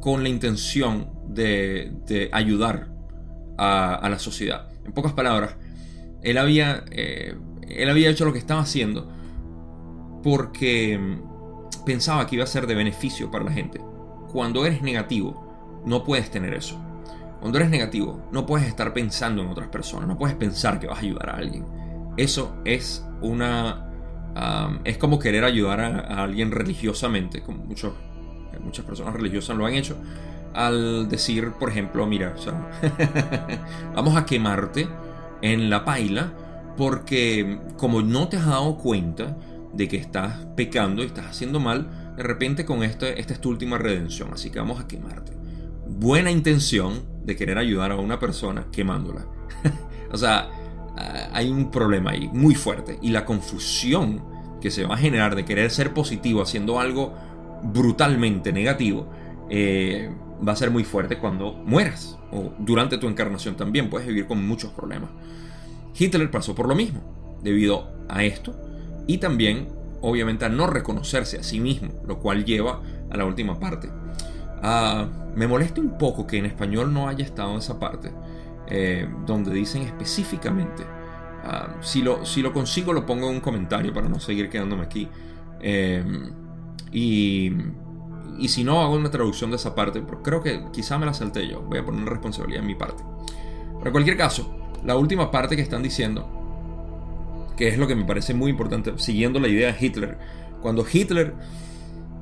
con 0.00 0.22
la 0.22 0.28
intención 0.30 1.10
de, 1.28 2.28
ayudar 2.32 2.88
a, 3.56 3.94
a, 3.94 4.08
la 4.08 4.18
sociedad. 4.18 4.68
En 4.84 4.92
pocas 4.92 5.12
palabras, 5.12 5.56
él 6.22 6.38
había, 6.38 6.84
eh, 6.90 7.34
él 7.68 7.88
había 7.88 8.10
hecho 8.10 8.24
lo 8.24 8.32
que 8.32 8.38
estaba 8.38 8.60
haciendo 8.60 9.10
porque 10.22 10.98
pensaba 11.86 12.26
que 12.26 12.36
iba 12.36 12.44
a 12.44 12.48
ser 12.48 12.66
de 12.66 12.74
beneficio 12.74 13.30
para 13.30 13.44
la 13.44 13.52
gente. 13.52 13.80
Cuando 14.32 14.66
eres 14.66 14.82
negativo, 14.82 15.82
no 15.84 16.04
puedes 16.04 16.30
tener 16.30 16.54
eso. 16.54 16.80
Cuando 17.40 17.58
eres 17.58 17.70
negativo, 17.70 18.28
no 18.32 18.46
puedes 18.46 18.66
estar 18.66 18.92
pensando 18.92 19.42
en 19.42 19.48
otras 19.48 19.68
personas, 19.68 20.08
no 20.08 20.18
puedes 20.18 20.36
pensar 20.36 20.80
que 20.80 20.88
vas 20.88 20.98
a 20.98 21.02
ayudar 21.02 21.30
a 21.30 21.36
alguien. 21.36 21.64
Eso 22.16 22.56
es 22.64 23.06
una... 23.22 23.90
es 24.84 24.98
como 24.98 25.18
querer 25.18 25.44
ayudar 25.44 25.80
a, 25.80 26.24
alguien 26.24 26.50
religiosamente, 26.50 27.42
como 27.42 27.64
muchos, 27.64 27.92
muchas 28.60 28.84
personas 28.84 29.14
religiosas 29.14 29.56
lo 29.56 29.66
han 29.66 29.74
hecho, 29.74 29.96
al 30.54 31.08
decir, 31.08 31.52
por 31.52 31.70
ejemplo, 31.70 32.06
mira, 32.06 32.34
vamos 33.94 34.16
a 34.16 34.24
quemarte 34.24 34.88
en 35.42 35.70
la 35.70 35.84
paila 35.84 36.32
porque 36.76 37.60
como 37.76 38.02
no 38.02 38.28
te 38.28 38.36
has 38.36 38.46
dado 38.46 38.76
cuenta 38.76 39.36
de 39.72 39.88
que 39.88 39.96
estás 39.96 40.46
pecando 40.56 41.02
y 41.02 41.06
estás 41.06 41.26
haciendo 41.26 41.60
mal, 41.60 42.14
de 42.16 42.22
repente 42.22 42.64
con 42.64 42.82
esto, 42.82 43.06
esta 43.06 43.34
es 43.34 43.40
tu 43.40 43.50
última 43.50 43.78
redención, 43.78 44.30
así 44.32 44.50
que 44.50 44.58
vamos 44.58 44.80
a 44.80 44.86
quemarte. 44.86 45.32
Buena 45.86 46.30
intención, 46.30 47.02
de 47.24 47.36
querer 47.36 47.58
ayudar 47.58 47.92
a 47.92 47.96
una 47.96 48.18
persona 48.18 48.66
quemándola. 48.72 49.26
o 50.12 50.16
sea, 50.16 50.48
hay 51.32 51.50
un 51.50 51.70
problema 51.70 52.10
ahí 52.12 52.28
muy 52.32 52.54
fuerte. 52.54 52.98
Y 53.02 53.10
la 53.10 53.24
confusión 53.24 54.22
que 54.60 54.70
se 54.70 54.84
va 54.84 54.94
a 54.94 54.98
generar 54.98 55.36
de 55.36 55.44
querer 55.44 55.70
ser 55.70 55.92
positivo 55.92 56.42
haciendo 56.42 56.80
algo 56.80 57.14
brutalmente 57.62 58.52
negativo 58.52 59.10
eh, 59.50 60.10
va 60.46 60.52
a 60.52 60.56
ser 60.56 60.70
muy 60.70 60.84
fuerte 60.84 61.18
cuando 61.18 61.52
mueras. 61.52 62.18
O 62.30 62.52
durante 62.58 62.98
tu 62.98 63.06
encarnación 63.08 63.56
también 63.56 63.90
puedes 63.90 64.06
vivir 64.06 64.26
con 64.26 64.46
muchos 64.46 64.72
problemas. 64.72 65.10
Hitler 65.98 66.30
pasó 66.30 66.54
por 66.54 66.68
lo 66.68 66.74
mismo, 66.74 67.00
debido 67.42 67.90
a 68.08 68.24
esto. 68.24 68.54
Y 69.06 69.18
también, 69.18 69.68
obviamente, 70.00 70.44
a 70.44 70.48
no 70.48 70.66
reconocerse 70.66 71.38
a 71.38 71.42
sí 71.42 71.60
mismo, 71.60 71.92
lo 72.06 72.18
cual 72.18 72.44
lleva 72.44 72.82
a 73.10 73.16
la 73.16 73.24
última 73.24 73.58
parte. 73.58 73.88
Ah, 74.62 75.06
me 75.34 75.46
molesta 75.46 75.80
un 75.80 75.96
poco 75.98 76.26
que 76.26 76.38
en 76.38 76.46
español 76.46 76.92
no 76.92 77.08
haya 77.08 77.24
estado 77.24 77.56
esa 77.58 77.78
parte, 77.78 78.10
eh, 78.66 79.08
donde 79.24 79.52
dicen 79.52 79.82
específicamente, 79.82 80.84
ah, 81.44 81.76
si, 81.80 82.02
lo, 82.02 82.24
si 82.26 82.42
lo 82.42 82.52
consigo 82.52 82.92
lo 82.92 83.06
pongo 83.06 83.28
en 83.28 83.36
un 83.36 83.40
comentario 83.40 83.92
para 83.94 84.08
no 84.08 84.20
seguir 84.20 84.50
quedándome 84.50 84.82
aquí. 84.82 85.08
Eh, 85.60 86.04
y, 86.92 87.52
y 88.38 88.48
si 88.48 88.64
no, 88.64 88.80
hago 88.82 88.94
una 88.94 89.10
traducción 89.10 89.50
de 89.50 89.56
esa 89.56 89.74
parte, 89.74 90.00
pero 90.00 90.22
creo 90.22 90.42
que 90.42 90.64
quizá 90.72 90.98
me 90.98 91.06
la 91.06 91.14
salté 91.14 91.48
yo, 91.48 91.62
voy 91.62 91.78
a 91.78 91.84
poner 91.84 92.04
responsabilidad 92.04 92.62
en 92.62 92.66
mi 92.66 92.74
parte. 92.74 93.02
Pero 93.78 93.86
en 93.86 93.92
cualquier 93.92 94.16
caso, 94.16 94.54
la 94.84 94.96
última 94.96 95.30
parte 95.30 95.56
que 95.56 95.62
están 95.62 95.82
diciendo, 95.82 96.28
que 97.56 97.68
es 97.68 97.78
lo 97.78 97.86
que 97.86 97.96
me 97.96 98.04
parece 98.04 98.34
muy 98.34 98.50
importante, 98.50 98.92
siguiendo 98.96 99.40
la 99.40 99.48
idea 99.48 99.72
de 99.72 99.86
Hitler, 99.86 100.18
cuando 100.60 100.84
Hitler 100.90 101.34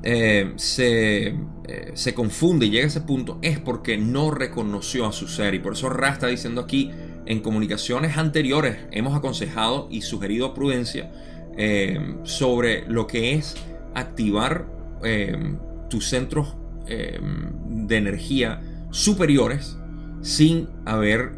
eh, 0.03 0.53
se, 0.55 1.27
eh, 1.27 1.91
se, 1.93 2.13
confunde 2.13 2.67
y 2.67 2.69
llega 2.69 2.85
a 2.85 2.87
ese 2.87 3.01
punto 3.01 3.39
es 3.41 3.59
porque 3.59 3.97
no 3.97 4.31
reconoció 4.31 5.05
a 5.07 5.11
su 5.11 5.27
ser. 5.27 5.53
Y 5.55 5.59
por 5.59 5.73
eso 5.73 5.89
Ra 5.89 6.09
está 6.09 6.27
diciendo 6.27 6.61
aquí, 6.61 6.91
en 7.25 7.41
comunicaciones 7.41 8.17
anteriores 8.17 8.77
hemos 8.91 9.15
aconsejado 9.15 9.87
y 9.91 10.01
sugerido 10.01 10.53
prudencia 10.53 11.11
eh, 11.57 12.15
sobre 12.23 12.87
lo 12.87 13.05
que 13.05 13.33
es 13.33 13.55
activar 13.95 14.67
tus 15.89 16.07
centros 16.07 16.55
de 16.87 17.97
energía 17.97 18.61
superiores 18.91 19.77
sin 20.21 20.69
haber 20.85 21.37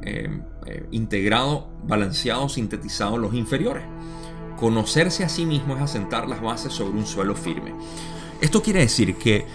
integrado, 0.91 1.71
balanceado, 1.83 2.49
sintetizado 2.49 3.17
los 3.17 3.33
inferiores. 3.33 3.83
Conocerse 4.57 5.23
a 5.23 5.29
sí 5.29 5.45
mismo 5.45 5.75
es 5.75 5.81
asentar 5.81 6.27
las 6.27 6.41
bases 6.41 6.73
sobre 6.73 6.97
un 6.99 7.07
suelo 7.07 7.35
firme. 7.35 7.73
Esto 8.41 8.61
quiere 8.61 8.81
decir 8.81 9.15
que 9.15 9.45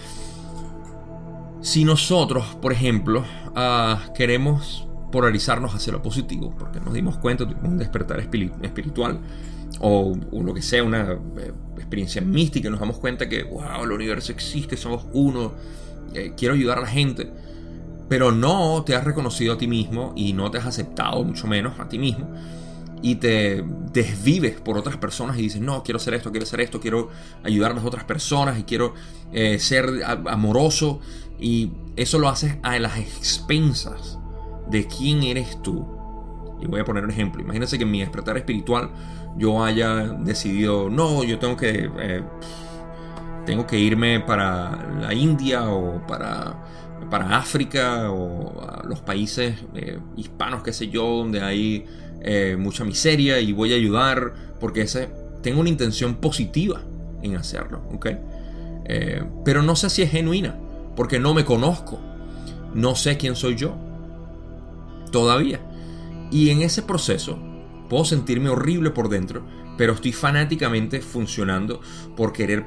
si 1.61 1.83
nosotros, 1.83 2.55
por 2.61 2.71
ejemplo, 2.71 3.23
ah, 3.55 3.99
queremos 4.15 4.87
polarizarnos 5.11 5.73
hacia 5.73 5.93
lo 5.93 6.01
positivo, 6.01 6.53
porque 6.59 6.79
nos 6.79 6.93
dimos 6.93 7.17
cuenta 7.17 7.45
de 7.45 7.55
un 7.55 7.77
despertar 7.77 8.19
espiritual 8.19 9.19
o, 9.79 10.15
lo 10.31 10.53
que 10.53 10.61
sea, 10.61 10.83
una 10.83 11.13
eh, 11.37 11.51
experiencia 11.75 12.21
mística, 12.21 12.69
nos 12.69 12.79
damos 12.79 12.97
cuenta 12.97 13.27
que, 13.27 13.43
wow, 13.43 13.83
el 13.83 13.91
universo 13.91 14.31
existe, 14.31 14.77
somos 14.77 15.05
uno, 15.13 15.53
eh, 16.13 16.33
quiero 16.37 16.53
ayudar 16.53 16.77
a 16.77 16.81
la 16.81 16.87
gente, 16.87 17.29
pero 18.07 18.31
no 18.31 18.83
te 18.85 18.95
has 18.95 19.03
reconocido 19.03 19.53
a 19.53 19.57
ti 19.57 19.67
mismo 19.67 20.13
y 20.15 20.33
no 20.33 20.51
te 20.51 20.57
has 20.57 20.65
aceptado, 20.65 21.23
mucho 21.23 21.47
menos 21.47 21.79
a 21.79 21.89
ti 21.89 21.99
mismo. 21.99 22.29
Y 23.01 23.15
te 23.15 23.63
desvives 23.91 24.59
por 24.59 24.77
otras 24.77 24.97
personas 24.97 25.37
y 25.37 25.43
dices, 25.43 25.61
no, 25.61 25.83
quiero 25.83 25.97
hacer 25.97 26.13
esto, 26.13 26.31
quiero 26.31 26.45
hacer 26.45 26.61
esto, 26.61 26.79
quiero 26.79 27.09
ayudar 27.43 27.71
a 27.71 27.75
las 27.75 27.83
otras 27.83 28.03
personas 28.03 28.57
y 28.57 28.63
quiero 28.63 28.93
eh, 29.31 29.59
ser 29.59 30.01
amoroso. 30.05 31.01
Y 31.39 31.71
eso 31.95 32.17
lo 32.17 32.29
haces 32.29 32.55
a 32.63 32.79
las 32.79 32.97
expensas 32.97 34.17
de 34.69 34.87
quién 34.87 35.23
eres 35.23 35.61
tú. 35.61 35.94
Y 36.61 36.67
voy 36.67 36.79
a 36.79 36.85
poner 36.85 37.03
un 37.03 37.11
ejemplo. 37.11 37.41
Imagínense 37.41 37.77
que 37.77 37.83
en 37.83 37.91
mi 37.91 37.99
despertar 37.99 38.37
espiritual 38.37 38.89
yo 39.37 39.63
haya 39.63 39.95
decidido, 40.19 40.89
no, 40.89 41.23
yo 41.23 41.39
tengo 41.39 41.57
que, 41.57 41.89
eh, 41.99 42.23
tengo 43.45 43.67
que 43.67 43.77
irme 43.77 44.19
para 44.21 44.95
la 44.99 45.13
India 45.13 45.69
o 45.69 46.05
para 46.07 46.55
para 47.09 47.37
África 47.37 48.11
o 48.11 48.83
los 48.87 48.99
países 49.01 49.55
eh, 49.75 49.99
hispanos, 50.15 50.63
qué 50.63 50.73
sé 50.73 50.89
yo, 50.89 51.05
donde 51.17 51.41
hay 51.41 51.85
eh, 52.21 52.55
mucha 52.57 52.83
miseria 52.83 53.39
y 53.39 53.53
voy 53.53 53.73
a 53.73 53.75
ayudar 53.75 54.33
porque 54.59 54.81
ese, 54.81 55.09
tengo 55.41 55.61
una 55.61 55.69
intención 55.69 56.15
positiva 56.15 56.81
en 57.21 57.35
hacerlo. 57.35 57.81
Eh, 58.85 59.23
pero 59.43 59.61
no 59.61 59.75
sé 59.75 59.89
si 59.89 60.01
es 60.01 60.11
genuina, 60.11 60.55
porque 60.95 61.19
no 61.19 61.33
me 61.33 61.45
conozco, 61.45 61.99
no 62.73 62.95
sé 62.95 63.17
quién 63.17 63.35
soy 63.35 63.55
yo, 63.55 63.75
todavía. 65.11 65.59
Y 66.35 66.49
en 66.49 66.63
ese 66.63 66.81
proceso 66.81 67.39
puedo 67.89 68.03
sentirme 68.03 68.49
horrible 68.49 68.89
por 68.89 69.07
dentro, 69.07 69.45
pero 69.77 69.93
estoy 69.93 70.11
fanáticamente 70.11 70.99
funcionando 70.99 71.79
por 72.17 72.33
querer, 72.33 72.65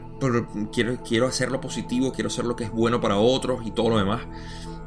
quiero, 0.73 1.03
quiero 1.03 1.27
hacer 1.27 1.53
lo 1.53 1.61
positivo, 1.61 2.11
quiero 2.11 2.29
hacer 2.29 2.47
lo 2.47 2.57
que 2.57 2.65
es 2.65 2.71
bueno 2.71 2.99
para 2.99 3.19
otros 3.19 3.67
y 3.67 3.73
todo 3.73 3.91
lo 3.91 3.99
demás. 3.99 4.23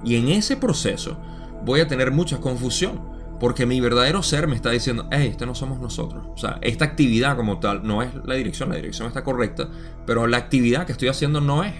Y 0.03 0.15
en 0.15 0.29
ese 0.29 0.57
proceso 0.57 1.15
voy 1.63 1.81
a 1.81 1.87
tener 1.87 2.09
mucha 2.09 2.39
confusión, 2.39 2.99
porque 3.39 3.67
mi 3.67 3.79
verdadero 3.79 4.23
ser 4.23 4.47
me 4.47 4.55
está 4.55 4.71
diciendo, 4.71 5.07
hey, 5.11 5.27
este 5.29 5.45
no 5.45 5.53
somos 5.53 5.79
nosotros. 5.79 6.25
O 6.33 6.37
sea, 6.39 6.57
esta 6.63 6.83
actividad 6.83 7.37
como 7.37 7.59
tal 7.59 7.85
no 7.85 8.01
es 8.01 8.09
la 8.25 8.33
dirección, 8.33 8.69
la 8.69 8.77
dirección 8.77 9.07
está 9.07 9.23
correcta, 9.23 9.69
pero 10.07 10.25
la 10.25 10.37
actividad 10.37 10.87
que 10.87 10.93
estoy 10.93 11.09
haciendo 11.09 11.39
no 11.39 11.63
es. 11.63 11.75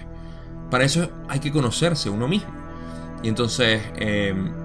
Para 0.70 0.84
eso 0.84 1.10
hay 1.28 1.40
que 1.40 1.50
conocerse 1.50 2.10
uno 2.10 2.28
mismo. 2.28 2.54
Y 3.24 3.28
entonces 3.28 3.82
em, 3.96 4.61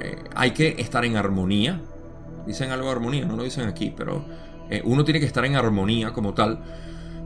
eh, 0.00 0.16
hay 0.34 0.52
que 0.52 0.76
estar 0.78 1.04
en 1.04 1.16
armonía. 1.16 1.80
Dicen 2.46 2.70
algo 2.70 2.86
de 2.86 2.92
armonía, 2.92 3.24
no 3.24 3.36
lo 3.36 3.44
dicen 3.44 3.68
aquí, 3.68 3.92
pero 3.96 4.24
eh, 4.70 4.82
uno 4.84 5.04
tiene 5.04 5.20
que 5.20 5.26
estar 5.26 5.44
en 5.44 5.56
armonía 5.56 6.12
como 6.12 6.34
tal 6.34 6.60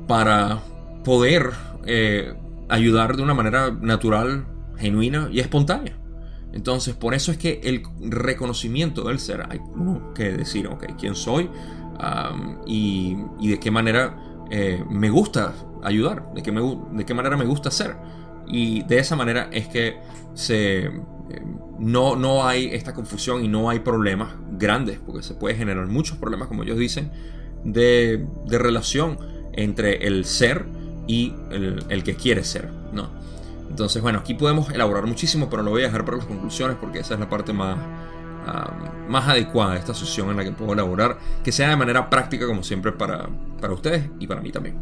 para 0.07 0.61
poder 1.05 1.51
eh, 1.87 2.35
ayudar 2.69 3.17
de 3.17 3.23
una 3.23 3.35
manera 3.35 3.71
natural, 3.71 4.47
genuina 4.77 5.29
y 5.31 5.41
espontánea. 5.41 5.99
Entonces, 6.53 6.95
por 6.95 7.15
eso 7.15 7.33
es 7.33 7.39
que 7.39 7.61
el 7.63 7.83
reconocimiento 8.11 9.05
del 9.05 9.19
ser, 9.19 9.47
hay 9.49 9.61
que 10.15 10.33
decir, 10.33 10.67
ok, 10.67 10.85
quién 10.99 11.15
soy 11.15 11.49
y, 12.67 13.17
de 13.41 13.59
qué 13.59 13.71
manera 13.71 14.19
me 14.91 15.09
gusta 15.09 15.55
ayudar, 15.83 16.35
de 16.35 16.43
qué, 16.43 16.53
de 16.53 17.07
qué 17.07 17.15
manera 17.15 17.39
me 17.39 17.47
gusta 17.47 17.71
ser. 17.71 17.97
Y 18.47 18.83
de 18.83 18.99
esa 18.99 19.17
manera 19.17 19.49
es 19.51 19.69
que 19.69 19.99
se, 20.35 20.91
no, 21.79 22.17
no 22.17 22.47
hay 22.47 22.67
esta 22.67 22.95
confusión 22.95 23.45
y 23.45 23.49
no 23.49 23.71
hay 23.71 23.81
problemas 23.81 24.35
grandes, 24.53 24.99
porque 25.05 25.23
se 25.23 25.35
puede 25.35 25.55
generar 25.55 25.87
muchos 25.87 26.19
problemas, 26.19 26.49
como 26.49 26.63
ellos 26.63 26.79
dicen, 26.79 27.11
de, 27.65 28.27
relación 28.49 29.19
entre 29.53 30.07
el 30.07 30.25
ser 30.25 30.67
y 31.07 31.35
el, 31.51 31.85
el 31.89 32.05
que 32.05 32.15
quiere 32.15 32.45
ser, 32.45 32.71
¿no? 32.93 33.11
Entonces, 33.73 34.03
bueno, 34.03 34.19
aquí 34.19 34.35
podemos 34.35 34.71
elaborar 34.71 35.07
muchísimo, 35.07 35.49
pero 35.49 35.63
lo 35.63 35.71
voy 35.71 35.83
a 35.83 35.87
dejar 35.87 36.05
para 36.05 36.19
las 36.19 36.27
conclusiones 36.27 36.77
porque 36.79 36.99
esa 36.99 37.15
es 37.15 37.21
la 37.21 37.31
parte 37.31 37.55
más, 37.55 37.79
más 39.09 39.29
adecuada 39.29 39.73
de 39.73 39.79
esta 39.79 39.95
sesión 39.95 40.29
en 40.31 40.37
la 40.37 40.45
que 40.45 40.53
puedo 40.53 40.75
elaborar, 40.75 41.19
que 41.43 41.53
sea 41.53 41.71
de 41.71 41.77
manera 41.77 42.11
práctica 42.11 42.47
como 42.47 42.63
siempre 42.63 42.93
para, 42.93 43.29
para 43.61 43.73
ustedes 43.73 44.11
y 44.21 44.27
para 44.27 44.43
mí 44.43 44.53
también. 44.53 44.77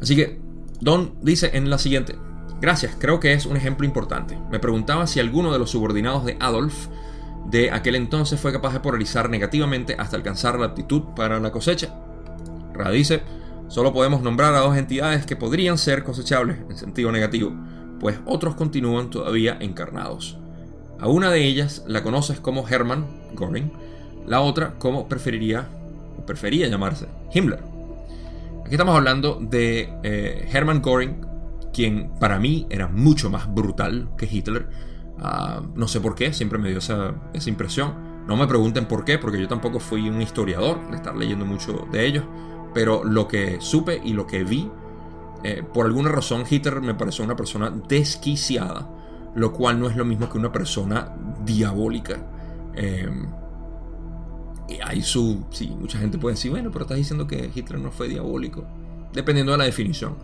Así 0.00 0.14
que, 0.14 0.40
Don 0.80 1.14
dice 1.20 1.50
en 1.54 1.68
la 1.68 1.78
siguiente, 1.78 2.16
gracias, 2.64 2.96
creo 2.98 3.20
que 3.20 3.34
es 3.34 3.46
un 3.46 3.56
ejemplo 3.56 3.86
importante. 3.86 4.38
Me 4.50 4.58
preguntaba 4.58 5.06
si 5.06 5.20
alguno 5.20 5.52
de 5.52 5.58
los 5.58 5.70
subordinados 5.70 6.24
de 6.24 6.36
Adolf 6.40 6.88
de 7.46 7.70
aquel 7.70 7.94
entonces 7.94 8.40
fue 8.40 8.52
capaz 8.52 8.72
de 8.72 8.80
polarizar 8.80 9.28
negativamente 9.28 9.96
hasta 9.98 10.16
alcanzar 10.16 10.58
la 10.58 10.66
aptitud 10.66 11.02
para 11.14 11.38
la 11.40 11.52
cosecha. 11.52 11.94
Ra 12.72 12.90
dice, 12.90 13.22
Solo 13.68 13.92
podemos 13.92 14.22
nombrar 14.22 14.54
a 14.54 14.60
dos 14.60 14.76
entidades 14.76 15.24
que 15.26 15.36
podrían 15.36 15.78
ser 15.78 16.04
cosechables 16.04 16.58
en 16.68 16.76
sentido 16.76 17.10
negativo, 17.10 17.52
pues 17.98 18.18
otros 18.26 18.54
continúan 18.54 19.10
todavía 19.10 19.56
encarnados. 19.60 20.38
A 21.00 21.08
una 21.08 21.30
de 21.30 21.44
ellas 21.44 21.82
la 21.86 22.02
conoces 22.02 22.40
como 22.40 22.68
Hermann 22.68 23.06
Göring, 23.34 23.72
la 24.26 24.40
otra 24.40 24.74
como 24.78 25.08
preferiría 25.08 25.66
o 26.18 26.24
prefería 26.26 26.68
llamarse 26.68 27.06
Himmler. 27.32 27.60
Aquí 28.64 28.74
estamos 28.74 28.94
hablando 28.94 29.38
de 29.40 29.92
eh, 30.02 30.48
Hermann 30.52 30.82
Göring, 30.82 31.26
quien 31.74 32.12
para 32.18 32.38
mí 32.38 32.66
era 32.70 32.88
mucho 32.88 33.28
más 33.28 33.52
brutal 33.52 34.10
que 34.16 34.26
Hitler. 34.30 34.68
Ah, 35.18 35.62
no 35.74 35.88
sé 35.88 36.00
por 36.00 36.14
qué, 36.14 36.32
siempre 36.32 36.58
me 36.58 36.70
dio 36.70 36.78
esa, 36.78 37.14
esa 37.34 37.50
impresión. 37.50 38.14
No 38.26 38.36
me 38.36 38.46
pregunten 38.46 38.86
por 38.86 39.04
qué, 39.04 39.18
porque 39.18 39.40
yo 39.40 39.48
tampoco 39.48 39.80
fui 39.80 40.08
un 40.08 40.22
historiador 40.22 40.90
de 40.90 40.96
estar 40.96 41.14
leyendo 41.14 41.44
mucho 41.44 41.86
de 41.92 42.06
ellos 42.06 42.24
pero 42.74 43.04
lo 43.04 43.28
que 43.28 43.60
supe 43.60 44.00
y 44.04 44.12
lo 44.12 44.26
que 44.26 44.42
vi, 44.42 44.68
eh, 45.44 45.62
por 45.62 45.86
alguna 45.86 46.10
razón 46.10 46.44
Hitler 46.48 46.82
me 46.82 46.94
pareció 46.94 47.24
una 47.24 47.36
persona 47.36 47.70
desquiciada, 47.70 48.90
lo 49.36 49.52
cual 49.52 49.78
no 49.78 49.88
es 49.88 49.96
lo 49.96 50.04
mismo 50.04 50.28
que 50.28 50.36
una 50.36 50.52
persona 50.52 51.14
diabólica. 51.44 52.26
Eh, 52.74 53.08
y 54.68 54.78
hay 54.82 55.02
su. 55.02 55.44
Sí, 55.50 55.68
mucha 55.68 55.98
gente 55.98 56.18
puede 56.18 56.34
decir, 56.34 56.50
bueno, 56.50 56.70
pero 56.72 56.84
estás 56.84 56.96
diciendo 56.96 57.26
que 57.26 57.50
Hitler 57.54 57.78
no 57.78 57.92
fue 57.92 58.08
diabólico. 58.08 58.64
Dependiendo 59.12 59.52
de 59.52 59.58
la 59.58 59.64
definición. 59.64 60.16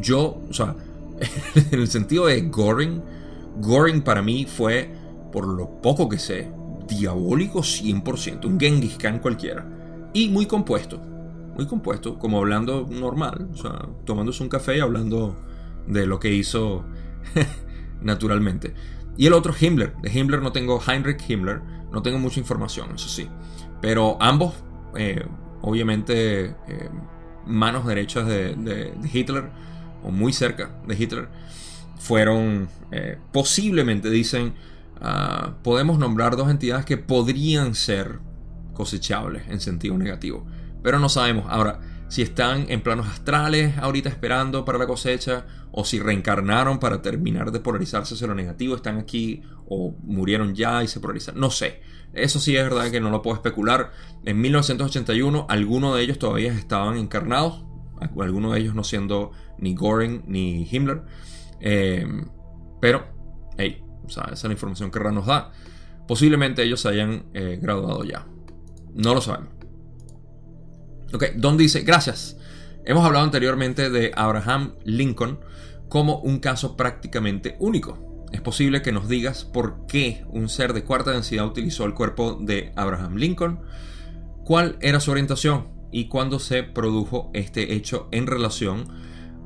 Yo, 0.00 0.40
o 0.48 0.52
sea, 0.54 0.74
en 1.72 1.80
el 1.80 1.88
sentido 1.88 2.26
de 2.26 2.42
Goring, 2.42 3.02
Goring 3.60 4.02
para 4.02 4.22
mí 4.22 4.46
fue, 4.46 4.90
por 5.32 5.46
lo 5.46 5.80
poco 5.80 6.08
que 6.08 6.18
sé, 6.18 6.50
diabólico 6.86 7.60
100%, 7.60 8.44
un 8.44 8.58
Genghis 8.58 8.96
Khan 8.96 9.18
cualquiera. 9.18 9.66
Y 10.14 10.28
muy 10.28 10.46
compuesto 10.46 11.00
muy 11.58 11.66
compuesto, 11.66 12.20
como 12.20 12.38
hablando 12.38 12.86
normal, 12.88 13.48
o 13.52 13.56
sea, 13.56 13.88
tomándose 14.04 14.44
un 14.44 14.48
café 14.48 14.76
y 14.76 14.80
hablando 14.80 15.36
de 15.88 16.06
lo 16.06 16.20
que 16.20 16.32
hizo 16.32 16.84
naturalmente. 18.00 18.74
Y 19.16 19.26
el 19.26 19.32
otro, 19.32 19.52
Himmler. 19.60 19.96
De 19.96 20.08
Himmler 20.08 20.40
no 20.40 20.52
tengo, 20.52 20.80
Heinrich 20.80 21.28
Himmler, 21.28 21.60
no 21.90 22.00
tengo 22.00 22.20
mucha 22.20 22.38
información, 22.38 22.92
eso 22.94 23.08
sí. 23.08 23.28
Pero 23.82 24.16
ambos, 24.20 24.54
eh, 24.96 25.26
obviamente, 25.60 26.44
eh, 26.68 26.90
manos 27.44 27.84
derechas 27.86 28.28
de, 28.28 28.94
Hitler, 29.12 29.50
o 30.02 30.10
muy 30.10 30.32
cerca 30.32 30.70
de 30.86 30.94
Hitler, 30.94 31.28
fueron, 31.98 32.68
eh, 32.92 33.18
posiblemente, 33.32 34.10
dicen, 34.10 34.54
ah, 35.00 35.54
podemos 35.62 35.98
nombrar 35.98 36.36
dos 36.36 36.50
entidades 36.50 36.84
que 36.84 36.96
podrían 36.96 37.74
ser 37.74 38.20
cosechables 38.74 39.48
en 39.48 39.60
sentido 39.60 39.98
negativo. 39.98 40.46
Pero 40.82 40.98
no 40.98 41.08
sabemos. 41.08 41.46
Ahora, 41.48 41.80
si 42.08 42.22
están 42.22 42.66
en 42.70 42.82
planos 42.82 43.06
astrales 43.08 43.76
ahorita 43.76 44.08
esperando 44.08 44.64
para 44.64 44.78
la 44.78 44.86
cosecha, 44.86 45.44
o 45.70 45.84
si 45.84 46.00
reencarnaron 46.00 46.78
para 46.78 47.02
terminar 47.02 47.52
de 47.52 47.60
polarizarse 47.60 48.14
hacia 48.14 48.26
lo 48.26 48.34
negativo, 48.34 48.74
están 48.74 48.98
aquí 48.98 49.42
o 49.68 49.94
murieron 50.02 50.54
ya 50.54 50.82
y 50.82 50.88
se 50.88 51.00
polarizan. 51.00 51.38
No 51.38 51.50
sé. 51.50 51.82
Eso 52.14 52.40
sí 52.40 52.56
es 52.56 52.64
verdad 52.64 52.90
que 52.90 53.00
no 53.00 53.10
lo 53.10 53.20
puedo 53.20 53.36
especular. 53.36 53.92
En 54.24 54.40
1981, 54.40 55.46
algunos 55.48 55.94
de 55.94 56.02
ellos 56.02 56.18
todavía 56.18 56.52
estaban 56.52 56.96
encarnados, 56.96 57.64
algunos 58.18 58.54
de 58.54 58.60
ellos 58.60 58.74
no 58.74 58.82
siendo 58.82 59.32
ni 59.58 59.74
Goring 59.74 60.24
ni 60.26 60.68
Himmler. 60.70 61.02
Em, 61.60 62.26
pero, 62.80 63.06
hey, 63.56 63.82
esa 64.06 64.30
es 64.32 64.44
la 64.44 64.52
información 64.52 64.90
que 64.90 64.98
Ra 64.98 65.12
nos 65.12 65.26
da. 65.26 65.50
Posiblemente 66.06 66.62
ellos 66.62 66.80
se 66.80 66.88
hayan 66.88 67.26
eh, 67.34 67.58
graduado 67.60 68.04
ya. 68.04 68.26
No 68.94 69.14
lo 69.14 69.20
sabemos. 69.20 69.52
Ok, 71.12 71.24
Don 71.36 71.56
dice, 71.56 71.82
gracias. 71.82 72.36
Hemos 72.84 73.04
hablado 73.04 73.24
anteriormente 73.24 73.90
de 73.90 74.12
Abraham 74.14 74.74
Lincoln 74.84 75.40
como 75.88 76.18
un 76.18 76.38
caso 76.38 76.76
prácticamente 76.76 77.56
único. 77.58 78.26
Es 78.32 78.40
posible 78.40 78.82
que 78.82 78.92
nos 78.92 79.08
digas 79.08 79.44
por 79.44 79.86
qué 79.86 80.24
un 80.30 80.48
ser 80.48 80.72
de 80.72 80.84
cuarta 80.84 81.12
densidad 81.12 81.46
utilizó 81.46 81.84
el 81.84 81.94
cuerpo 81.94 82.38
de 82.40 82.72
Abraham 82.76 83.16
Lincoln, 83.16 83.60
cuál 84.44 84.76
era 84.80 85.00
su 85.00 85.10
orientación 85.10 85.68
y 85.90 86.08
cuándo 86.08 86.38
se 86.38 86.62
produjo 86.62 87.30
este 87.32 87.74
hecho 87.74 88.08
en 88.10 88.26
relación 88.26 88.86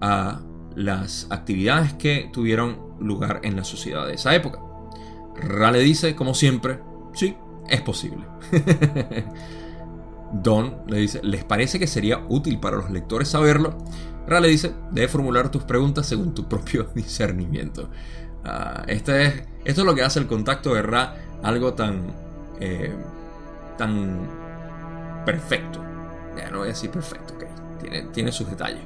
a 0.03 0.41
las 0.75 1.29
actividades 1.31 1.95
que 1.95 2.29
tuvieron 2.33 2.79
lugar 2.99 3.41
en 3.45 3.57
la 3.57 3.65
sociedad 3.65 4.07
de 4.07 4.15
esa 4.15 4.35
época. 4.35 4.59
Rale 5.37 5.79
dice, 5.79 6.15
como 6.15 6.35
siempre, 6.35 6.81
sí, 7.15 7.37
es 7.69 7.81
posible. 7.81 8.27
Don 10.33 10.83
le 10.89 10.99
dice, 10.99 11.21
¿les 11.23 11.45
parece 11.45 11.79
que 11.79 11.87
sería 11.87 12.25
útil 12.29 12.59
para 12.59 12.77
los 12.79 12.91
lectores 12.91 13.29
saberlo? 13.29 13.79
Ra 14.27 14.41
le 14.41 14.49
dice, 14.49 14.73
debes 14.91 15.11
formular 15.11 15.51
tus 15.51 15.63
preguntas 15.63 16.07
según 16.07 16.35
tu 16.35 16.49
propio 16.49 16.89
discernimiento. 16.95 17.89
Ah, 18.45 18.83
este 18.89 19.27
es, 19.27 19.35
esto 19.65 19.83
es 19.83 19.87
lo 19.87 19.95
que 19.95 20.03
hace 20.03 20.19
el 20.19 20.27
contacto 20.27 20.75
de 20.75 20.83
Ra 20.83 21.15
algo 21.43 21.75
tan, 21.75 22.13
eh, 22.61 22.93
tan 23.79 24.29
perfecto. 25.25 25.81
Ya 26.37 26.51
no 26.51 26.59
voy 26.59 26.69
a 26.69 26.71
decir 26.71 26.91
perfecto, 26.91 27.35
tiene, 27.81 28.03
tiene 28.13 28.33
sus 28.33 28.49
detalles, 28.49 28.83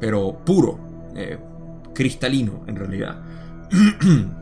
pero 0.00 0.44
puro, 0.44 0.78
eh, 1.14 1.38
cristalino 1.94 2.64
en 2.66 2.76
realidad. 2.76 3.22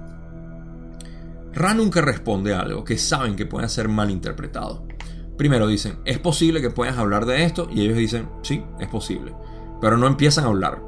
Ra 1.53 1.75
nunca 1.75 2.01
responde 2.01 2.55
a 2.55 2.61
algo 2.61 2.85
que 2.85 2.97
saben 2.99 3.35
que 3.35 3.47
puede 3.47 3.69
ser 3.69 3.89
malinterpretado. 3.89 4.87
Primero 5.37 5.67
dicen, 5.67 5.99
es 6.05 6.19
posible 6.19 6.61
que 6.61 6.71
puedas 6.71 6.99
hablar 6.99 7.27
de 7.27 7.45
esto 7.45 7.69
y 7.73 7.83
ellos 7.83 7.97
dicen, 7.97 8.29
sí, 8.43 8.63
es 8.79 8.89
posible. 8.89 9.35
Pero 9.81 9.97
no 9.97 10.07
empiezan 10.07 10.45
a 10.45 10.49
hablar. 10.49 10.83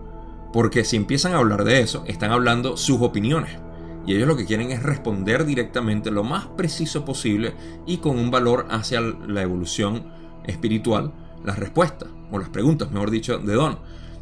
Porque 0.53 0.85
si 0.85 0.97
empiezan 0.97 1.33
a 1.33 1.39
hablar 1.39 1.65
de 1.65 1.81
eso, 1.81 2.05
están 2.07 2.33
hablando 2.33 2.77
sus 2.77 3.01
opiniones. 3.01 3.59
Y 4.07 4.15
ellos 4.15 4.27
lo 4.27 4.37
que 4.37 4.47
quieren 4.47 4.71
es 4.71 4.83
responder 4.83 5.45
directamente 5.45 6.11
lo 6.11 6.25
más 6.25 6.47
preciso 6.49 7.05
posible 7.05 7.55
y 7.87 7.99
con 7.99 8.19
un 8.19 8.31
valor 8.31 8.67
hacia 8.71 9.01
la 9.01 9.43
evolución 9.43 10.05
espiritual, 10.45 11.13
las 11.45 11.59
respuestas, 11.59 12.09
o 12.31 12.39
las 12.39 12.49
preguntas, 12.49 12.91
mejor 12.91 13.11
dicho, 13.11 13.39
de 13.39 13.55
Don. 13.55 13.79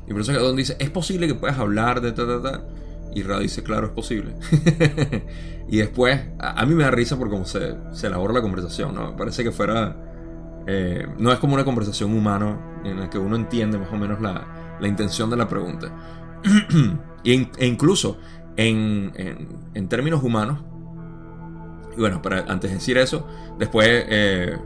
Y 0.08 0.12
por 0.12 0.22
eso 0.22 0.32
Don 0.32 0.56
dice, 0.56 0.76
¿es 0.78 0.90
posible 0.90 1.26
que 1.26 1.34
puedas 1.34 1.58
hablar 1.58 2.00
de 2.00 2.12
ta, 2.12 2.26
ta, 2.26 2.42
ta? 2.42 2.64
Y 3.14 3.22
Ra 3.22 3.38
dice, 3.38 3.62
claro, 3.62 3.88
es 3.88 3.92
posible. 3.92 4.32
y 5.68 5.78
después, 5.78 6.20
a, 6.38 6.64
mí 6.64 6.74
me 6.74 6.84
da 6.84 6.90
risa 6.90 7.18
por 7.18 7.28
cómo 7.28 7.44
se, 7.44 7.74
se 7.92 8.06
elabora 8.06 8.32
la 8.32 8.42
conversación, 8.42 8.94
¿no? 8.94 9.16
Parece 9.16 9.44
que 9.44 9.52
fuera... 9.52 9.96
Eh, 10.66 11.06
no 11.18 11.32
es 11.32 11.38
como 11.38 11.54
una 11.54 11.64
conversación 11.64 12.12
humana 12.12 12.58
en 12.84 13.00
la 13.00 13.08
que 13.08 13.18
uno 13.18 13.36
entiende 13.36 13.78
más 13.78 13.90
o 13.90 13.96
menos 13.96 14.20
la, 14.20 14.76
la 14.80 14.88
intención 14.88 15.30
de 15.30 15.36
la 15.36 15.48
pregunta. 15.48 15.90
e, 17.24 17.48
incluso 17.60 18.18
en, 18.56 19.12
en, 19.74 19.88
términos 19.88 20.22
humanos, 20.22 20.58
y 21.96 22.00
bueno, 22.00 22.20
para, 22.20 22.40
antes 22.40 22.70
de 22.70 22.76
decir 22.76 22.98
eso, 22.98 23.26
después 23.58 23.88
eh, 23.88 24.56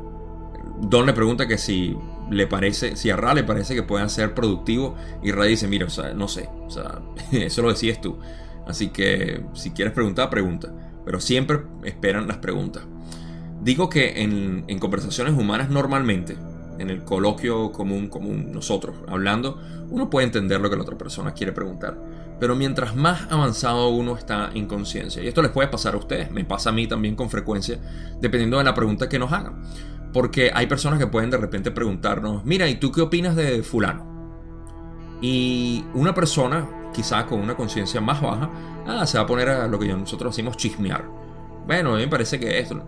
Don 0.80 1.06
le 1.06 1.12
pregunta 1.12 1.46
que 1.46 1.58
si 1.58 1.96
le 2.32 2.46
parece, 2.46 2.96
si 2.96 3.10
a 3.10 3.16
Ra 3.16 3.34
le 3.34 3.44
parece 3.44 3.74
que 3.74 3.82
puedan 3.82 4.10
ser 4.10 4.34
productivos, 4.34 4.94
y 5.22 5.32
Ra 5.32 5.44
dice, 5.44 5.68
mira, 5.68 5.86
no 6.14 6.28
sé, 6.28 6.48
eso 7.32 7.62
lo 7.62 7.68
decides 7.68 8.00
tú. 8.00 8.18
Así 8.66 8.88
que 8.88 9.44
si 9.54 9.70
quieres 9.70 9.92
preguntar, 9.92 10.30
pregunta. 10.30 10.72
Pero 11.04 11.20
siempre 11.20 11.60
esperan 11.84 12.28
las 12.28 12.38
preguntas. 12.38 12.84
Digo 13.60 13.88
que 13.88 14.22
en, 14.22 14.64
en 14.68 14.78
conversaciones 14.78 15.34
humanas 15.34 15.68
normalmente, 15.68 16.36
en 16.78 16.90
el 16.90 17.04
coloquio 17.04 17.72
común, 17.72 18.08
común, 18.08 18.52
nosotros 18.52 18.96
hablando, 19.08 19.60
uno 19.90 20.08
puede 20.10 20.26
entender 20.26 20.60
lo 20.60 20.70
que 20.70 20.76
la 20.76 20.82
otra 20.82 20.96
persona 20.96 21.32
quiere 21.32 21.52
preguntar. 21.52 21.96
Pero 22.40 22.56
mientras 22.56 22.96
más 22.96 23.30
avanzado 23.30 23.88
uno 23.90 24.16
está 24.16 24.50
en 24.54 24.66
conciencia, 24.66 25.22
y 25.22 25.28
esto 25.28 25.42
les 25.42 25.52
puede 25.52 25.68
pasar 25.68 25.94
a 25.94 25.98
ustedes, 25.98 26.30
me 26.30 26.44
pasa 26.44 26.70
a 26.70 26.72
mí 26.72 26.86
también 26.86 27.14
con 27.14 27.30
frecuencia, 27.30 27.78
dependiendo 28.20 28.58
de 28.58 28.64
la 28.64 28.74
pregunta 28.74 29.08
que 29.08 29.18
nos 29.18 29.32
hagan. 29.32 29.62
Porque 30.12 30.50
hay 30.54 30.66
personas 30.66 30.98
que 30.98 31.06
pueden 31.06 31.30
de 31.30 31.38
repente 31.38 31.70
preguntarnos, 31.70 32.44
mira, 32.44 32.68
¿y 32.68 32.76
tú 32.76 32.92
qué 32.92 33.00
opinas 33.00 33.34
de 33.34 33.62
fulano? 33.62 34.12
Y 35.22 35.84
una 35.94 36.14
persona, 36.14 36.68
quizá 36.92 37.24
con 37.26 37.40
una 37.40 37.54
conciencia 37.54 38.00
más 38.00 38.20
baja, 38.20 38.50
ah, 38.86 39.06
se 39.06 39.16
va 39.16 39.24
a 39.24 39.26
poner 39.26 39.48
a 39.48 39.68
lo 39.68 39.78
que 39.78 39.88
nosotros 39.88 40.34
decimos 40.34 40.56
chismear. 40.56 41.04
Bueno, 41.66 41.94
a 41.94 41.96
mí 41.96 42.02
me 42.02 42.08
parece 42.08 42.38
que 42.38 42.58
esto... 42.58 42.82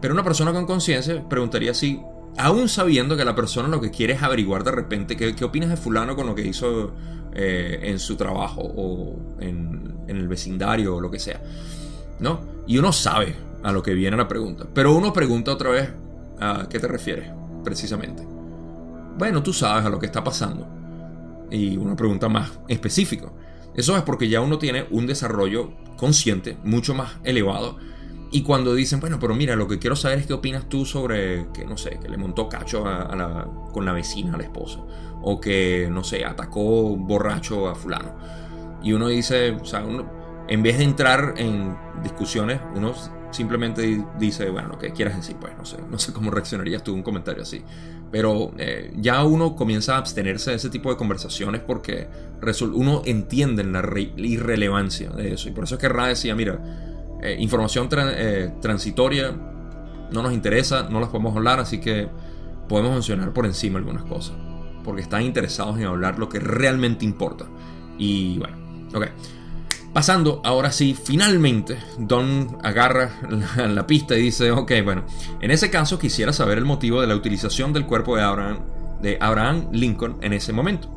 Pero 0.00 0.12
una 0.12 0.24
persona 0.24 0.52
con 0.52 0.66
conciencia 0.66 1.26
preguntaría 1.26 1.72
si, 1.72 2.02
aún 2.36 2.68
sabiendo 2.68 3.16
que 3.16 3.24
la 3.24 3.34
persona 3.34 3.68
lo 3.68 3.80
que 3.80 3.90
quiere 3.90 4.14
es 4.14 4.22
averiguar 4.22 4.62
de 4.62 4.70
repente 4.70 5.16
qué, 5.16 5.44
opinas 5.44 5.70
de 5.70 5.76
fulano 5.76 6.14
con 6.14 6.26
lo 6.26 6.34
que 6.34 6.46
hizo 6.46 6.92
eh, 7.32 7.80
en 7.84 7.98
su 7.98 8.16
trabajo 8.16 8.60
o 8.62 9.40
en, 9.40 9.94
en, 10.06 10.16
el 10.16 10.28
vecindario 10.28 10.96
o 10.96 11.00
lo 11.00 11.10
que 11.10 11.18
sea. 11.18 11.40
¿No? 12.20 12.40
Y 12.66 12.76
uno 12.76 12.92
sabe 12.92 13.34
a 13.62 13.72
lo 13.72 13.82
que 13.82 13.94
viene 13.94 14.16
la 14.16 14.28
pregunta. 14.28 14.66
Pero 14.74 14.94
uno 14.94 15.12
pregunta 15.12 15.52
otra 15.52 15.70
vez, 15.70 15.90
¿A 16.40 16.68
qué 16.68 16.78
te 16.78 16.88
refieres 16.88 17.30
precisamente? 17.62 18.26
Bueno, 19.16 19.42
tú 19.42 19.52
sabes 19.52 19.84
a 19.84 19.88
lo 19.88 19.98
que 19.98 20.06
está 20.06 20.24
pasando. 20.24 20.68
Y 21.50 21.76
una 21.76 21.94
pregunta 21.94 22.28
más 22.28 22.58
específica. 22.68 23.30
Eso 23.74 23.96
es 23.96 24.02
porque 24.02 24.28
ya 24.28 24.40
uno 24.40 24.58
tiene 24.58 24.86
un 24.90 25.06
desarrollo 25.06 25.72
consciente 25.96 26.56
mucho 26.64 26.94
más 26.94 27.16
elevado. 27.24 27.76
Y 28.30 28.42
cuando 28.42 28.74
dicen, 28.74 28.98
bueno, 28.98 29.18
pero 29.20 29.34
mira, 29.34 29.54
lo 29.54 29.68
que 29.68 29.78
quiero 29.78 29.94
saber 29.94 30.18
es 30.18 30.26
qué 30.26 30.32
opinas 30.32 30.68
tú 30.68 30.84
sobre 30.84 31.46
que, 31.52 31.64
no 31.64 31.76
sé, 31.76 31.98
que 32.00 32.08
le 32.08 32.16
montó 32.16 32.48
cacho 32.48 32.84
a, 32.86 33.14
la, 33.14 33.46
con 33.72 33.84
la 33.84 33.92
vecina, 33.92 34.34
a 34.34 34.36
la 34.36 34.42
esposa. 34.42 34.80
O 35.22 35.40
que, 35.40 35.88
no 35.90 36.02
sé, 36.02 36.24
atacó 36.24 36.96
borracho 36.96 37.68
a 37.68 37.74
fulano. 37.74 38.16
Y 38.82 38.92
uno 38.92 39.08
dice, 39.08 39.52
o 39.52 39.64
sea, 39.64 39.84
uno, 39.84 40.10
en 40.48 40.62
vez 40.62 40.78
de 40.78 40.84
entrar 40.84 41.34
en 41.36 41.76
discusiones, 42.02 42.60
uno 42.74 42.92
simplemente 43.34 44.04
dice, 44.18 44.48
bueno, 44.48 44.68
lo 44.68 44.78
que 44.78 44.92
quieras 44.92 45.16
decir, 45.16 45.36
pues 45.40 45.56
no 45.58 45.64
sé, 45.64 45.78
no 45.90 45.98
sé 45.98 46.12
cómo 46.12 46.30
reaccionarías 46.30 46.84
tú 46.84 46.94
un 46.94 47.02
comentario 47.02 47.42
así. 47.42 47.62
Pero 48.10 48.52
eh, 48.58 48.92
ya 48.96 49.24
uno 49.24 49.56
comienza 49.56 49.96
a 49.96 49.98
abstenerse 49.98 50.50
de 50.50 50.56
ese 50.56 50.70
tipo 50.70 50.88
de 50.90 50.96
conversaciones 50.96 51.60
porque 51.60 52.06
uno 52.72 53.02
entiende 53.04 53.64
la 53.64 53.82
irrelevancia 54.16 55.10
de 55.10 55.34
eso. 55.34 55.48
Y 55.48 55.52
por 55.52 55.64
eso 55.64 55.74
es 55.74 55.80
que 55.80 55.88
Ra 55.88 56.06
decía, 56.06 56.34
mira, 56.36 56.60
eh, 57.22 57.36
información 57.40 57.88
eh, 57.92 58.52
transitoria 58.60 59.32
no 60.12 60.22
nos 60.22 60.32
interesa, 60.32 60.88
no 60.88 61.00
las 61.00 61.08
podemos 61.08 61.34
hablar, 61.36 61.58
así 61.58 61.80
que 61.80 62.08
podemos 62.68 62.92
mencionar 62.92 63.32
por 63.32 63.46
encima 63.46 63.78
algunas 63.78 64.04
cosas. 64.04 64.36
Porque 64.84 65.02
están 65.02 65.22
interesados 65.22 65.76
en 65.78 65.86
hablar 65.86 66.18
lo 66.18 66.28
que 66.28 66.38
realmente 66.38 67.04
importa. 67.04 67.46
Y 67.98 68.38
bueno, 68.38 68.56
ok. 68.94 69.08
Pasando, 69.94 70.40
ahora 70.42 70.72
sí, 70.72 70.98
finalmente, 71.00 71.78
Don 71.98 72.58
agarra 72.64 73.12
la, 73.56 73.86
pista 73.86 74.18
y 74.18 74.22
dice, 74.22 74.50
ok, 74.50 74.72
bueno, 74.82 75.04
en 75.40 75.52
ese 75.52 75.70
caso 75.70 76.00
quisiera 76.00 76.32
saber 76.32 76.58
el 76.58 76.64
motivo 76.64 77.00
de 77.00 77.06
la 77.06 77.14
utilización 77.14 77.72
del 77.72 77.86
cuerpo 77.86 78.16
de 78.16 78.22
Abraham, 78.22 78.58
de 79.00 79.16
Abraham 79.20 79.68
Lincoln 79.70 80.18
en 80.20 80.32
ese 80.32 80.52
momento. 80.52 80.90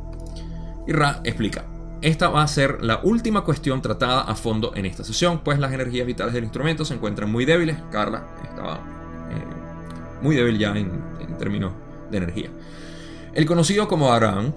Y 0.88 0.92
Ra 0.92 1.20
explica, 1.22 1.64
esta 2.02 2.28
va 2.28 2.42
a 2.42 2.48
ser 2.48 2.82
la 2.82 2.98
última 3.04 3.42
cuestión 3.42 3.82
tratada 3.82 4.22
a 4.22 4.34
fondo 4.34 4.72
en 4.74 4.84
esta 4.84 5.04
sesión, 5.04 5.42
pues 5.44 5.60
las 5.60 5.72
energías 5.72 6.04
vitales 6.04 6.34
del 6.34 6.42
instrumento 6.42 6.84
se 6.84 6.94
encuentran 6.94 7.30
muy 7.30 7.44
débiles. 7.44 7.76
Carla 7.92 8.26
estaba 8.42 8.80
eh, 9.30 10.22
muy 10.22 10.34
débil 10.34 10.58
ya 10.58 10.70
en, 10.70 10.90
en 11.20 11.38
términos 11.38 11.72
de 12.10 12.16
energía. 12.16 12.50
El 13.32 13.46
conocido 13.46 13.86
como 13.86 14.12
Abraham 14.12 14.52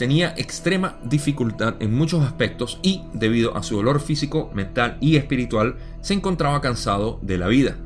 tenía 0.00 0.32
extrema 0.38 0.98
dificultad 1.04 1.74
en 1.78 1.94
muchos 1.94 2.24
aspectos 2.24 2.78
y, 2.82 3.02
debido 3.12 3.54
a 3.54 3.62
su 3.62 3.76
dolor 3.76 4.00
físico, 4.00 4.50
mental 4.54 4.96
y 5.02 5.16
espiritual, 5.16 5.76
se 6.00 6.14
encontraba 6.14 6.62
cansado 6.62 7.20
de 7.20 7.36
la 7.36 7.48
vida, 7.48 7.76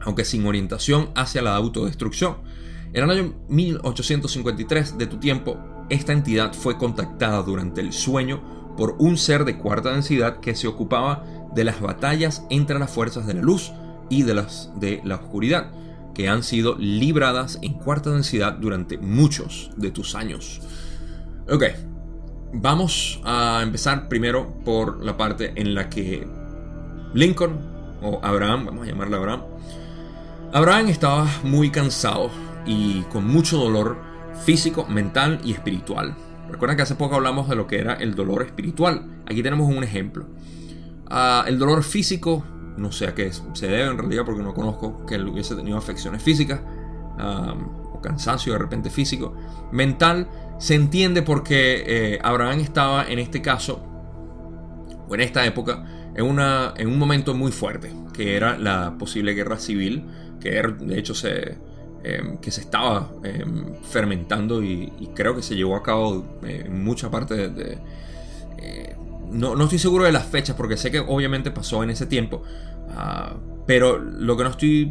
aunque 0.00 0.26
sin 0.26 0.44
orientación 0.44 1.08
hacia 1.14 1.40
la 1.40 1.56
autodestrucción. 1.56 2.36
En 2.92 3.02
el 3.02 3.10
año 3.10 3.34
1853 3.48 4.98
de 4.98 5.06
tu 5.06 5.16
tiempo, 5.16 5.58
esta 5.88 6.12
entidad 6.12 6.52
fue 6.52 6.76
contactada 6.76 7.42
durante 7.42 7.80
el 7.80 7.94
sueño 7.94 8.74
por 8.76 8.96
un 8.98 9.16
ser 9.16 9.46
de 9.46 9.56
cuarta 9.56 9.92
densidad 9.92 10.40
que 10.40 10.54
se 10.54 10.68
ocupaba 10.68 11.24
de 11.54 11.64
las 11.64 11.80
batallas 11.80 12.44
entre 12.50 12.78
las 12.78 12.90
fuerzas 12.90 13.26
de 13.26 13.32
la 13.32 13.40
luz 13.40 13.72
y 14.10 14.22
de 14.24 14.34
las 14.34 14.70
de 14.78 15.00
la 15.02 15.14
oscuridad, 15.14 15.72
que 16.14 16.28
han 16.28 16.42
sido 16.42 16.76
libradas 16.76 17.58
en 17.62 17.72
cuarta 17.72 18.10
densidad 18.10 18.52
durante 18.52 18.98
muchos 18.98 19.70
de 19.78 19.90
tus 19.90 20.14
años. 20.14 20.60
Ok, 21.48 21.62
vamos 22.54 23.20
a 23.24 23.60
empezar 23.62 24.08
primero 24.08 24.58
por 24.64 25.04
la 25.04 25.16
parte 25.16 25.52
en 25.54 25.76
la 25.76 25.88
que 25.88 26.26
Lincoln, 27.14 27.60
o 28.02 28.18
Abraham, 28.20 28.66
vamos 28.66 28.84
a 28.84 28.90
llamarle 28.90 29.14
Abraham, 29.14 29.42
Abraham 30.52 30.88
estaba 30.88 31.28
muy 31.44 31.70
cansado 31.70 32.30
y 32.66 33.02
con 33.12 33.28
mucho 33.28 33.58
dolor 33.58 33.96
físico, 34.44 34.86
mental 34.88 35.40
y 35.44 35.52
espiritual. 35.52 36.16
Recuerden 36.50 36.76
que 36.76 36.82
hace 36.82 36.96
poco 36.96 37.14
hablamos 37.14 37.48
de 37.48 37.54
lo 37.54 37.68
que 37.68 37.78
era 37.78 37.94
el 37.94 38.16
dolor 38.16 38.42
espiritual. 38.42 39.22
Aquí 39.26 39.40
tenemos 39.40 39.72
un 39.72 39.84
ejemplo. 39.84 40.26
Ah, 41.08 41.44
el 41.46 41.60
dolor 41.60 41.84
físico, 41.84 42.42
no 42.76 42.90
sé 42.90 43.06
a 43.06 43.14
qué 43.14 43.30
se 43.52 43.68
debe 43.68 43.84
en 43.88 43.98
realidad 43.98 44.24
porque 44.26 44.42
no 44.42 44.52
conozco 44.52 45.06
que 45.06 45.14
él 45.14 45.28
hubiese 45.28 45.54
tenido 45.54 45.78
afecciones 45.78 46.24
físicas 46.24 46.60
ah, 47.20 47.54
o 47.92 48.00
cansancio 48.00 48.52
de 48.52 48.58
repente 48.58 48.90
físico. 48.90 49.32
Mental, 49.70 50.28
se 50.58 50.74
entiende 50.74 51.22
porque 51.22 51.84
eh, 51.86 52.18
Abraham 52.22 52.60
estaba 52.60 53.06
en 53.06 53.18
este 53.18 53.42
caso, 53.42 53.82
o 55.08 55.14
en 55.14 55.20
esta 55.20 55.44
época, 55.44 55.84
en, 56.14 56.24
una, 56.24 56.72
en 56.76 56.88
un 56.88 56.98
momento 56.98 57.34
muy 57.34 57.52
fuerte, 57.52 57.92
que 58.12 58.36
era 58.36 58.56
la 58.56 58.96
posible 58.98 59.34
guerra 59.34 59.58
civil, 59.58 60.04
que 60.40 60.50
de 60.50 60.98
hecho 60.98 61.14
se, 61.14 61.58
em, 62.04 62.38
que 62.38 62.50
se 62.50 62.62
estaba 62.62 63.10
em, 63.22 63.74
fermentando 63.82 64.62
y, 64.62 64.90
creo 65.14 65.36
que 65.36 65.42
se 65.42 65.54
llevó 65.56 65.76
a 65.76 65.82
cabo 65.82 66.38
eh, 66.44 66.64
en 66.66 66.84
mucha 66.84 67.10
parte 67.10 67.48
de... 67.48 67.78
Eh, 68.58 68.96
no, 69.30 69.56
no, 69.56 69.64
estoy 69.64 69.78
seguro 69.78 70.04
de 70.04 70.12
las 70.12 70.24
fechas 70.24 70.56
porque 70.56 70.76
sé 70.76 70.90
que 70.90 71.00
obviamente 71.00 71.50
pasó 71.50 71.82
en 71.82 71.90
ese 71.90 72.06
tiempo, 72.06 72.42
ah, 72.90 73.34
pero 73.66 73.98
lo 73.98 74.36
que 74.36 74.44
no 74.44 74.50
estoy 74.50 74.86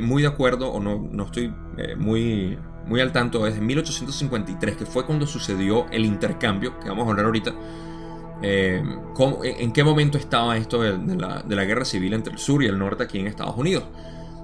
muy 0.00 0.22
de 0.22 0.28
acuerdo 0.28 0.70
o 0.70 0.80
no, 0.80 1.08
no 1.10 1.24
estoy 1.24 1.52
muy 1.98 2.56
muy 2.90 3.00
al 3.00 3.12
tanto 3.12 3.44
desde 3.44 3.60
1853, 3.60 4.76
que 4.76 4.84
fue 4.84 5.06
cuando 5.06 5.24
sucedió 5.24 5.86
el 5.92 6.04
intercambio, 6.04 6.76
que 6.80 6.88
vamos 6.88 7.06
a 7.06 7.10
hablar 7.10 7.26
ahorita. 7.26 7.54
Eh, 8.42 8.82
¿En 9.44 9.72
qué 9.72 9.84
momento 9.84 10.18
estaba 10.18 10.56
esto 10.56 10.82
de, 10.82 11.16
la, 11.16 11.64
guerra 11.64 11.84
civil 11.84 12.14
entre 12.14 12.32
el 12.32 12.40
sur 12.40 12.64
y 12.64 12.66
el 12.66 12.76
norte 12.76 13.04
aquí 13.04 13.20
en 13.20 13.28
Estados 13.28 13.56
Unidos? 13.56 13.84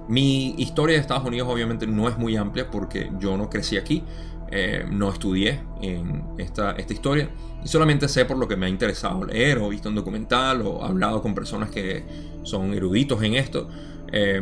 Mi 0.07 0.51
historia 0.57 0.95
de 0.95 1.01
Estados 1.01 1.25
Unidos 1.25 1.49
obviamente 1.51 1.85
no 1.87 2.07
es 2.07 2.17
muy 2.17 2.37
amplia 2.37 2.71
porque 2.71 3.11
yo 3.19 3.35
no 3.35 3.49
crecí 3.49 3.75
aquí, 3.75 4.05
eh, 4.49 4.85
no 4.89 5.09
estudié 5.09 5.59
en 5.81 6.23
esta, 6.37 6.71
esta 6.71 6.93
historia 6.93 7.29
y 7.61 7.67
solamente 7.67 8.07
sé 8.07 8.23
por 8.23 8.37
lo 8.37 8.47
que 8.47 8.55
me 8.55 8.67
ha 8.67 8.69
interesado 8.69 9.25
leer 9.25 9.57
o 9.57 9.67
visto 9.67 9.89
un 9.89 9.95
documental 9.95 10.61
o 10.61 10.85
hablado 10.85 11.21
con 11.21 11.35
personas 11.35 11.69
que 11.69 12.05
son 12.43 12.73
eruditos 12.73 13.21
en 13.23 13.33
esto. 13.33 13.67
Eh, 14.09 14.41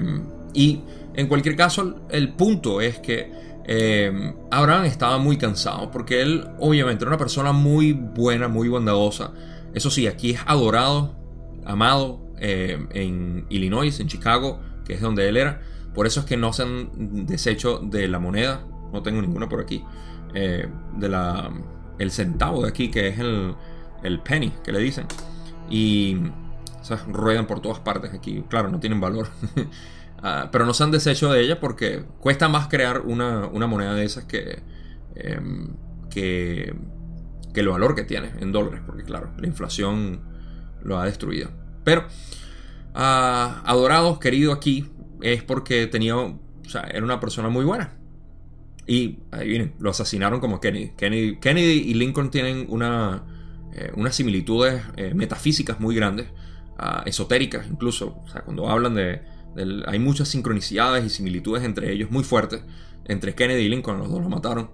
y 0.53 0.81
en 1.15 1.27
cualquier 1.27 1.55
caso, 1.55 2.01
el 2.09 2.33
punto 2.33 2.81
es 2.81 2.99
que 2.99 3.54
eh, 3.67 4.33
Abraham 4.51 4.85
estaba 4.85 5.17
muy 5.17 5.37
cansado 5.37 5.89
porque 5.89 6.21
él 6.21 6.47
obviamente 6.59 7.03
era 7.03 7.09
una 7.09 7.17
persona 7.17 7.51
muy 7.51 7.93
buena, 7.93 8.47
muy 8.47 8.69
bondadosa. 8.69 9.33
Eso 9.73 9.89
sí, 9.89 10.07
aquí 10.07 10.31
es 10.31 10.39
adorado, 10.45 11.15
amado 11.65 12.21
eh, 12.39 12.85
en 12.91 13.45
Illinois, 13.49 13.99
en 13.99 14.07
Chicago, 14.07 14.59
que 14.85 14.93
es 14.93 15.01
donde 15.01 15.27
él 15.27 15.37
era. 15.37 15.61
Por 15.93 16.05
eso 16.05 16.21
es 16.21 16.25
que 16.25 16.37
no 16.37 16.53
se 16.53 16.63
han 16.63 17.25
deshecho 17.25 17.79
de 17.79 18.07
la 18.07 18.19
moneda. 18.19 18.65
No 18.93 19.01
tengo 19.01 19.21
ninguna 19.21 19.49
por 19.49 19.61
aquí. 19.61 19.83
Eh, 20.33 20.67
de 20.97 21.09
la, 21.09 21.49
el 21.97 22.11
centavo 22.11 22.63
de 22.63 22.69
aquí, 22.69 22.91
que 22.91 23.07
es 23.07 23.19
el, 23.19 23.55
el 24.03 24.19
penny, 24.19 24.53
que 24.63 24.71
le 24.71 24.79
dicen. 24.79 25.07
Y 25.69 26.17
ruedan 27.07 27.47
por 27.47 27.61
todas 27.61 27.79
partes 27.79 28.13
aquí. 28.13 28.43
Claro, 28.47 28.69
no 28.69 28.79
tienen 28.79 29.01
valor. 29.01 29.27
Ah, 30.21 30.49
pero 30.51 30.65
no 30.65 30.73
se 30.73 30.83
han 30.83 30.91
deshecho 30.91 31.31
de 31.31 31.41
ella 31.41 31.59
porque 31.59 32.03
cuesta 32.19 32.49
más 32.49 32.67
crear 32.67 33.01
una, 33.01 33.47
moneda 33.67 33.93
de 33.93 34.05
esas 34.05 34.25
que, 34.25 34.63
em, 35.15 35.75
que, 36.09 36.75
el 37.53 37.67
valor 37.69 37.95
que 37.95 38.03
tiene 38.03 38.31
en 38.39 38.51
dólares. 38.51 38.81
Porque 38.85 39.03
claro, 39.03 39.31
la 39.37 39.47
inflación 39.47 40.21
lo 40.83 40.99
ha 40.99 41.05
destruido. 41.05 41.51
Pero, 41.83 42.05
ah, 42.93 43.61
adorado, 43.65 44.19
querido 44.19 44.51
aquí, 44.51 44.89
es 45.21 45.43
porque 45.43 45.87
tenía, 45.87 46.15
era 46.89 47.03
una 47.03 47.19
persona 47.19 47.49
muy 47.49 47.65
buena. 47.65 47.93
Y 48.87 49.19
ahí 49.31 49.47
vienen, 49.47 49.73
lo 49.79 49.91
asesinaron 49.91 50.39
como 50.39 50.59
Kennedy. 50.59 50.91
Kennedy, 51.39 51.77
y 51.85 51.93
Lincoln 51.93 52.29
tienen 52.29 52.65
una, 52.69 53.23
eh, 53.73 53.91
unas 53.95 54.15
similitudes 54.15 54.83
eh, 54.95 55.13
metafísicas 55.13 55.79
muy 55.79 55.95
grandes, 55.95 56.27
ah, 56.77 57.03
esotéricas 57.05 57.67
incluso. 57.67 58.23
Cuando 58.43 58.69
hablan 58.69 58.95
de, 58.95 59.21
Hay 59.87 59.99
muchas 59.99 60.27
sincronicidades 60.27 61.05
y 61.05 61.09
similitudes 61.09 61.63
entre 61.63 61.91
ellos 61.91 62.11
muy 62.11 62.23
fuertes. 62.23 62.63
Entre 63.05 63.35
Kennedy 63.35 63.63
y 63.63 63.69
Lincoln, 63.69 63.99
los 63.99 64.09
dos 64.09 64.21
lo 64.21 64.29
mataron. 64.29 64.71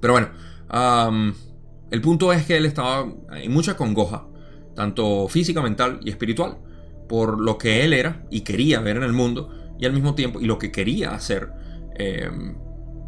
Pero 0.00 0.14
bueno, 0.14 0.30
el 1.90 2.00
punto 2.00 2.32
es 2.32 2.44
que 2.44 2.56
él 2.56 2.66
estaba 2.66 3.06
en 3.36 3.52
mucha 3.52 3.76
congoja, 3.76 4.26
tanto 4.74 5.28
física, 5.28 5.62
mental 5.62 6.00
y 6.02 6.10
espiritual, 6.10 6.58
por 7.08 7.40
lo 7.40 7.58
que 7.58 7.84
él 7.84 7.92
era 7.92 8.26
y 8.30 8.40
quería 8.40 8.80
ver 8.80 8.96
en 8.96 9.02
el 9.02 9.12
mundo, 9.12 9.50
y 9.78 9.84
al 9.86 9.92
mismo 9.92 10.14
tiempo, 10.14 10.40
y 10.40 10.46
lo 10.46 10.58
que 10.58 10.72
quería 10.72 11.12
hacer. 11.12 11.52
Eh, 11.98 12.30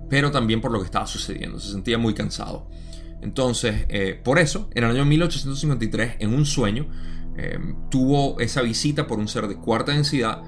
pero 0.09 0.31
también 0.31 0.61
por 0.61 0.71
lo 0.71 0.79
que 0.81 0.85
estaba 0.85 1.07
sucediendo. 1.07 1.59
Se 1.59 1.73
sentía 1.73 1.99
muy 1.99 2.15
cansado. 2.15 2.69
Entonces, 3.23 3.87
eh, 3.89 4.21
por 4.23 4.39
eso, 4.39 4.69
en 4.75 4.85
el 4.85 4.91
año 4.91 5.05
1853, 5.07 6.17
en 6.19 6.35
un 6.35 6.45
sueño, 6.45 6.87
eh, 7.37 7.59
tuvo 7.91 8.39
esa 8.41 8.63
visita 8.63 9.07
por 9.07 9.19
un 9.19 9.29
ser 9.29 9.49
de 9.49 9.57
cuarta 9.57 9.93
densidad 9.93 10.43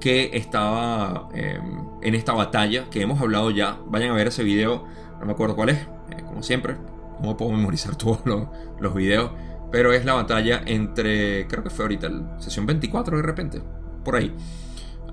que 0.00 0.30
estaba 0.32 1.28
eh, 1.32 1.60
en 2.02 2.14
esta 2.14 2.32
batalla 2.32 2.90
que 2.90 3.02
hemos 3.02 3.20
hablado 3.20 3.50
ya. 3.50 3.78
Vayan 3.86 4.10
a 4.10 4.14
ver 4.14 4.26
ese 4.26 4.42
video, 4.42 4.84
no 5.20 5.26
me 5.26 5.32
acuerdo 5.32 5.54
cuál 5.54 5.68
es, 5.68 5.86
como 6.26 6.42
siempre. 6.42 6.76
No 7.22 7.36
puedo 7.36 7.52
memorizar 7.52 7.94
todos 7.96 8.20
los, 8.24 8.94
videos, 8.94 9.30
pero 9.70 9.92
es 9.92 10.04
la 10.04 10.14
batalla 10.14 10.60
entre, 10.66 11.46
creo 11.46 11.62
que 11.62 11.70
fue 11.70 11.84
ahorita, 11.84 12.40
sesión 12.40 12.66
24 12.66 13.16
de 13.16 13.22
repente, 13.22 13.62
por 14.04 14.16
ahí. 14.16 14.34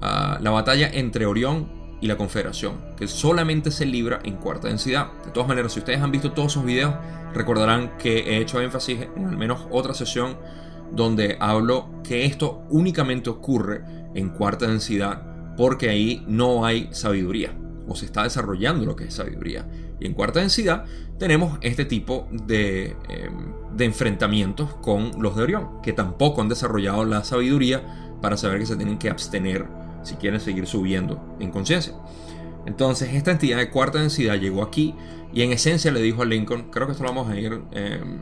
Ah, 0.01 0.39
la 0.41 0.49
batalla 0.49 0.89
entre 0.91 1.27
Orión 1.27 1.97
y 2.01 2.07
la 2.07 2.17
Confederación, 2.17 2.77
que 2.97 3.07
solamente 3.07 3.69
se 3.69 3.85
libra 3.85 4.19
en 4.23 4.37
cuarta 4.37 4.69
densidad. 4.69 5.11
De 5.23 5.31
todas 5.31 5.47
maneras, 5.47 5.73
si 5.73 5.79
ustedes 5.79 6.01
han 6.01 6.11
visto 6.11 6.31
todos 6.31 6.53
esos 6.53 6.65
videos, 6.65 6.95
recordarán 7.33 7.97
que 7.99 8.19
he 8.19 8.37
hecho 8.37 8.59
énfasis 8.59 9.01
en 9.15 9.27
al 9.27 9.37
menos 9.37 9.67
otra 9.69 9.93
sesión 9.93 10.37
donde 10.91 11.37
hablo 11.39 11.89
que 12.03 12.25
esto 12.25 12.63
únicamente 12.69 13.29
ocurre 13.29 13.83
en 14.15 14.29
cuarta 14.29 14.67
densidad 14.67 15.55
porque 15.55 15.89
ahí 15.89 16.23
no 16.27 16.65
hay 16.65 16.89
sabiduría 16.91 17.53
o 17.87 17.95
se 17.95 18.05
está 18.05 18.23
desarrollando 18.23 18.85
lo 18.85 18.95
que 18.95 19.05
es 19.05 19.13
sabiduría. 19.15 19.67
Y 19.99 20.05
en 20.05 20.13
cuarta 20.13 20.39
densidad 20.39 20.85
tenemos 21.17 21.57
este 21.61 21.85
tipo 21.85 22.27
de, 22.31 22.95
em, 23.09 23.53
de 23.75 23.85
enfrentamientos 23.85 24.75
con 24.75 25.11
los 25.21 25.35
de 25.35 25.43
Orión, 25.43 25.81
que 25.81 25.91
tampoco 25.91 26.41
han 26.41 26.49
desarrollado 26.49 27.03
la 27.03 27.23
sabiduría 27.23 27.83
para 28.21 28.37
saber 28.37 28.59
que 28.59 28.67
se 28.67 28.75
tienen 28.75 28.97
que 28.97 29.09
abstener 29.09 29.65
si 30.03 30.15
quieren 30.15 30.39
seguir 30.39 30.67
subiendo 30.67 31.35
en 31.39 31.51
conciencia. 31.51 31.93
Entonces, 32.65 33.13
esta 33.13 33.31
entidad 33.31 33.57
de 33.57 33.69
cuarta 33.69 33.99
densidad 33.99 34.35
llegó 34.35 34.63
aquí 34.63 34.95
y 35.33 35.41
en 35.41 35.51
esencia 35.51 35.91
le 35.91 36.01
dijo 36.01 36.21
a 36.21 36.25
Lincoln, 36.25 36.69
creo 36.71 36.85
que 36.85 36.93
esto 36.93 37.03
lo 37.03 37.09
vamos 37.09 37.29
a 37.29 37.37
ir... 37.37 37.61
Em, 37.71 38.19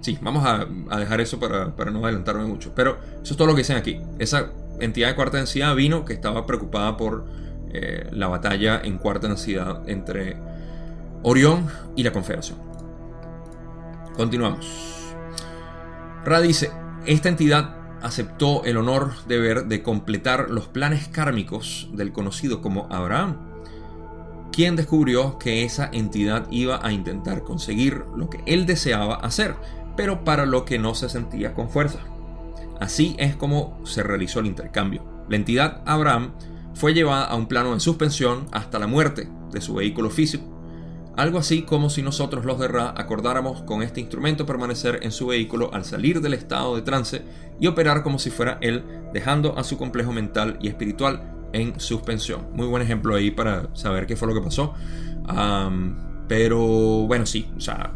sí, 0.00 0.18
vamos 0.20 0.44
a, 0.46 0.66
dejar 0.98 1.20
eso 1.20 1.38
para, 1.38 1.90
no 1.90 2.04
adelantarme 2.04 2.44
mucho, 2.44 2.72
pero 2.74 2.98
eso 3.22 3.32
es 3.32 3.36
todo 3.36 3.46
lo 3.46 3.54
que 3.54 3.60
dicen 3.60 3.76
aquí. 3.76 4.00
Esa 4.18 4.50
entidad 4.80 5.08
de 5.08 5.14
cuarta 5.14 5.36
densidad 5.36 5.74
vino 5.74 6.04
que 6.04 6.12
estaba 6.12 6.46
preocupada 6.46 6.96
por 6.96 7.26
eh, 7.72 8.08
la 8.12 8.28
batalla 8.28 8.80
en 8.82 8.98
cuarta 8.98 9.28
densidad 9.28 9.88
entre 9.88 10.36
Orión 11.22 11.66
y 11.96 12.02
la 12.02 12.12
Confederación. 12.12 12.58
Continuamos. 14.16 15.14
Ra 16.24 16.40
dice, 16.40 16.70
esta 17.06 17.28
entidad 17.28 17.76
aceptó 18.02 18.64
el 18.64 18.76
honor 18.76 19.12
de 19.26 19.38
ver 19.38 19.66
de 19.66 19.82
completar 19.82 20.50
los 20.50 20.68
planes 20.68 21.08
kármicos 21.08 21.88
del 21.92 22.12
conocido 22.12 22.60
como 22.60 22.86
Abraham, 22.90 23.36
quien 24.52 24.76
descubrió 24.76 25.38
que 25.38 25.64
esa 25.64 25.88
entidad 25.92 26.46
iba 26.50 26.84
a 26.84 26.92
intentar 26.92 27.42
conseguir 27.42 28.04
lo 28.16 28.28
que 28.28 28.42
él 28.46 28.66
deseaba 28.66 29.14
hacer, 29.16 29.54
pero 30.00 30.24
para 30.24 30.46
lo 30.46 30.64
que 30.64 30.78
no 30.78 30.94
se 30.94 31.10
sentía 31.10 31.52
con 31.52 31.68
fuerza. 31.68 31.98
Así 32.80 33.16
es 33.18 33.36
como 33.36 33.78
se 33.84 34.02
realizó 34.02 34.40
el 34.40 34.46
intercambio. 34.46 35.04
La 35.28 35.36
entidad 35.36 35.82
Abraham 35.84 36.32
fue 36.72 36.94
llevada 36.94 37.26
a 37.26 37.36
un 37.36 37.48
plano 37.48 37.74
de 37.74 37.80
suspensión 37.80 38.46
hasta 38.50 38.78
la 38.78 38.86
muerte 38.86 39.28
de 39.52 39.60
su 39.60 39.74
vehículo 39.74 40.08
físico 40.08 40.60
algo 41.20 41.38
así 41.38 41.62
como 41.64 41.90
si 41.90 42.00
nosotros 42.00 42.46
los 42.46 42.58
de 42.58 42.68
Ra 42.68 42.94
acordáramos 42.96 43.60
con 43.64 43.82
este 43.82 44.00
instrumento 44.00 44.46
permanecer 44.46 45.00
en 45.02 45.12
su 45.12 45.26
vehículo 45.26 45.68
al 45.74 45.84
salir 45.84 46.22
del 46.22 46.32
estado 46.32 46.76
de 46.76 46.80
trance 46.80 47.20
y 47.60 47.66
operar 47.66 48.02
como 48.02 48.18
si 48.18 48.30
fuera 48.30 48.56
él, 48.62 48.82
dejando 49.12 49.58
a 49.58 49.64
su 49.64 49.76
complejo 49.76 50.12
mental 50.12 50.56
y 50.62 50.68
espiritual 50.68 51.34
en 51.52 51.78
suspensión. 51.78 52.46
Muy 52.54 52.66
buen 52.66 52.82
ejemplo 52.82 53.14
ahí 53.14 53.30
para 53.30 53.68
saber 53.74 54.06
qué 54.06 54.16
fue 54.16 54.28
lo 54.28 54.34
que 54.34 54.40
pasó. 54.40 54.74
pero 56.26 56.58
bueno, 57.06 57.26
sí, 57.26 57.50
o 57.54 57.60
sea, 57.60 57.92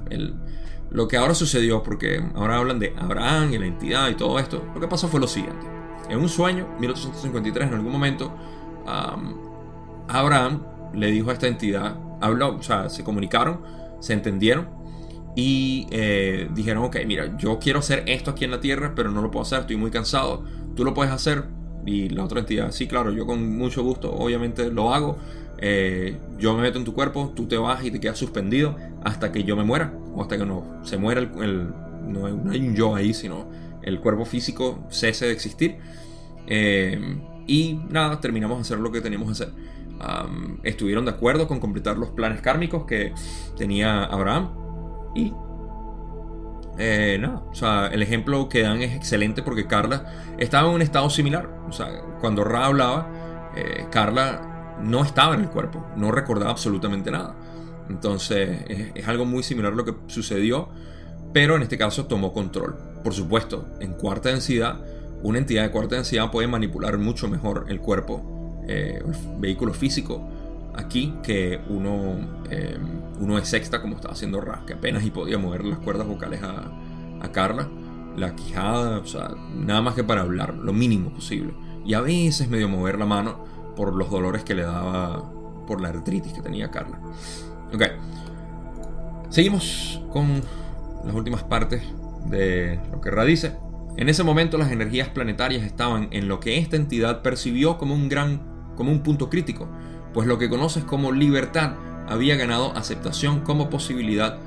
lo 0.94 1.08
que 1.08 1.16
ahora 1.16 1.34
sucedió, 1.34 1.82
porque 1.82 2.24
ahora 2.36 2.56
hablan 2.56 2.78
de 2.78 2.94
Abraham 2.96 3.52
y 3.52 3.58
la 3.58 3.66
entidad 3.66 4.08
y 4.10 4.14
todo 4.14 4.38
esto, 4.38 4.64
lo 4.72 4.80
que 4.80 4.86
pasó 4.86 5.08
fue 5.08 5.18
lo 5.18 5.26
siguiente. 5.26 5.66
En 6.08 6.20
un 6.20 6.28
sueño, 6.28 6.68
1853, 6.78 7.66
en 7.66 7.74
algún 7.74 7.90
momento, 7.90 8.32
Abraham 10.06 10.62
le 10.94 11.10
dijo 11.10 11.30
a 11.30 11.32
esta 11.32 11.48
entidad, 11.48 11.98
habló, 12.20 12.54
o 12.54 12.62
sea, 12.62 12.88
se 12.90 13.02
comunicaron, 13.02 13.60
se 13.98 14.12
entendieron 14.12 14.68
y 15.34 15.88
eh, 15.90 16.48
dijeron, 16.54 16.84
ok, 16.84 16.98
mira, 17.06 17.36
yo 17.38 17.58
quiero 17.58 17.80
hacer 17.80 18.04
esto 18.06 18.30
aquí 18.30 18.44
en 18.44 18.52
la 18.52 18.60
Tierra, 18.60 18.92
pero 18.94 19.10
no 19.10 19.20
lo 19.20 19.32
puedo 19.32 19.42
hacer, 19.42 19.62
estoy 19.62 19.76
muy 19.76 19.90
cansado, 19.90 20.44
tú 20.76 20.84
lo 20.84 20.94
puedes 20.94 21.12
hacer. 21.12 21.44
Y 21.86 22.08
la 22.08 22.24
otra 22.24 22.38
entidad, 22.38 22.70
sí, 22.70 22.86
claro, 22.86 23.10
yo 23.10 23.26
con 23.26 23.58
mucho 23.58 23.82
gusto, 23.82 24.14
obviamente 24.14 24.70
lo 24.70 24.94
hago. 24.94 25.18
Eh, 25.58 26.16
yo 26.38 26.54
me 26.54 26.62
meto 26.62 26.78
en 26.78 26.84
tu 26.84 26.94
cuerpo, 26.94 27.32
tú 27.34 27.46
te 27.46 27.56
vas 27.56 27.84
y 27.84 27.90
te 27.90 27.98
quedas 28.00 28.16
suspendido 28.16 28.76
hasta 29.02 29.32
que 29.32 29.44
yo 29.44 29.56
me 29.56 29.64
muera, 29.64 29.92
hasta 30.22 30.38
que 30.38 30.44
no 30.44 30.80
se 30.84 30.96
muera 30.96 31.20
el, 31.20 31.72
no, 32.06 32.26
hay 32.26 32.60
un 32.60 32.74
yo 32.74 32.94
ahí, 32.94 33.14
sino 33.14 33.48
el 33.82 34.00
cuerpo 34.00 34.24
físico 34.24 34.84
cese 34.90 35.26
de 35.26 35.32
existir. 35.32 35.78
Eh, 36.46 37.18
y 37.46 37.80
nada, 37.90 38.20
terminamos 38.20 38.58
de 38.58 38.62
hacer 38.62 38.78
lo 38.78 38.90
que 38.90 39.00
teníamos 39.00 39.26
que 39.28 39.32
hacer 39.44 39.54
estuvieron 40.62 41.04
de 41.04 41.12
acuerdo 41.12 41.46
con 41.48 41.60
completar 41.60 41.96
los 41.96 42.10
planes 42.10 42.40
kármicos 42.40 42.84
que 42.84 43.12
tenía 43.56 44.04
Abraham. 44.04 44.50
Y 45.14 45.32
eh, 46.78 47.18
no, 47.20 47.46
o 47.50 47.54
sea, 47.54 47.86
el 47.86 48.02
ejemplo 48.02 48.48
que 48.48 48.62
dan 48.62 48.82
es 48.82 48.94
excelente 48.94 49.42
porque 49.42 49.66
Carla 49.66 50.34
estaba 50.38 50.68
en 50.68 50.74
un 50.74 50.82
estado 50.82 51.08
similar. 51.10 51.48
O 51.68 51.72
sea, 51.72 52.02
cuando 52.20 52.44
Ra 52.44 52.66
hablaba, 52.66 53.50
eh, 53.54 53.86
Carla 53.90 54.76
no 54.82 55.02
estaba 55.02 55.34
en 55.34 55.42
el 55.42 55.50
cuerpo, 55.50 55.86
no 55.96 56.10
recordaba 56.10 56.50
absolutamente 56.50 57.10
nada. 57.10 57.36
Entonces 57.88 58.92
es, 58.94 59.08
algo 59.08 59.24
muy 59.24 59.42
similar 59.42 59.72
a 59.72 59.76
lo 59.76 59.84
que 59.84 59.94
sucedió, 60.06 60.68
pero 61.32 61.56
en 61.56 61.62
este 61.62 61.78
caso 61.78 62.06
tomó 62.06 62.32
control. 62.32 62.76
Por 63.02 63.12
supuesto, 63.12 63.66
en 63.80 63.92
cuarta 63.92 64.30
densidad, 64.30 64.80
una 65.22 65.38
entidad 65.38 65.62
de 65.62 65.70
cuarta 65.70 65.96
densidad 65.96 66.30
puede 66.30 66.48
manipular 66.48 66.98
mucho 66.98 67.28
mejor 67.28 67.66
el 67.68 67.80
cuerpo 67.80 68.62
eh, 68.66 69.02
vehículo 69.38 69.74
físico 69.74 70.26
aquí 70.74 71.14
que 71.22 71.60
uno, 71.68 72.42
eh, 72.50 72.76
uno 73.20 73.36
de 73.36 73.44
sexta 73.44 73.80
como 73.80 73.96
estaba 73.96 74.14
haciendo 74.14 74.40
Ra, 74.40 74.62
que 74.66 74.74
apenas 74.74 75.04
y 75.04 75.10
podía 75.10 75.38
mover 75.38 75.64
las 75.64 75.78
cuerdas 75.78 76.06
vocales 76.06 76.42
a, 76.42 76.72
a 77.20 77.32
Carla, 77.32 77.68
la 78.16 78.34
quijada, 78.34 78.98
o 78.98 79.06
sea, 79.06 79.30
nada 79.54 79.82
más 79.82 79.94
que 79.94 80.04
para 80.04 80.22
hablar, 80.22 80.54
lo 80.54 80.72
mínimo 80.72 81.10
posible. 81.10 81.54
Y 81.84 81.94
a 81.94 82.00
veces 82.00 82.48
medio 82.48 82.68
mover 82.68 82.98
la 82.98 83.06
mano 83.06 83.44
por 83.76 83.94
los 83.94 84.10
dolores 84.10 84.44
que 84.44 84.54
le 84.54 84.62
daba 84.62 85.30
por 85.66 85.80
la 85.80 85.88
artritis 85.88 86.32
que 86.32 86.42
tenía 86.42 86.70
Carla. 86.70 87.00
Ok, 87.74 87.82
seguimos 89.30 90.00
con 90.12 90.40
las 91.04 91.12
últimas 91.12 91.42
partes 91.42 91.82
de 92.26 92.78
lo 92.92 93.00
que 93.00 93.10
Ra 93.10 93.24
dice. 93.24 93.56
En 93.96 94.08
ese 94.08 94.22
momento 94.22 94.58
las 94.58 94.70
energías 94.70 95.08
planetarias 95.08 95.64
estaban 95.64 96.06
en 96.12 96.28
lo 96.28 96.38
que 96.38 96.58
esta 96.58 96.76
entidad 96.76 97.22
percibió 97.22 97.76
como 97.76 97.94
un 97.94 98.08
gran 98.08 98.40
como 98.76 98.92
un 98.92 99.02
punto 99.02 99.28
crítico, 99.28 99.68
pues 100.12 100.28
lo 100.28 100.38
que 100.38 100.48
conoces 100.48 100.84
como 100.84 101.10
libertad 101.10 101.72
había 102.06 102.36
ganado 102.36 102.76
aceptación 102.76 103.40
como 103.40 103.70
posibilidad, 103.70 104.38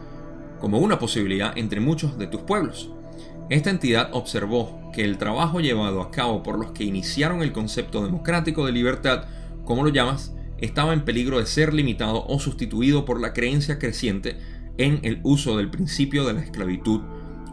como 0.61 0.77
una 0.79 0.97
posibilidad 0.97 1.57
entre 1.57 1.81
muchos 1.81 2.17
de 2.17 2.27
tus 2.27 2.41
pueblos. 2.43 2.91
esta 3.49 3.71
entidad 3.71 4.09
observó 4.13 4.89
que 4.93 5.03
el 5.03 5.17
trabajo 5.17 5.59
llevado 5.59 6.01
a 6.01 6.11
cabo 6.11 6.43
por 6.43 6.57
los 6.57 6.71
que 6.71 6.85
iniciaron 6.85 7.41
el 7.41 7.51
concepto 7.51 8.05
democrático 8.05 8.65
de 8.65 8.71
libertad, 8.71 9.25
como 9.65 9.83
lo 9.83 9.89
llamas, 9.89 10.33
estaba 10.59 10.93
en 10.93 11.05
peligro 11.05 11.39
de 11.39 11.45
ser 11.45 11.73
limitado 11.73 12.25
o 12.25 12.39
sustituido 12.39 13.05
por 13.05 13.19
la 13.19 13.33
creencia 13.33 13.79
creciente 13.79 14.37
en 14.77 14.99
el 15.03 15.19
uso 15.23 15.57
del 15.57 15.69
principio 15.69 16.25
de 16.25 16.33
la 16.33 16.41
esclavitud, 16.41 17.01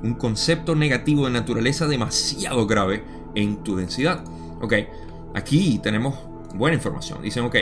un 0.02 0.14
concepto 0.14 0.74
negativo 0.74 1.24
de 1.24 1.32
naturaleza 1.32 1.86
demasiado 1.86 2.66
grave 2.66 3.02
en 3.34 3.62
tu 3.62 3.76
densidad. 3.76 4.24
Ok, 4.60 4.74
aquí 5.34 5.80
tenemos 5.82 6.14
buena 6.54 6.76
información. 6.76 7.22
Dicen, 7.22 7.44
ok, 7.44 7.56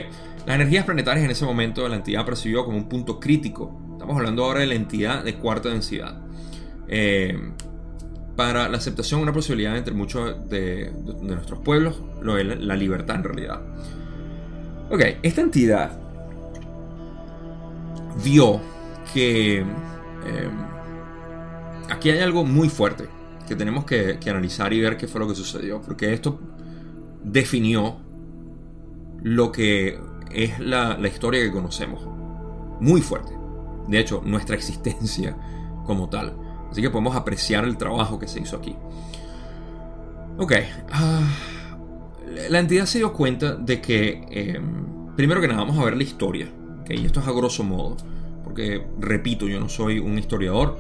las 0.47 0.57
energías 0.57 0.85
planetarias 0.85 1.25
en 1.25 1.31
ese 1.31 1.45
momento 1.45 1.89
la 1.89 1.97
entidad 1.97 2.25
percibió 2.25 2.65
como 2.65 2.77
un 2.77 2.89
punto 2.89 3.21
crítico. 3.21 3.81
Estamos 3.93 4.17
hablando 4.17 4.45
ahora 4.45 4.61
de 4.61 4.67
la 4.67 4.75
entidad 4.75 5.25
de 5.25 5.35
cuarta 5.37 5.69
densidad. 5.69 6.21
Eh, 6.89 7.53
para 8.37 8.69
la 8.69 8.79
aceptación 8.79 9.21
una 9.21 9.33
posibilidad 9.33 9.77
entre 9.77 9.95
muchos 9.95 10.49
de, 10.49 10.91
nuestros 11.21 11.61
pueblos, 11.61 12.01
lo 12.23 12.39
es 12.39 12.61
la 12.61 12.77
libertad 12.77 13.17
en 13.17 13.25
realidad. 13.25 13.61
Ok, 14.93 15.01
esta 15.23 15.41
entidad 15.41 15.99
vio 18.23 18.61
que 19.15 19.61
em, 19.61 19.67
aquí 21.89 22.11
hay 22.11 22.19
algo 22.19 22.45
muy 22.45 22.69
fuerte 22.69 23.09
que 23.49 23.57
tenemos 23.57 23.87
que, 23.87 24.19
analizar 24.29 24.71
y 24.75 24.83
ver 24.83 24.99
qué 24.99 25.09
fue 25.09 25.23
lo 25.23 25.29
que 25.29 25.35
sucedió, 25.35 25.81
porque 25.81 26.13
esto 26.13 26.39
definió 27.25 27.97
lo 29.23 29.51
que 29.51 29.99
es 30.31 30.59
la, 30.59 30.99
la 30.99 31.09
historia 31.09 31.41
que 31.43 31.51
conocemos. 31.51 32.07
Muy 32.79 33.01
fuerte. 33.01 33.33
De 33.89 33.99
hecho, 33.99 34.21
nuestra 34.23 34.57
existencia 34.57 35.39
como 35.87 36.11
tal. 36.11 36.37
Así 36.71 36.83
que 36.83 36.91
podemos 36.91 37.17
apreciar 37.17 37.65
el 37.65 37.79
trabajo 37.79 38.19
que 38.19 38.29
se 38.29 38.41
hizo 38.41 38.59
aquí. 38.59 38.77
Ok. 40.37 40.53
Ah, 40.91 41.23
la 42.51 42.59
entidad 42.59 42.87
se 42.87 42.99
dio 42.99 43.13
cuenta 43.13 43.55
de 43.55 43.81
que, 43.81 44.25
em, 44.31 45.15
primero 45.17 45.41
que 45.41 45.49
nada, 45.49 45.61
vamos 45.61 45.79
a 45.79 45.85
ver 45.85 45.97
la 45.97 46.03
historia. 46.03 46.49
Y 46.89 47.07
esto 47.07 47.21
es 47.21 47.27
a 47.27 47.33
grosso 47.33 47.65
modo. 47.65 47.97
Porque, 48.45 48.87
repito, 48.99 49.49
yo 49.49 49.61
no 49.61 49.69
soy 49.69 49.99
un 49.99 50.19
historiador. 50.19 50.79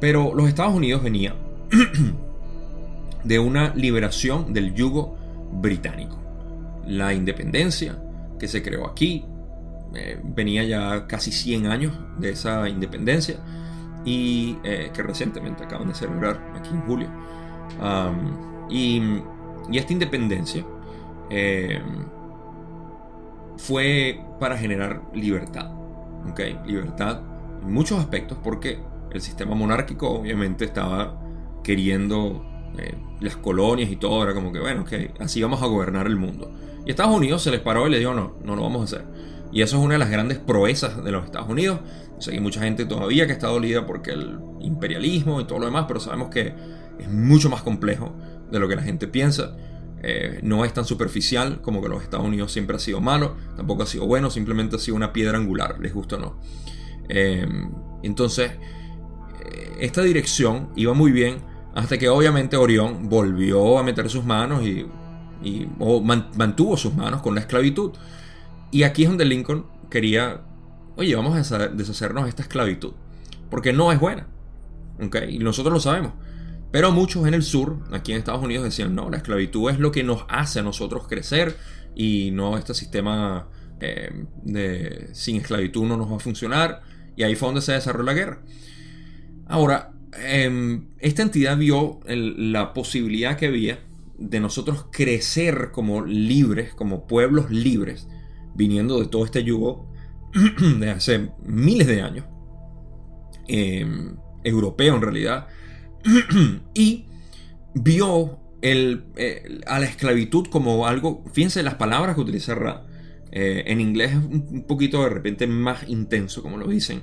Pero 0.00 0.34
los 0.34 0.48
Estados 0.48 0.74
Unidos 0.74 1.02
venía 1.02 1.34
de 3.24 3.38
una 3.38 3.74
liberación 3.74 4.52
del 4.52 4.74
yugo 4.74 5.16
británico. 5.52 6.18
La 6.86 7.14
independencia 7.14 7.98
que 8.38 8.48
se 8.48 8.62
creó 8.62 8.86
aquí 8.86 9.24
eh, 9.94 10.20
venía 10.22 10.64
ya 10.64 11.06
casi 11.06 11.32
100 11.32 11.66
años 11.66 11.92
de 12.18 12.30
esa 12.30 12.68
independencia 12.68 13.36
y 14.04 14.58
eh, 14.62 14.90
que 14.92 15.02
recientemente 15.02 15.64
acaban 15.64 15.88
de 15.88 15.94
celebrar 15.94 16.40
aquí 16.54 16.70
en 16.70 16.80
julio. 16.82 17.08
y, 18.68 19.00
esta 19.72 19.92
independencia 19.92 20.64
eh, 21.30 21.80
fue 23.56 24.20
para 24.38 24.56
generar 24.56 25.02
libertad. 25.14 25.70
¿okay? 26.30 26.58
Libertad 26.66 27.20
en 27.62 27.72
muchos 27.72 27.98
aspectos 27.98 28.38
porque 28.42 28.78
el 29.10 29.20
sistema 29.20 29.54
monárquico 29.54 30.10
obviamente 30.10 30.64
estaba 30.64 31.20
queriendo 31.62 32.44
eh, 32.78 32.94
las 33.20 33.36
colonias 33.36 33.90
y 33.90 33.96
todo, 33.96 34.22
era 34.22 34.34
como 34.34 34.52
que 34.52 34.60
bueno, 34.60 34.84
que 34.84 35.12
así 35.18 35.42
vamos 35.42 35.62
a 35.62 35.66
gobernar 35.66 36.06
el 36.06 36.16
mundo. 36.16 36.52
Y 36.84 36.90
Estados 36.90 37.16
Unidos 37.16 37.42
se 37.42 37.50
les 37.50 37.60
paró 37.60 37.86
y 37.88 37.90
le 37.90 37.98
dijo 37.98 38.14
no, 38.14 38.34
no 38.44 38.54
lo 38.54 38.62
vamos 38.62 38.80
a 38.82 38.84
hacer. 38.84 39.06
Y 39.52 39.62
eso 39.62 39.78
es 39.78 39.82
una 39.82 39.94
de 39.94 39.98
las 39.98 40.10
grandes 40.10 40.38
proezas 40.38 41.02
de 41.02 41.10
los 41.10 41.24
Estados 41.24 41.48
Unidos. 41.48 41.80
hay 42.28 42.40
mucha 42.40 42.60
gente 42.60 42.84
todavía 42.84 43.26
que 43.26 43.32
está 43.32 43.48
dolida 43.48 43.86
porque 43.86 44.12
el 44.12 44.38
imperialismo 44.60 45.40
y 45.40 45.44
todo 45.44 45.60
lo 45.60 45.66
demás, 45.66 45.86
pero 45.88 46.00
sabemos 46.00 46.28
que 46.28 46.54
es 46.98 47.08
mucho 47.08 47.48
más 47.48 47.62
complejo 47.62 48.12
de 48.50 48.58
lo 48.58 48.68
que 48.68 48.76
la 48.76 48.82
gente 48.82 49.06
piensa. 49.08 49.56
Eh, 50.02 50.40
no 50.42 50.64
es 50.64 50.72
tan 50.72 50.84
superficial 50.84 51.60
como 51.62 51.82
que 51.82 51.88
los 51.88 52.02
Estados 52.02 52.26
Unidos 52.26 52.52
siempre 52.52 52.76
ha 52.76 52.78
sido 52.78 53.00
malo, 53.00 53.34
tampoco 53.56 53.82
ha 53.82 53.86
sido 53.86 54.06
bueno, 54.06 54.30
simplemente 54.30 54.76
ha 54.76 54.78
sido 54.78 54.96
una 54.96 55.12
piedra 55.12 55.38
angular, 55.38 55.80
les 55.80 55.92
gusta 55.92 56.16
o 56.16 56.18
no. 56.18 56.40
Eh, 57.08 57.46
entonces, 58.02 58.52
eh, 58.52 59.76
esta 59.80 60.02
dirección 60.02 60.70
iba 60.76 60.92
muy 60.92 61.12
bien 61.12 61.38
hasta 61.74 61.98
que 61.98 62.08
obviamente 62.08 62.56
Orión 62.56 63.08
volvió 63.08 63.78
a 63.78 63.82
meter 63.82 64.08
sus 64.08 64.24
manos 64.24 64.62
y, 64.62 64.86
mantuvo 66.34 66.76
sus 66.76 66.94
manos 66.94 67.20
con 67.20 67.34
la 67.34 67.40
esclavitud. 67.40 67.92
Y 68.70 68.82
aquí 68.82 69.02
es 69.02 69.08
donde 69.08 69.24
Lincoln 69.24 69.66
quería, 69.90 70.40
oye, 70.96 71.14
vamos 71.14 71.52
a 71.52 71.68
deshacernos 71.68 72.24
de 72.24 72.30
esta 72.30 72.42
esclavitud, 72.42 72.92
porque 73.50 73.72
no 73.72 73.92
es 73.92 74.00
buena. 74.00 74.26
Y 75.28 75.38
nosotros 75.38 75.72
lo 75.72 75.80
sabemos. 75.80 76.12
Pero 76.76 76.92
muchos 76.92 77.26
en 77.26 77.32
el 77.32 77.42
sur, 77.42 77.78
aquí 77.90 78.12
en 78.12 78.18
Estados 78.18 78.44
Unidos, 78.44 78.62
decían, 78.62 78.94
no, 78.94 79.08
la 79.08 79.16
esclavitud 79.16 79.70
es 79.70 79.78
lo 79.78 79.90
que 79.90 80.04
nos 80.04 80.26
hace 80.28 80.60
a 80.60 80.62
nosotros 80.62 81.08
crecer 81.08 81.56
y 81.94 82.32
no 82.32 82.58
este 82.58 82.74
sistema 82.74 83.48
eh, 83.80 84.26
de 84.44 85.08
sin 85.14 85.36
esclavitud 85.36 85.86
no 85.86 85.96
nos 85.96 86.12
va 86.12 86.16
a 86.16 86.18
funcionar. 86.18 86.82
Y 87.16 87.22
ahí 87.22 87.34
fue 87.34 87.48
donde 87.48 87.62
se 87.62 87.72
desarrolló 87.72 88.04
la 88.04 88.12
guerra. 88.12 88.42
Ahora, 89.46 89.94
em, 90.22 90.88
esta 90.98 91.22
entidad 91.22 91.56
vio 91.56 92.00
la 92.04 92.74
posibilidad 92.74 93.38
que 93.38 93.46
había 93.46 93.78
de 94.18 94.38
nosotros 94.40 94.88
crecer 94.92 95.70
como 95.72 96.04
libres, 96.04 96.74
como 96.74 97.06
pueblos 97.06 97.50
libres, 97.50 98.06
viniendo 98.54 99.00
de 99.00 99.06
todo 99.06 99.24
este 99.24 99.42
yugo 99.42 99.90
de 100.78 100.90
hace 100.90 101.30
miles 101.42 101.86
de 101.86 102.02
años, 102.02 102.26
em, 103.48 104.16
europeo 104.44 104.96
en 104.96 105.00
realidad, 105.00 105.46
y 106.74 107.06
vio 107.74 108.38
el, 108.62 109.04
a 109.66 109.78
la 109.78 109.86
esclavitud 109.86 110.46
como 110.46 110.86
algo, 110.86 111.24
fíjense 111.32 111.62
las 111.62 111.74
palabras 111.74 112.14
que 112.14 112.20
utiliza 112.20 112.54
Ra, 112.54 112.86
eh, 113.32 113.64
en 113.66 113.80
inglés 113.80 114.12
es 114.12 114.16
un 114.16 114.64
poquito 114.66 115.02
de 115.02 115.10
repente 115.10 115.46
más 115.46 115.88
intenso, 115.88 116.42
como 116.42 116.56
lo 116.56 116.66
dicen, 116.68 117.02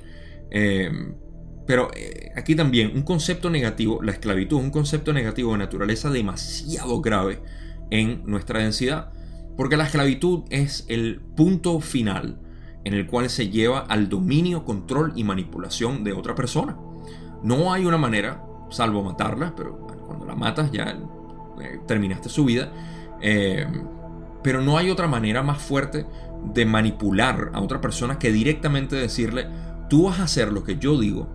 em, 0.50 1.14
pero 1.66 1.90
eh, 1.96 2.32
aquí 2.36 2.54
también 2.54 2.92
un 2.94 3.02
concepto 3.02 3.50
negativo, 3.50 4.02
la 4.02 4.12
esclavitud, 4.12 4.58
un 4.58 4.70
concepto 4.70 5.12
negativo 5.12 5.52
de 5.52 5.58
naturaleza 5.58 6.10
demasiado 6.10 7.00
grave 7.00 7.40
en 7.90 8.22
nuestra 8.26 8.60
densidad. 8.60 9.12
Porque 9.56 9.76
la 9.76 9.84
esclavitud 9.84 10.42
es 10.50 10.84
el 10.88 11.20
punto 11.36 11.80
final 11.80 12.40
en 12.84 12.92
el 12.92 13.06
cual 13.06 13.30
se 13.30 13.48
lleva 13.48 13.80
al 13.80 14.08
dominio, 14.08 14.64
control 14.64 15.12
y 15.16 15.24
manipulación 15.24 16.04
de 16.04 16.12
otra 16.12 16.34
persona. 16.34 16.76
No 17.42 17.72
hay 17.72 17.86
una 17.86 17.96
manera, 17.96 18.44
salvo 18.74 19.02
matarla, 19.02 19.54
pero 19.56 19.78
cuando 20.06 20.26
la 20.26 20.34
matas 20.34 20.70
ya 20.70 20.96
eh, 21.60 21.80
terminaste 21.86 22.28
su 22.28 22.44
vida. 22.44 22.70
Eh, 23.20 23.66
pero 24.42 24.60
no 24.60 24.76
hay 24.76 24.90
otra 24.90 25.08
manera 25.08 25.42
más 25.42 25.62
fuerte 25.62 26.06
de 26.52 26.66
manipular 26.66 27.50
a 27.54 27.60
otra 27.60 27.80
persona 27.80 28.18
que 28.18 28.30
directamente 28.30 28.96
decirle, 28.96 29.46
tú 29.88 30.04
vas 30.04 30.20
a 30.20 30.24
hacer 30.24 30.52
lo 30.52 30.64
que 30.64 30.76
yo 30.76 30.98
digo 31.00 31.28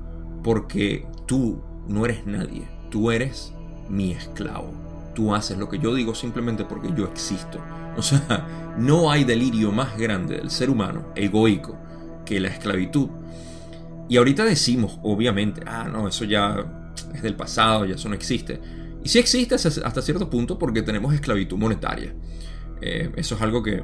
porque 0.43 1.07
tú 1.25 1.61
no 1.87 2.05
eres 2.05 2.27
nadie, 2.27 2.67
tú 2.91 3.09
eres 3.11 3.53
mi 3.89 4.11
esclavo. 4.11 4.71
Tú 5.15 5.33
haces 5.33 5.57
lo 5.57 5.67
que 5.67 5.79
yo 5.79 5.95
digo 5.95 6.13
simplemente 6.13 6.63
porque 6.63 6.93
yo 6.95 7.05
existo. 7.05 7.59
O 7.97 8.01
sea, 8.01 8.45
no 8.77 9.11
hay 9.11 9.23
delirio 9.23 9.71
más 9.71 9.97
grande 9.97 10.37
del 10.37 10.51
ser 10.51 10.69
humano, 10.69 11.07
egoico, 11.15 11.75
que 12.25 12.39
la 12.39 12.47
esclavitud. 12.47 13.09
Y 14.07 14.17
ahorita 14.17 14.45
decimos, 14.45 14.99
obviamente, 15.03 15.61
ah, 15.65 15.89
no, 15.91 16.07
eso 16.07 16.23
ya 16.23 16.78
es 17.13 17.21
del 17.21 17.35
pasado, 17.35 17.85
ya 17.85 17.95
eso 17.95 18.09
no 18.09 18.15
existe. 18.15 18.59
Y 19.03 19.09
sí 19.09 19.19
existe 19.19 19.55
hasta 19.55 20.01
cierto 20.01 20.29
punto 20.29 20.57
porque 20.57 20.81
tenemos 20.81 21.13
esclavitud 21.13 21.57
monetaria. 21.57 22.13
Eh, 22.81 23.11
eso 23.15 23.35
es 23.35 23.41
algo 23.41 23.63
que 23.63 23.83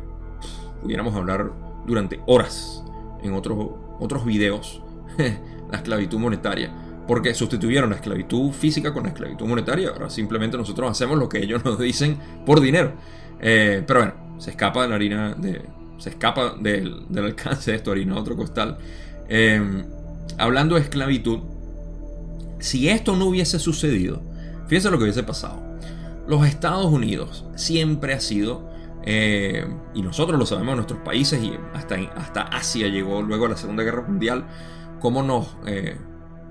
pudiéramos 0.82 1.16
hablar 1.16 1.52
durante 1.86 2.20
horas 2.28 2.84
en 3.24 3.34
otros, 3.34 3.70
otros 4.00 4.26
videos. 4.26 4.82
la 5.72 5.78
esclavitud 5.78 6.20
monetaria. 6.20 6.72
Porque 7.08 7.34
sustituyeron 7.34 7.92
la 7.92 7.98
esclavitud 7.98 8.52
física 8.52 8.94
con 8.94 9.04
la 9.04 9.10
esclavitud 9.10 9.46
monetaria. 9.46 9.90
Ahora 9.90 10.10
simplemente 10.10 10.58
nosotros 10.58 10.90
hacemos 10.90 11.18
lo 11.18 11.30
que 11.30 11.40
ellos 11.40 11.64
nos 11.64 11.80
dicen 11.80 12.18
por 12.46 12.60
dinero. 12.62 12.94
Eh, 13.40 13.84
pero 13.86 14.00
bueno, 14.00 14.14
se 14.40 14.52
escapa 14.52 14.84
de 14.84 14.90
la 14.90 14.96
harina, 14.96 15.36
se 15.98 16.10
escapa 16.10 16.56
del, 16.60 17.06
alcance 17.18 17.72
de 17.72 17.78
esto, 17.78 17.92
harina 17.92 18.18
otro 18.18 18.36
costal. 18.36 18.78
Eh, 19.30 19.84
hablando 20.38 20.76
de 20.76 20.82
esclavitud, 20.82 21.40
si 22.60 22.90
esto 22.90 23.16
no 23.16 23.26
hubiese 23.26 23.60
sucedido, 23.60 24.22
fíjense 24.68 24.92
lo 24.92 24.98
que 24.98 25.04
hubiese 25.04 25.24
pasado. 25.24 25.62
Los 26.28 26.48
Estados 26.48 26.88
Unidos 26.88 27.46
siempre 27.56 28.14
ha 28.14 28.20
sido, 28.20 28.70
eh, 29.04 29.66
y 29.94 30.02
nosotros 30.02 30.40
lo 30.40 30.46
sabemos 30.46 30.72
en 30.72 30.78
nuestros 30.78 31.00
países, 31.02 31.44
y 31.44 31.54
hasta, 31.74 31.96
hasta 32.16 32.42
Asia 32.42 32.88
llegó 32.88 33.22
luego 33.22 33.48
la 33.48 33.58
Segunda 33.58 33.84
Guerra 33.84 34.04
Mundial, 34.08 34.46
cómo 35.00 35.22
nos, 35.22 35.56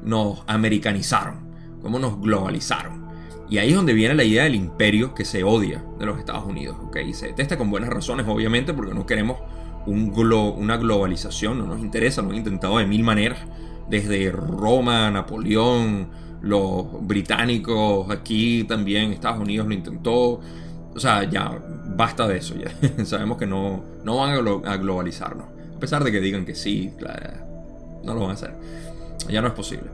nos 0.03 0.45
americanizaron, 0.47 1.49
cómo 1.83 1.99
nos 1.99 2.21
globalizaron. 2.21 3.05
Y 3.49 3.59
ahí 3.59 3.71
es 3.71 3.77
donde 3.77 3.93
viene 3.93 4.15
la 4.15 4.25
idea 4.25 4.45
del 4.45 4.55
imperio 4.55 5.15
que 5.15 5.25
se 5.25 5.45
odia 5.45 5.85
de 5.99 6.07
los 6.07 6.19
Estados 6.19 6.45
Unidos. 6.45 6.77
¿okay? 6.83 7.09
Y 7.09 7.15
se 7.15 7.27
detesta 7.27 7.59
con 7.59 7.71
buenas 7.71 7.91
razones, 7.91 8.27
obviamente, 8.27 8.73
porque 8.73 8.95
no 8.95 9.07
queremos 9.07 9.39
un 9.87 10.13
una 10.57 10.77
globalización, 10.79 11.59
no 11.59 11.67
nos 11.67 11.81
interesa, 11.81 12.23
lo 12.23 12.31
han 12.31 12.37
intentado 12.37 12.79
de 12.79 12.87
mil 12.87 13.03
maneras, 13.03 13.39
desde 13.89 14.31
Roma, 14.33 15.11
Napoleón, 15.11 16.09
los 16.43 17.07
británicos 17.07 18.11
aquí 18.11 18.65
también, 18.65 19.13
Estados 19.13 19.41
Unidos 19.41 19.67
lo 19.67 19.75
intentó. 19.75 20.41
O 20.95 21.01
sea, 21.01 21.29
ya 21.29 21.59
basta 21.97 22.29
de 22.29 22.39
eso. 22.39 22.55
Ya. 22.55 23.05
Sabemos 23.05 23.39
que 23.39 23.47
no, 23.47 23.83
no 24.05 24.17
van 24.17 24.65
a 24.67 24.77
globalizarnos. 24.77 25.47
A 25.77 25.81
pesar 25.81 26.05
de 26.05 26.13
que 26.13 26.21
digan 26.21 26.45
que 26.45 26.55
sí, 26.55 26.93
no 28.05 28.15
lo 28.15 28.21
van 28.21 28.31
a 28.31 28.35
hacer. 28.35 28.55
Ya 29.29 29.41
no 29.41 29.49
es 29.49 29.55
posible. 29.55 29.87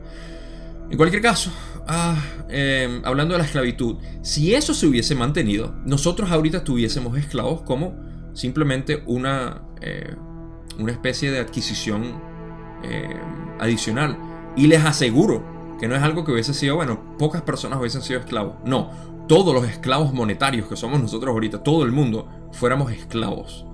En 0.89 0.97
cualquier 0.97 1.21
caso, 1.21 1.51
ah, 1.87 2.21
em, 2.49 3.01
hablando 3.05 3.33
de 3.33 3.39
la 3.39 3.45
esclavitud, 3.45 3.95
si 4.21 4.53
eso 4.53 4.73
se 4.73 4.85
hubiese 4.87 5.15
mantenido, 5.15 5.73
nosotros 5.85 6.29
ahorita 6.31 6.57
estuviésemos 6.57 7.17
esclavos 7.17 7.61
como 7.61 7.95
simplemente 8.33 9.01
una, 9.05 9.61
eh, 9.79 10.15
una 10.77 10.91
especie 10.91 11.31
de 11.31 11.39
adquisición 11.39 12.30
em, 12.83 13.17
adicional. 13.59 14.17
Y 14.55 14.67
les 14.67 14.83
aseguro 14.83 15.43
que 15.79 15.87
no 15.87 15.95
es 15.95 16.03
algo 16.03 16.23
que 16.23 16.31
hubiese 16.31 16.53
sido, 16.53 16.75
bueno, 16.75 17.17
pocas 17.17 17.41
personas 17.41 17.79
hubiesen 17.79 18.01
sido 18.01 18.19
esclavos. 18.19 18.55
No, 18.65 18.91
todos 19.27 19.53
los 19.53 19.65
esclavos 19.65 20.13
monetarios 20.13 20.67
que 20.67 20.75
somos 20.75 21.01
nosotros 21.01 21.31
ahorita, 21.31 21.63
todo 21.63 21.83
el 21.83 21.91
mundo, 21.91 22.27
fuéramos 22.51 22.91
esclavos 22.91 23.65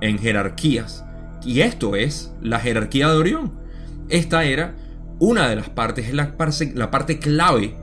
en 0.00 0.18
jerarquías. 0.18 1.04
Y 1.44 1.60
esto 1.60 1.96
es 1.96 2.32
la 2.42 2.58
jerarquía 2.58 3.08
de 3.08 3.16
Orión. 3.16 3.52
Esta 4.08 4.44
era 4.44 4.74
una 5.18 5.48
de 5.48 5.56
las 5.56 5.68
partes, 5.70 6.08
es 6.08 6.14
la 6.14 6.36
parte, 6.36 6.72
la 6.74 6.90
parte 6.90 7.18
clave 7.18 7.76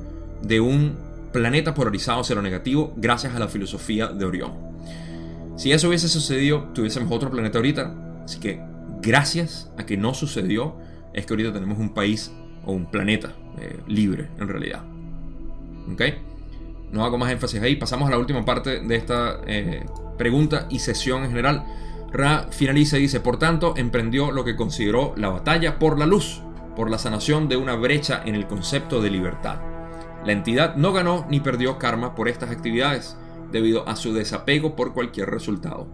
de 0.44 0.60
un 0.60 0.98
planeta 1.32 1.74
polarizado 1.74 2.22
lo 2.36 2.42
negativo 2.42 2.94
gracias 2.98 3.36
a 3.36 3.40
la 3.40 3.48
filosofía 3.48 4.08
de 4.08 4.26
Orión. 4.26 4.52
Si 5.56 5.72
eso 5.72 5.88
hubiese 5.88 6.10
sucedido, 6.10 6.70
tuviésemos 6.74 7.12
otro 7.12 7.30
planeta 7.30 7.58
ahorita. 7.58 7.94
Así 8.26 8.40
que 8.40 8.62
gracias 9.02 9.72
a 9.78 9.86
que 9.86 9.98
no 9.98 10.14
sucedió, 10.14 10.78
es 11.14 11.26
que 11.26 11.34
ahorita 11.34 11.54
tenemos 11.54 11.80
un 11.80 11.94
país 11.94 12.32
o 12.66 12.74
un 12.74 12.90
planeta 12.90 13.34
eh, 13.60 13.80
libre 13.88 14.30
en 14.40 14.48
realidad. 14.48 14.84
¿Ok? 15.92 16.02
No 16.92 17.06
hago 17.06 17.18
más 17.18 17.32
énfasis 17.32 17.62
ahí. 17.62 17.76
Pasamos 17.76 18.08
a 18.08 18.12
la 18.12 18.18
última 18.18 18.44
parte 18.46 18.82
de 18.82 18.96
esta 18.96 19.42
eh, 19.48 19.86
pregunta 20.18 20.68
y 20.70 20.80
sesión 20.80 21.24
en 21.24 21.30
general. 21.30 21.64
Ra 22.12 22.48
finaliza 22.52 22.98
y 22.98 23.02
dice, 23.02 23.20
por 23.20 23.40
tanto, 23.40 23.74
emprendió 23.78 24.32
lo 24.32 24.44
que 24.44 24.56
consideró 24.56 25.14
la 25.16 25.30
batalla 25.30 25.80
por 25.80 25.98
la 25.98 26.06
luz 26.06 26.42
por 26.76 26.90
la 26.90 26.98
sanación 26.98 27.48
de 27.48 27.58
una 27.58 27.76
brecha 27.76 28.22
en 28.26 28.36
el 28.36 28.48
concepto 28.48 29.02
de 29.02 29.10
libertad. 29.10 29.60
La 30.26 30.32
entidad 30.32 30.76
no 30.76 30.94
ganó 30.94 31.26
ni 31.30 31.40
perdió 31.40 31.78
karma 31.78 32.16
por 32.16 32.28
estas 32.28 32.52
actividades, 32.52 33.18
debido 33.52 33.88
a 33.88 33.96
su 33.96 34.14
desapego 34.14 34.76
por 34.76 34.94
cualquier 34.94 35.30
resultado. 35.30 35.88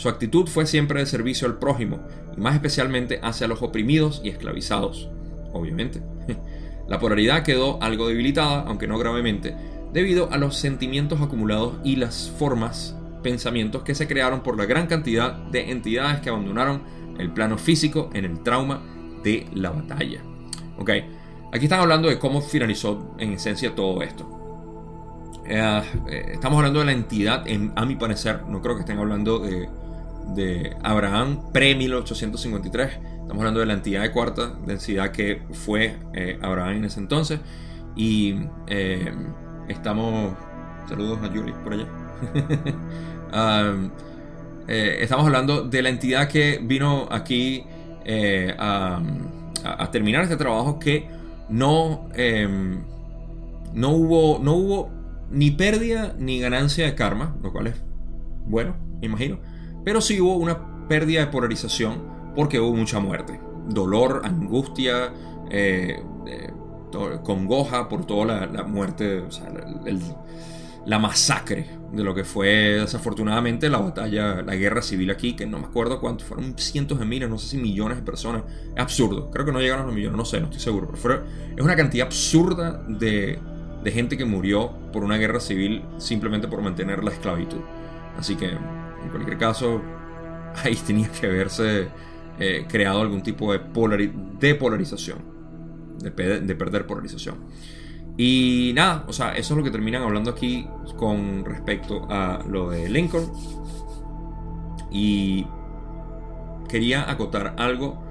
Su 0.00 0.08
actitud 0.08 0.46
fue 0.46 0.64
siempre 0.64 1.00
de 1.00 1.04
servicio 1.04 1.46
al 1.46 1.58
prójimo, 1.58 2.00
y 2.34 2.40
más 2.40 2.54
especialmente 2.54 3.20
hacia 3.22 3.46
los 3.46 3.60
oprimidos 3.60 4.22
y 4.24 4.30
esclavizados. 4.30 5.10
Obviamente. 5.52 6.00
La 6.88 6.98
polaridad 6.98 7.42
quedó 7.42 7.82
algo 7.82 8.08
debilitada, 8.08 8.62
aunque 8.62 8.86
no 8.86 8.96
gravemente, 8.96 9.54
debido 9.92 10.32
a 10.32 10.38
los 10.38 10.56
sentimientos 10.56 11.20
acumulados 11.20 11.74
y 11.84 11.96
las 11.96 12.32
formas, 12.38 12.96
pensamientos 13.22 13.82
que 13.82 13.94
se 13.94 14.08
crearon 14.08 14.40
por 14.40 14.56
la 14.56 14.64
gran 14.64 14.86
cantidad 14.86 15.34
de 15.34 15.70
entidades 15.70 16.22
que 16.22 16.30
abandonaron 16.30 16.80
el 17.18 17.30
plano 17.30 17.58
físico 17.58 18.08
en 18.14 18.24
el 18.24 18.42
trauma 18.42 18.80
de 19.22 19.48
la 19.52 19.68
batalla. 19.68 20.22
Ok, 20.78 20.92
aquí 21.52 21.64
están 21.66 21.80
hablando 21.80 22.08
de 22.08 22.18
cómo 22.18 22.40
finalizó 22.40 23.14
en 23.18 23.34
esencia 23.34 23.74
todo 23.74 24.00
esto. 24.00 24.26
Eh, 25.44 25.82
eh, 26.08 26.30
estamos 26.32 26.56
hablando 26.56 26.78
de 26.78 26.86
la 26.86 26.92
entidad, 26.92 27.44
a 27.76 27.84
mi 27.84 27.96
parecer, 27.96 28.44
no 28.48 28.62
creo 28.62 28.76
que 28.76 28.80
estén 28.80 28.98
hablando 28.98 29.40
de, 29.40 29.68
de 30.34 30.76
Abraham 30.82 31.52
pre-1853. 31.52 32.90
Estamos 33.22 33.38
hablando 33.38 33.60
de 33.60 33.66
la 33.66 33.74
entidad 33.74 34.02
de 34.02 34.10
cuarta 34.10 34.52
densidad 34.66 35.10
que 35.12 35.42
fue 35.52 35.96
eh, 36.14 36.38
Abraham 36.42 36.76
en 36.76 36.84
ese 36.84 37.00
entonces. 37.00 37.40
Y 37.96 38.36
estamos. 39.68 40.34
Saludos 40.88 41.20
a 41.22 41.32
Yuri 41.32 41.52
por 41.64 41.74
allá. 41.74 41.86
Um, 43.32 43.90
estamos 44.68 45.26
hablando 45.26 45.62
de 45.62 45.82
la 45.82 45.88
entidad 45.88 46.28
que 46.28 46.60
vino 46.62 47.08
aquí 47.10 47.64
eh, 48.04 48.54
a, 48.58 49.00
terminar 49.92 50.22
este 50.22 50.36
trabajo 50.36 50.78
que 50.78 51.08
no, 51.48 52.08
em, 52.14 52.82
no, 53.74 53.90
hubo, 53.90 54.38
no 54.42 54.54
hubo 54.54 54.90
ni 55.30 55.50
pérdida 55.50 56.14
ni 56.18 56.40
ganancia 56.40 56.86
de 56.86 56.94
karma, 56.94 57.36
lo 57.42 57.52
cual 57.52 57.68
es 57.68 57.74
bueno, 58.46 58.74
me 59.00 59.06
imagino, 59.06 59.38
pero 59.84 60.00
sí 60.00 60.20
hubo 60.20 60.36
una 60.36 60.88
pérdida 60.88 61.20
de 61.20 61.26
polarización 61.28 62.02
porque 62.34 62.60
hubo 62.60 62.74
mucha 62.74 63.00
muerte, 63.00 63.40
dolor, 63.68 64.22
angustia, 64.24 65.12
eh, 65.50 66.02
eh, 66.26 66.52
congoja 67.22 67.88
por 67.88 68.04
toda 68.06 68.46
la, 68.46 68.64
muerte, 68.64 69.24
la 70.86 70.98
masacre 70.98 71.80
de 71.92 72.04
lo 72.04 72.14
que 72.14 72.24
fue 72.24 72.78
desafortunadamente 72.80 73.68
la 73.68 73.78
batalla, 73.78 74.42
la 74.42 74.54
guerra 74.54 74.82
civil 74.82 75.10
aquí, 75.10 75.34
que 75.34 75.46
no 75.46 75.58
me 75.58 75.66
acuerdo 75.66 76.00
cuántos, 76.00 76.26
fueron 76.26 76.56
cientos 76.56 76.98
de 76.98 77.04
miles, 77.04 77.28
no 77.28 77.38
sé 77.38 77.48
si 77.48 77.56
millones 77.56 77.98
de 77.98 78.02
personas. 78.02 78.42
Es 78.74 78.80
absurdo, 78.80 79.30
creo 79.30 79.44
que 79.44 79.52
no 79.52 79.60
llegaron 79.60 79.84
a 79.84 79.86
los 79.86 79.94
millones, 79.94 80.16
no 80.16 80.24
sé, 80.24 80.40
no 80.40 80.46
estoy 80.46 80.60
seguro, 80.60 80.92
pero 81.02 81.24
es 81.56 81.62
una 81.62 81.76
cantidad 81.76 82.06
absurda 82.06 82.84
de, 82.86 83.38
de, 83.82 83.92
gente 83.92 84.16
que 84.16 84.24
murió 84.24 84.70
por 84.92 85.02
una 85.02 85.16
guerra 85.16 85.40
civil 85.40 85.82
simplemente 85.98 86.48
por 86.48 86.62
mantener 86.62 87.02
la 87.02 87.10
esclavitud. 87.10 87.60
Así 88.16 88.36
que, 88.36 88.50
en 89.02 89.10
cualquier 89.10 89.38
caso, 89.38 89.80
ahí 90.64 90.74
tenía 90.86 91.10
que 91.10 91.26
haberse 91.26 91.88
eh, 92.38 92.66
creado 92.68 93.00
algún 93.00 93.22
tipo 93.22 93.52
de, 93.52 93.60
de 94.38 94.54
polarización, 94.54 95.18
de, 95.98 96.40
de 96.40 96.54
perder 96.54 96.86
polarización. 96.86 97.36
Y 98.16 98.72
nada, 98.74 99.04
o 99.08 99.12
sea, 99.12 99.32
eso 99.32 99.54
es 99.54 99.58
lo 99.58 99.64
que 99.64 99.70
terminan 99.70 100.02
hablando 100.02 100.30
aquí 100.30 100.66
con 100.96 101.44
respecto 101.44 102.06
a 102.10 102.44
lo 102.46 102.70
de 102.70 102.88
Lincoln. 102.88 103.30
Y 104.90 105.46
quería 106.68 107.10
acotar 107.10 107.54
algo 107.56 108.02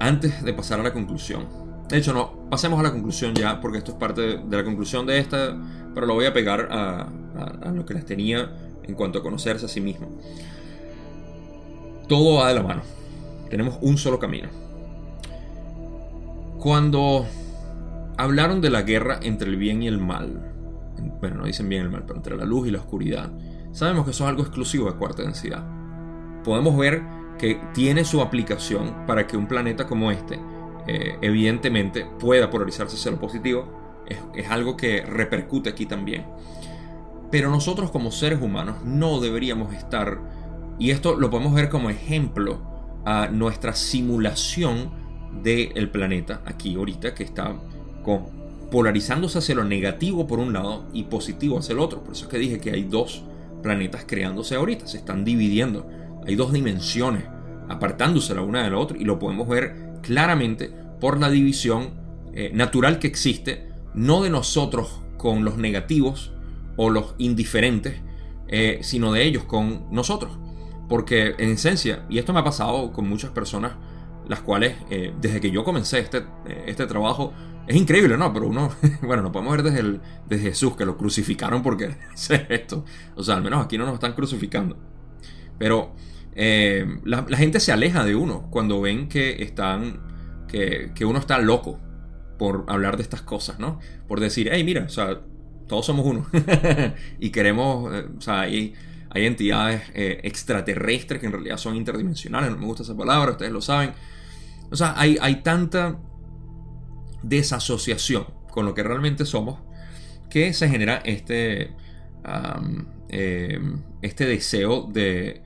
antes 0.00 0.42
de 0.42 0.52
pasar 0.52 0.80
a 0.80 0.82
la 0.82 0.92
conclusión. 0.92 1.46
De 1.88 1.98
hecho, 1.98 2.12
no, 2.12 2.48
pasemos 2.50 2.78
a 2.80 2.82
la 2.82 2.92
conclusión 2.92 3.34
ya, 3.34 3.60
porque 3.60 3.78
esto 3.78 3.92
es 3.92 3.96
parte 3.98 4.20
de 4.38 4.56
la 4.56 4.64
conclusión 4.64 5.06
de 5.06 5.18
esta, 5.18 5.56
pero 5.94 6.06
lo 6.06 6.14
voy 6.14 6.26
a 6.26 6.32
pegar 6.32 6.68
a, 6.70 7.08
a 7.62 7.70
lo 7.70 7.84
que 7.84 7.94
les 7.94 8.04
tenía 8.04 8.50
en 8.90 8.96
cuanto 8.96 9.20
a 9.20 9.22
conocerse 9.22 9.66
a 9.66 9.68
sí 9.68 9.80
mismo. 9.80 10.08
Todo 12.08 12.38
va 12.38 12.48
de 12.48 12.54
la 12.54 12.62
mano. 12.62 12.82
Tenemos 13.48 13.78
un 13.80 13.96
solo 13.96 14.18
camino. 14.18 14.48
Cuando 16.58 17.26
hablaron 18.16 18.60
de 18.60 18.70
la 18.70 18.82
guerra 18.82 19.18
entre 19.22 19.48
el 19.48 19.56
bien 19.56 19.82
y 19.82 19.88
el 19.88 19.98
mal. 19.98 20.52
Bueno, 21.20 21.36
no 21.36 21.46
dicen 21.46 21.68
bien 21.68 21.82
el 21.82 21.90
mal, 21.90 22.02
pero 22.02 22.16
entre 22.16 22.36
la 22.36 22.44
luz 22.44 22.68
y 22.68 22.70
la 22.70 22.78
oscuridad. 22.78 23.30
Sabemos 23.72 24.04
que 24.04 24.10
eso 24.10 24.24
es 24.24 24.30
algo 24.30 24.42
exclusivo 24.42 24.90
de 24.90 24.98
cuarta 24.98 25.22
densidad. 25.22 25.64
Podemos 26.44 26.76
ver 26.76 27.02
que 27.38 27.60
tiene 27.72 28.04
su 28.04 28.20
aplicación 28.20 29.06
para 29.06 29.26
que 29.26 29.36
un 29.36 29.46
planeta 29.46 29.86
como 29.86 30.10
este, 30.10 30.38
eh, 30.86 31.16
evidentemente, 31.22 32.06
pueda 32.18 32.50
polarizarse 32.50 32.96
hacia 32.96 33.10
lo 33.10 33.18
positivo. 33.18 33.80
Es, 34.34 34.50
algo 34.50 34.76
que 34.76 35.02
repercute 35.02 35.70
aquí 35.70 35.86
también. 35.86 36.26
Pero 37.30 37.50
nosotros 37.50 37.90
como 37.90 38.10
seres 38.10 38.40
humanos 38.42 38.84
no 38.84 39.20
deberíamos 39.20 39.74
estar, 39.74 40.20
y 40.78 40.90
esto 40.90 41.14
lo 41.14 41.30
podemos 41.30 41.54
ver 41.54 41.68
como 41.68 41.90
ejemplo 41.90 42.60
a 43.04 43.28
nuestra 43.28 43.74
simulación 43.74 44.90
del 45.42 45.90
planeta 45.90 46.42
aquí 46.44 46.74
ahorita 46.74 47.14
que 47.14 47.22
está 47.22 47.54
polarizándose 48.70 49.38
hacia 49.38 49.54
lo 49.54 49.64
negativo 49.64 50.26
por 50.26 50.38
un 50.38 50.52
lado 50.52 50.86
y 50.92 51.04
positivo 51.04 51.58
hacia 51.58 51.72
el 51.72 51.78
otro. 51.80 52.02
Por 52.02 52.14
eso 52.14 52.24
es 52.24 52.30
que 52.30 52.38
dije 52.38 52.60
que 52.60 52.70
hay 52.72 52.84
dos 52.84 53.22
planetas 53.62 54.04
creándose 54.06 54.54
ahorita, 54.54 54.86
se 54.86 54.98
están 54.98 55.24
dividiendo. 55.24 55.88
Hay 56.26 56.34
dos 56.34 56.52
dimensiones 56.52 57.24
apartándose 57.68 58.34
la 58.34 58.42
una 58.42 58.64
de 58.64 58.70
la 58.70 58.78
otra 58.78 58.98
y 58.98 59.04
lo 59.04 59.18
podemos 59.18 59.48
ver 59.48 59.94
claramente 60.02 60.72
por 61.00 61.20
la 61.20 61.30
división 61.30 61.90
eh, 62.32 62.50
natural 62.52 62.98
que 62.98 63.06
existe, 63.06 63.68
no 63.94 64.22
de 64.22 64.30
nosotros 64.30 65.00
con 65.16 65.44
los 65.44 65.56
negativos 65.56 66.32
o 66.76 66.90
los 66.90 67.14
indiferentes, 67.18 68.00
eh, 68.48 68.78
sino 68.82 69.12
de 69.12 69.24
ellos 69.24 69.44
con 69.44 69.86
nosotros. 69.90 70.38
Porque 70.88 71.34
en 71.38 71.50
esencia, 71.50 72.04
y 72.08 72.18
esto 72.18 72.32
me 72.32 72.40
ha 72.40 72.44
pasado 72.44 72.92
con 72.92 73.08
muchas 73.08 73.30
personas, 73.30 73.72
las 74.28 74.40
cuales 74.40 74.76
eh, 74.90 75.12
desde 75.20 75.40
que 75.40 75.50
yo 75.50 75.64
comencé 75.64 76.00
este, 76.00 76.24
este 76.66 76.86
trabajo 76.86 77.32
es 77.66 77.76
increíble, 77.76 78.16
¿no? 78.16 78.32
Pero 78.32 78.48
uno, 78.48 78.70
bueno, 79.02 79.22
no 79.22 79.32
podemos 79.32 79.52
ver 79.52 79.62
desde, 79.62 79.80
el, 79.80 80.00
desde 80.28 80.50
Jesús 80.50 80.76
que 80.76 80.84
lo 80.84 80.96
crucificaron 80.96 81.62
porque 81.62 81.96
hacer 82.12 82.46
esto. 82.50 82.84
O 83.14 83.22
sea, 83.22 83.36
al 83.36 83.42
menos 83.42 83.64
aquí 83.64 83.78
no 83.78 83.84
nos 83.84 83.94
están 83.94 84.14
crucificando. 84.14 84.76
Pero 85.58 85.94
eh, 86.34 86.86
la, 87.04 87.24
gente 87.36 87.60
se 87.60 87.72
aleja 87.72 88.04
de 88.04 88.16
uno 88.16 88.48
cuando 88.50 88.80
ven 88.80 89.08
que 89.08 89.42
están, 89.42 90.00
que, 90.48 91.04
uno 91.04 91.18
está 91.18 91.38
loco 91.38 91.78
por 92.38 92.64
hablar 92.68 92.96
de 92.96 93.02
estas 93.02 93.22
cosas, 93.22 93.58
¿no? 93.58 93.78
Por 94.08 94.20
decir, 94.20 94.48
hey, 94.50 94.64
mira, 94.64 94.84
o 94.84 94.88
sea, 94.88 95.20
todos 95.70 95.86
somos 95.86 96.04
uno. 96.04 96.26
y 97.20 97.30
queremos, 97.30 97.94
eh, 97.94 98.04
o 98.18 98.20
sea, 98.20 98.40
hay, 98.40 98.74
hay 99.08 99.24
entidades 99.24 99.82
eh, 99.94 100.20
extraterrestres 100.24 101.20
que 101.20 101.26
en 101.26 101.32
realidad 101.32 101.58
son 101.58 101.76
interdimensionales, 101.76 102.50
no 102.50 102.58
me 102.58 102.66
gusta 102.66 102.82
esa 102.82 102.96
palabra, 102.96 103.30
ustedes 103.30 103.52
lo 103.52 103.62
saben. 103.62 103.92
O 104.68 104.74
sea, 104.74 104.94
hay, 104.96 105.16
hay 105.20 105.36
tanta 105.36 105.96
desasociación 107.22 108.26
con 108.50 108.66
lo 108.66 108.74
que 108.74 108.82
realmente 108.82 109.24
somos 109.24 109.60
que 110.28 110.52
se 110.52 110.68
genera 110.68 110.96
este, 111.04 111.72
em, 113.08 113.82
este 114.02 114.26
deseo 114.26 114.88
de, 114.92 115.42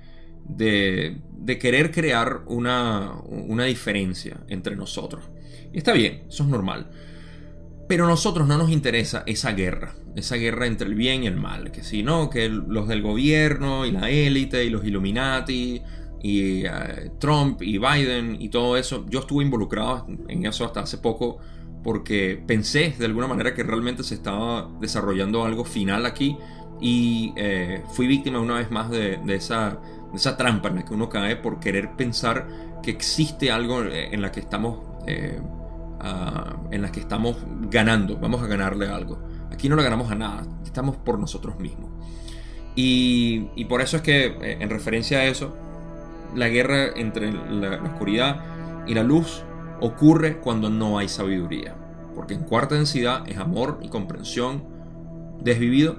de, 0.49 1.59
querer 1.59 1.91
crear 1.91 2.43
una, 2.47 3.12
una 3.29 3.64
diferencia 3.64 4.39
entre 4.49 4.75
nosotros. 4.75 5.25
Y 5.72 5.79
está 5.79 5.93
bien, 5.93 6.25
eso 6.29 6.45
es 6.45 6.49
normal. 6.49 6.91
Pero 7.87 8.07
a 8.07 8.09
nosotros 8.09 8.49
no 8.49 8.57
nos 8.57 8.70
interesa 8.70 9.24
esa 9.26 9.53
guerra, 9.53 9.95
esa 10.16 10.37
guerra 10.37 10.66
entre 10.66 10.89
el 10.89 10.95
bien 10.95 11.24
y 11.24 11.26
el 11.26 11.37
mal. 11.37 11.70
Que 11.70 11.82
si 11.82 12.03
no, 12.03 12.30
que 12.30 12.49
los 12.49 12.89
del 12.89 13.03
gobierno 13.03 13.85
y 13.85 13.93
la 13.93 14.09
élite 14.11 14.64
y 14.64 14.70
los 14.70 14.85
Illuminati 14.85 15.82
y 16.22 16.64
eh, 16.64 17.11
Trump 17.18 17.61
y 17.61 17.78
Biden 17.78 18.41
y 18.41 18.49
todo 18.49 18.76
eso. 18.76 19.05
Yo 19.09 19.20
estuve 19.20 19.45
involucrado 19.45 20.07
en 20.28 20.47
eso 20.47 20.64
hasta 20.64 20.80
hace 20.80 20.99
poco 20.99 21.39
porque 21.82 22.43
pensé 22.47 22.95
de 22.99 23.05
alguna 23.05 23.26
manera 23.26 23.55
que 23.55 23.62
realmente 23.62 24.03
se 24.03 24.14
estaba 24.14 24.70
desarrollando 24.80 25.45
algo 25.45 25.66
final 25.66 26.07
aquí 26.07 26.37
y 26.80 27.35
eh, 27.37 27.82
fui 27.93 28.07
víctima 28.07 28.41
una 28.41 28.55
vez 28.55 28.70
más 28.70 28.91
de, 28.91 29.20
esa, 29.28 29.78
esa, 30.14 30.37
trampa 30.37 30.70
en 30.70 30.76
la 30.76 30.85
que 30.85 30.95
uno 30.95 31.11
cae 31.11 31.37
por 31.37 31.61
querer 31.61 31.91
pensar 31.95 32.49
que 32.82 32.91
existe 32.91 33.51
algo 33.51 33.82
en 33.85 34.20
la 34.22 34.32
que 34.32 34.41
estamos 34.41 34.78
eh, 35.07 35.39
en 36.70 36.82
la 36.82 36.92
que 36.92 37.00
estamos 37.00 37.36
ganando, 37.70 38.18
vamos 38.18 38.42
a 38.42 38.46
ganarle 38.46 38.88
algo. 38.88 39.18
Aquí 39.50 39.68
no 39.68 39.76
le 39.76 39.82
ganamos 39.82 40.11
a 40.11 40.14
nada, 40.14 40.46
estamos 40.64 40.96
por 40.96 41.18
nosotros 41.18 41.59
mismos. 41.59 41.90
Y, 42.74 43.64
por 43.68 43.80
eso 43.80 43.96
es 43.96 44.02
que 44.02 44.36
en 44.61 44.68
referencia 44.68 45.18
a 45.18 45.24
eso, 45.24 45.57
la 46.34 46.48
guerra 46.48 46.86
entre 46.96 47.32
la, 47.32 47.80
oscuridad 47.82 48.84
y 48.86 48.94
la 48.94 49.05
luz 49.05 49.44
ocurre 49.80 50.38
cuando 50.38 50.70
no 50.70 50.98
hay 50.98 51.09
sabiduría. 51.09 51.76
Porque 52.14 52.34
en 52.34 52.42
cuarta 52.42 52.74
densidad 52.74 53.28
es 53.28 53.38
amor 53.38 53.78
y 53.82 53.88
comprensión 53.88 54.64
desvivido, 55.40 55.96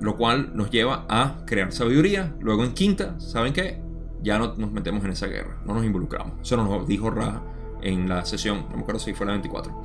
lo 0.00 0.16
cual 0.16 0.50
nos 0.54 0.70
lleva 0.70 1.06
a 1.08 1.44
crear 1.46 1.72
sabiduría. 1.72 2.34
Luego 2.40 2.64
en 2.64 2.72
quinta, 2.72 3.18
¿saben 3.20 3.52
qué? 3.52 3.80
Ya 4.22 4.38
no 4.38 4.54
nos 4.56 4.72
metemos 4.72 5.04
en 5.04 5.10
esa 5.10 5.26
guerra, 5.26 5.60
no 5.64 5.74
nos 5.74 5.84
involucramos. 5.84 6.40
Eso 6.42 6.56
nos 6.56 6.86
dijo 6.86 7.10
Ra 7.10 7.42
en 7.82 8.08
la 8.08 8.24
sesión, 8.24 8.66
no 8.70 8.76
me 8.76 8.82
acuerdo 8.82 9.00
si 9.00 9.12
fue 9.14 9.26
la 9.26 9.32
24. 9.32 9.82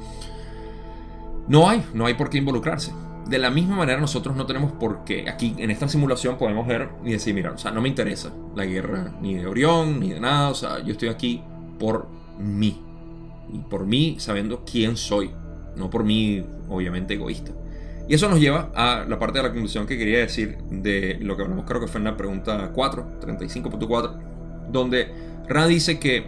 No 1.47 1.69
hay, 1.69 1.83
no 1.93 2.05
hay 2.05 2.13
por 2.13 2.29
qué 2.29 2.37
involucrarse 2.37 2.91
de 3.27 3.39
la 3.39 3.49
misma 3.49 3.75
manera 3.75 3.99
nosotros 3.99 4.35
no 4.35 4.45
tenemos 4.45 4.71
por 4.71 5.03
qué, 5.03 5.29
aquí 5.29 5.55
en 5.57 5.71
esta 5.71 5.87
simulación 5.87 6.37
podemos 6.37 6.67
ver 6.67 6.89
y 7.03 7.11
decir, 7.11 7.33
mira, 7.33 7.51
o 7.51 7.57
sea, 7.57 7.71
no 7.71 7.81
me 7.81 7.89
interesa 7.89 8.31
la 8.55 8.65
guerra 8.65 9.13
ni 9.21 9.35
de 9.35 9.45
Orión, 9.45 9.99
ni 9.99 10.11
de 10.11 10.19
nada, 10.19 10.49
o 10.49 10.55
sea, 10.55 10.83
yo 10.83 10.93
estoy 10.93 11.09
aquí 11.09 11.41
por 11.79 12.07
mí. 12.39 12.81
Y 13.51 13.59
por 13.59 13.85
mí 13.85 14.17
sabiendo 14.19 14.63
quién 14.69 14.97
soy, 14.97 15.31
no 15.75 15.89
por 15.89 16.03
mí, 16.03 16.43
obviamente, 16.69 17.13
egoísta. 17.13 17.51
Y 18.07 18.13
eso 18.13 18.29
nos 18.29 18.39
lleva 18.39 18.71
a 18.73 19.05
la 19.05 19.19
parte 19.19 19.39
de 19.39 19.43
la 19.43 19.49
conclusión 19.49 19.85
que 19.85 19.97
quería 19.97 20.19
decir 20.19 20.57
de 20.69 21.17
lo 21.21 21.35
que 21.35 21.43
hablamos, 21.43 21.65
creo 21.65 21.81
que 21.81 21.87
fue 21.87 21.99
en 21.99 22.05
la 22.05 22.15
pregunta 22.15 22.71
4, 22.73 23.19
35.4, 23.21 24.69
donde 24.71 25.11
Ra 25.47 25.67
dice 25.67 25.99
que 25.99 26.25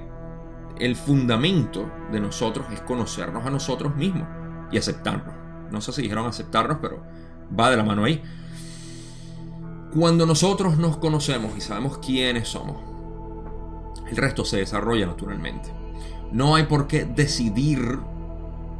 el 0.79 0.95
fundamento 0.95 1.91
de 2.11 2.19
nosotros 2.19 2.65
es 2.71 2.81
conocernos 2.81 3.45
a 3.45 3.49
nosotros 3.49 3.95
mismos 3.95 4.27
y 4.71 4.77
aceptarnos. 4.77 5.35
No 5.71 5.81
sé 5.81 5.91
si 5.91 6.01
dijeron 6.01 6.25
aceptarnos, 6.25 6.77
pero 6.81 7.03
va 7.57 7.69
de 7.69 7.77
la 7.77 7.83
mano 7.83 8.05
ahí. 8.05 8.21
Cuando 9.93 10.25
nosotros 10.25 10.77
nos 10.77 10.97
conocemos 10.97 11.57
y 11.57 11.61
sabemos 11.61 11.97
quiénes 11.97 12.47
somos, 12.47 12.77
el 14.09 14.17
resto 14.17 14.45
se 14.45 14.57
desarrolla 14.57 15.05
naturalmente. 15.05 15.69
No 16.31 16.55
hay 16.55 16.63
por 16.63 16.87
qué 16.87 17.05
decidir 17.05 17.99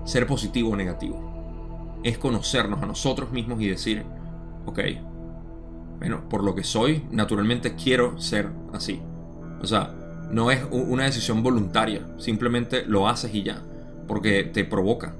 ser 0.06 0.26
positivo 0.26 0.72
o 0.72 0.76
negativo. 0.76 2.00
Es 2.04 2.18
conocernos 2.18 2.82
a 2.82 2.86
nosotros 2.86 3.32
mismos 3.32 3.62
y 3.62 3.68
decir, 3.68 4.06
ok, 4.66 4.80
bueno, 6.00 6.30
por 6.30 6.44
lo 6.44 6.56
que 6.56 6.64
soy, 6.64 7.06
naturalmente 7.12 7.76
quiero 7.76 8.20
ser 8.22 8.50
así. 8.74 9.02
O 9.62 9.68
sea, 9.68 9.94
no 10.32 10.52
es 10.52 10.62
una 10.72 11.06
decisión 11.06 11.44
voluntaria, 11.44 12.06
simplemente 12.18 12.86
lo 12.86 13.08
haces 13.08 13.34
y 13.34 13.44
ya, 13.44 13.62
porque 14.08 14.44
te 14.44 14.64
provoca 14.64 15.14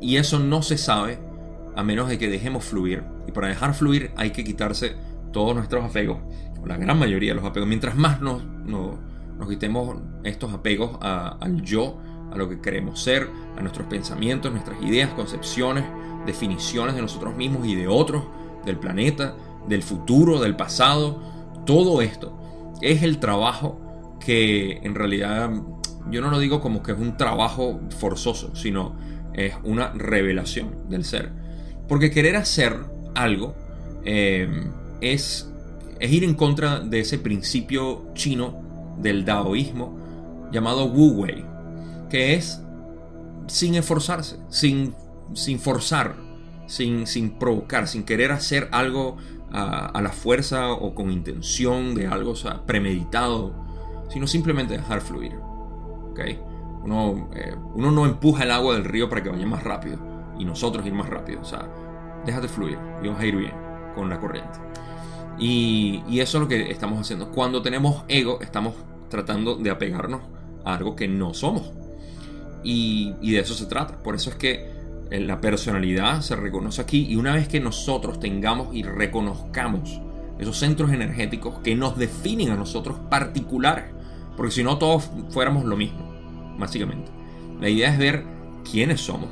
y 0.00 0.16
eso 0.16 0.38
no 0.38 0.62
se 0.62 0.78
sabe 0.78 1.18
a 1.76 1.82
menos 1.84 2.08
de 2.08 2.18
que 2.18 2.28
dejemos 2.28 2.64
fluir. 2.64 3.04
Y 3.26 3.32
para 3.32 3.48
dejar 3.48 3.74
fluir 3.74 4.10
hay 4.16 4.30
que 4.30 4.44
quitarse 4.44 4.96
todos 5.32 5.54
nuestros 5.54 5.84
apegos, 5.84 6.18
la 6.66 6.76
gran 6.76 6.98
mayoría 6.98 7.30
de 7.30 7.36
los 7.36 7.44
apegos. 7.44 7.68
Mientras 7.68 7.94
más 7.94 8.20
nos, 8.20 8.42
nos 8.44 9.48
quitemos 9.48 9.96
estos 10.24 10.52
apegos 10.52 10.98
al 11.00 11.62
yo, 11.62 11.98
a 12.32 12.36
lo 12.36 12.48
que 12.48 12.60
queremos 12.60 13.00
ser, 13.00 13.28
a 13.56 13.60
nuestros 13.60 13.86
pensamientos, 13.86 14.52
nuestras 14.52 14.82
ideas, 14.82 15.10
concepciones, 15.10 15.84
definiciones 16.26 16.94
de 16.94 17.02
nosotros 17.02 17.36
mismos 17.36 17.66
y 17.66 17.74
de 17.74 17.88
otros, 17.88 18.24
del 18.66 18.78
planeta, 18.78 19.34
del 19.68 19.82
futuro, 19.82 20.40
del 20.40 20.56
pasado, 20.56 21.22
todo 21.64 22.02
esto 22.02 22.37
es 22.80 23.02
el 23.02 23.18
trabajo 23.18 24.18
que 24.24 24.78
en 24.82 24.94
realidad 24.94 25.50
yo 26.10 26.20
no 26.20 26.30
lo 26.30 26.38
digo 26.38 26.60
como 26.60 26.82
que 26.82 26.92
es 26.92 26.98
un 26.98 27.16
trabajo 27.16 27.80
forzoso, 27.98 28.54
sino 28.54 28.96
es 29.34 29.54
una 29.64 29.92
revelación 29.92 30.88
del 30.88 31.04
ser. 31.04 31.32
Porque 31.86 32.10
querer 32.10 32.36
hacer 32.36 32.76
algo 33.14 33.54
eh, 34.04 34.48
es, 35.00 35.48
es 36.00 36.12
ir 36.12 36.24
en 36.24 36.34
contra 36.34 36.80
de 36.80 37.00
ese 37.00 37.18
principio 37.18 38.12
chino 38.14 38.96
del 38.98 39.24
daoísmo 39.24 39.96
llamado 40.52 40.86
Wu 40.86 41.22
Wei, 41.22 41.44
que 42.10 42.34
es 42.34 42.60
sin 43.46 43.74
esforzarse, 43.74 44.36
sin, 44.48 44.94
sin 45.34 45.58
forzar, 45.58 46.16
sin, 46.66 47.06
sin 47.06 47.38
provocar, 47.38 47.88
sin 47.88 48.04
querer 48.04 48.32
hacer 48.32 48.68
algo 48.72 49.16
a, 49.52 50.00
la 50.00 50.10
fuerza 50.10 50.70
o 50.70 50.94
con 50.94 51.10
intención 51.10 51.94
de 51.94 52.06
algo 52.06 52.34
premeditado, 52.66 53.52
sino 54.10 54.26
simplemente 54.26 54.76
dejar 54.76 55.00
fluir. 55.00 55.34
¿okay? 56.10 56.38
Eh, 57.34 57.54
uno, 57.74 57.90
no 57.90 58.06
empuja 58.06 58.44
el 58.44 58.50
agua 58.50 58.74
del 58.74 58.84
río 58.84 59.08
para 59.08 59.22
que 59.22 59.28
vaya 59.28 59.46
más 59.46 59.62
rápido 59.64 59.98
y 60.38 60.44
nosotros 60.44 60.86
ir 60.86 60.94
más 60.94 61.08
rápido. 61.08 61.40
O 61.40 61.44
sea, 61.44 61.68
déjate 62.24 62.48
fluir 62.48 62.78
y 63.02 63.06
vamos 63.06 63.20
a 63.20 63.26
ir 63.26 63.36
bien 63.36 63.52
con 63.94 64.08
la 64.08 64.18
corriente. 64.18 64.58
Y, 65.38 66.02
eso 66.18 66.38
es 66.38 66.42
lo 66.42 66.48
que 66.48 66.70
estamos 66.70 67.00
haciendo. 67.00 67.30
Cuando 67.30 67.62
tenemos 67.62 68.04
ego, 68.08 68.40
estamos 68.40 68.74
tratando 69.08 69.56
de 69.56 69.70
apegarnos 69.70 70.22
a 70.64 70.74
algo 70.74 70.96
que 70.96 71.08
no 71.08 71.34
somos. 71.34 71.70
Y, 72.64 73.14
y 73.20 73.32
de 73.32 73.40
eso 73.40 73.54
se 73.54 73.66
trata. 73.66 74.02
Por 74.02 74.14
eso 74.14 74.30
es 74.30 74.36
que 74.36 74.77
la 75.10 75.40
personalidad 75.40 76.20
se 76.20 76.36
reconoce 76.36 76.80
aquí. 76.82 77.06
Y 77.08 77.16
una 77.16 77.34
vez 77.34 77.48
que 77.48 77.60
nosotros 77.60 78.20
tengamos 78.20 78.74
y 78.74 78.82
reconozcamos 78.82 80.00
esos 80.38 80.58
centros 80.58 80.92
energéticos 80.92 81.58
que 81.60 81.74
nos 81.74 81.96
definen 81.98 82.50
a 82.50 82.56
nosotros 82.56 82.98
particulares, 83.10 83.86
porque 84.36 84.52
si 84.52 84.62
no 84.62 84.78
todos 84.78 85.10
fuéramos 85.30 85.64
lo 85.64 85.76
mismo 85.76 86.08
básicamente. 86.58 87.10
La 87.60 87.68
idea 87.68 87.90
es 87.90 87.98
ver 87.98 88.24
quiénes 88.70 89.00
somos, 89.00 89.30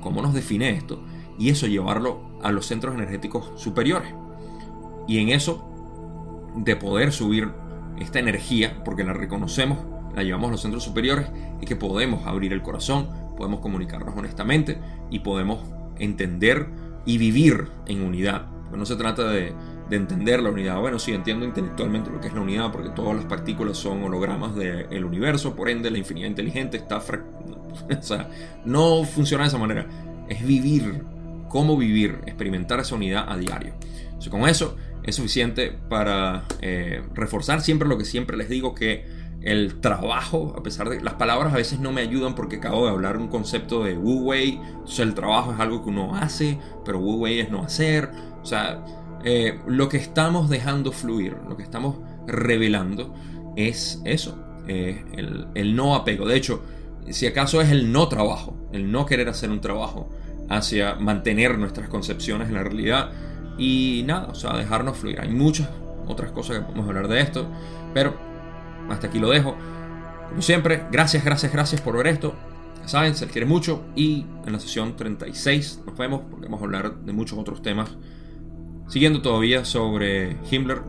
cómo 0.00 0.22
nos 0.22 0.34
define 0.34 0.70
esto, 0.70 1.02
y 1.38 1.50
eso 1.50 1.66
llevarlo 1.66 2.20
a 2.42 2.52
los 2.52 2.66
centros 2.66 2.94
energéticos 2.94 3.50
superiores. 3.56 4.12
Y 5.08 5.18
en 5.18 5.30
eso, 5.30 5.68
de 6.54 6.76
poder 6.76 7.12
subir 7.12 7.50
esta 7.98 8.18
energía, 8.18 8.82
porque 8.84 9.04
la 9.04 9.12
reconocemos, 9.12 9.78
la 10.14 10.22
llevamos 10.22 10.48
a 10.48 10.52
los 10.52 10.60
centros 10.60 10.84
superiores, 10.84 11.26
y 11.60 11.66
que 11.66 11.76
podemos 11.76 12.26
abrir 12.26 12.52
el 12.52 12.62
corazón, 12.62 13.08
podemos 13.38 13.60
comunicarnos 13.60 14.14
honestamente 14.14 14.78
y 15.10 15.20
podemos 15.20 15.60
entender 15.98 16.66
y 17.06 17.16
vivir 17.16 17.68
en 17.86 18.02
unidad. 18.02 18.48
No 18.70 18.84
se 18.84 18.96
trata 18.96 19.30
de 19.30 19.54
de 19.88 19.96
entender 19.96 20.42
la 20.42 20.50
unidad. 20.50 20.80
Bueno, 20.80 20.98
sí, 20.98 21.12
entiendo 21.12 21.44
intelectualmente 21.44 22.10
lo 22.10 22.20
que 22.20 22.28
es 22.28 22.34
la 22.34 22.40
unidad, 22.40 22.70
porque 22.70 22.90
todas 22.90 23.16
las 23.16 23.24
partículas 23.24 23.78
son 23.78 24.02
hologramas 24.02 24.54
del 24.54 25.04
universo, 25.04 25.54
por 25.54 25.68
ende 25.68 25.90
la 25.90 25.98
infinidad 25.98 26.28
inteligente 26.28 26.76
está... 26.76 26.98
o 27.98 28.02
sea, 28.02 28.28
no 28.64 29.04
funciona 29.04 29.44
de 29.44 29.48
esa 29.48 29.58
manera. 29.58 29.86
Es 30.28 30.44
vivir, 30.44 31.02
cómo 31.48 31.76
vivir, 31.76 32.18
experimentar 32.26 32.80
esa 32.80 32.94
unidad 32.94 33.24
a 33.28 33.36
diario. 33.36 33.74
con 34.30 34.48
eso 34.48 34.76
es 35.02 35.16
suficiente 35.16 35.72
para 35.88 36.44
eh, 36.60 37.02
reforzar 37.14 37.62
siempre 37.62 37.88
lo 37.88 37.96
que 37.96 38.04
siempre 38.04 38.36
les 38.36 38.50
digo, 38.50 38.74
que 38.74 39.06
el 39.42 39.80
trabajo, 39.80 40.54
a 40.56 40.62
pesar 40.62 40.88
de 40.88 41.00
las 41.00 41.14
palabras 41.14 41.52
a 41.52 41.56
veces 41.56 41.78
no 41.78 41.92
me 41.92 42.00
ayudan 42.00 42.34
porque 42.34 42.56
acabo 42.56 42.86
de 42.86 42.90
hablar 42.90 43.16
un 43.16 43.28
concepto 43.28 43.84
de 43.84 43.96
Wu 43.96 44.24
Wei, 44.24 44.60
o 44.84 45.02
el 45.02 45.14
trabajo 45.14 45.52
es 45.52 45.60
algo 45.60 45.82
que 45.84 45.90
uno 45.90 46.16
hace, 46.16 46.58
pero 46.84 46.98
Wu 46.98 47.22
Wei 47.22 47.40
es 47.40 47.50
no 47.50 47.62
hacer, 47.62 48.10
o 48.42 48.46
sea, 48.46 48.84
eh, 49.24 49.60
lo 49.66 49.88
que 49.88 49.96
estamos 49.96 50.48
dejando 50.48 50.92
fluir, 50.92 51.36
lo 51.48 51.56
que 51.56 51.62
estamos 51.62 51.96
revelando 52.26 53.14
es 53.56 54.00
eso, 54.04 54.38
eh, 54.68 55.04
el, 55.54 55.76
no 55.76 55.94
apego. 55.94 56.26
De 56.26 56.36
hecho, 56.36 56.62
si 57.10 57.26
acaso 57.26 57.60
es 57.60 57.70
el 57.70 57.90
no 57.92 58.08
trabajo, 58.08 58.56
el 58.72 58.90
no 58.90 59.06
querer 59.06 59.28
hacer 59.28 59.50
un 59.50 59.60
trabajo 59.60 60.08
hacia 60.48 60.94
mantener 60.94 61.58
nuestras 61.58 61.88
concepciones 61.88 62.48
en 62.48 62.54
la 62.54 62.62
realidad 62.62 63.10
y 63.58 64.04
nada, 64.06 64.28
o 64.28 64.34
sea, 64.34 64.56
dejarnos 64.56 64.96
fluir. 64.96 65.20
Hay 65.20 65.30
muchas 65.30 65.68
otras 66.06 66.30
cosas 66.32 66.58
que 66.58 66.64
podemos 66.64 66.86
hablar 66.86 67.08
de 67.08 67.20
esto, 67.20 67.46
pero 67.92 68.27
hasta 68.88 69.08
aquí 69.08 69.18
lo 69.18 69.30
dejo. 69.30 69.56
Como 70.28 70.42
siempre, 70.42 70.84
gracias, 70.90 71.24
gracias, 71.24 71.52
gracias 71.52 71.80
por 71.80 71.96
ver 71.96 72.08
esto. 72.08 72.34
Ya 72.82 72.88
saben, 72.88 73.14
se 73.14 73.24
les 73.24 73.32
quiere 73.32 73.46
mucho 73.46 73.84
y 73.96 74.26
en 74.46 74.52
la 74.52 74.60
sesión 74.60 74.96
36 74.96 75.82
nos 75.86 75.96
vemos 75.96 76.22
porque 76.30 76.46
vamos 76.46 76.60
a 76.60 76.64
hablar 76.64 76.96
de 77.00 77.12
muchos 77.12 77.38
otros 77.38 77.62
temas. 77.62 77.96
Siguiendo 78.88 79.20
todavía 79.20 79.64
sobre 79.64 80.38
Himmler, 80.50 80.82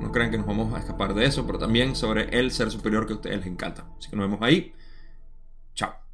no 0.00 0.12
crean 0.12 0.30
que 0.30 0.38
nos 0.38 0.46
vamos 0.46 0.74
a 0.74 0.78
escapar 0.78 1.14
de 1.14 1.26
eso, 1.26 1.46
pero 1.46 1.58
también 1.58 1.96
sobre 1.96 2.38
el 2.38 2.50
ser 2.50 2.70
superior 2.70 3.06
que 3.06 3.12
a 3.12 3.16
ustedes 3.16 3.38
les 3.38 3.46
encanta. 3.46 3.86
Así 3.98 4.10
que 4.10 4.16
nos 4.16 4.26
vemos 4.26 4.42
ahí. 4.42 4.74
Chao. 5.74 6.05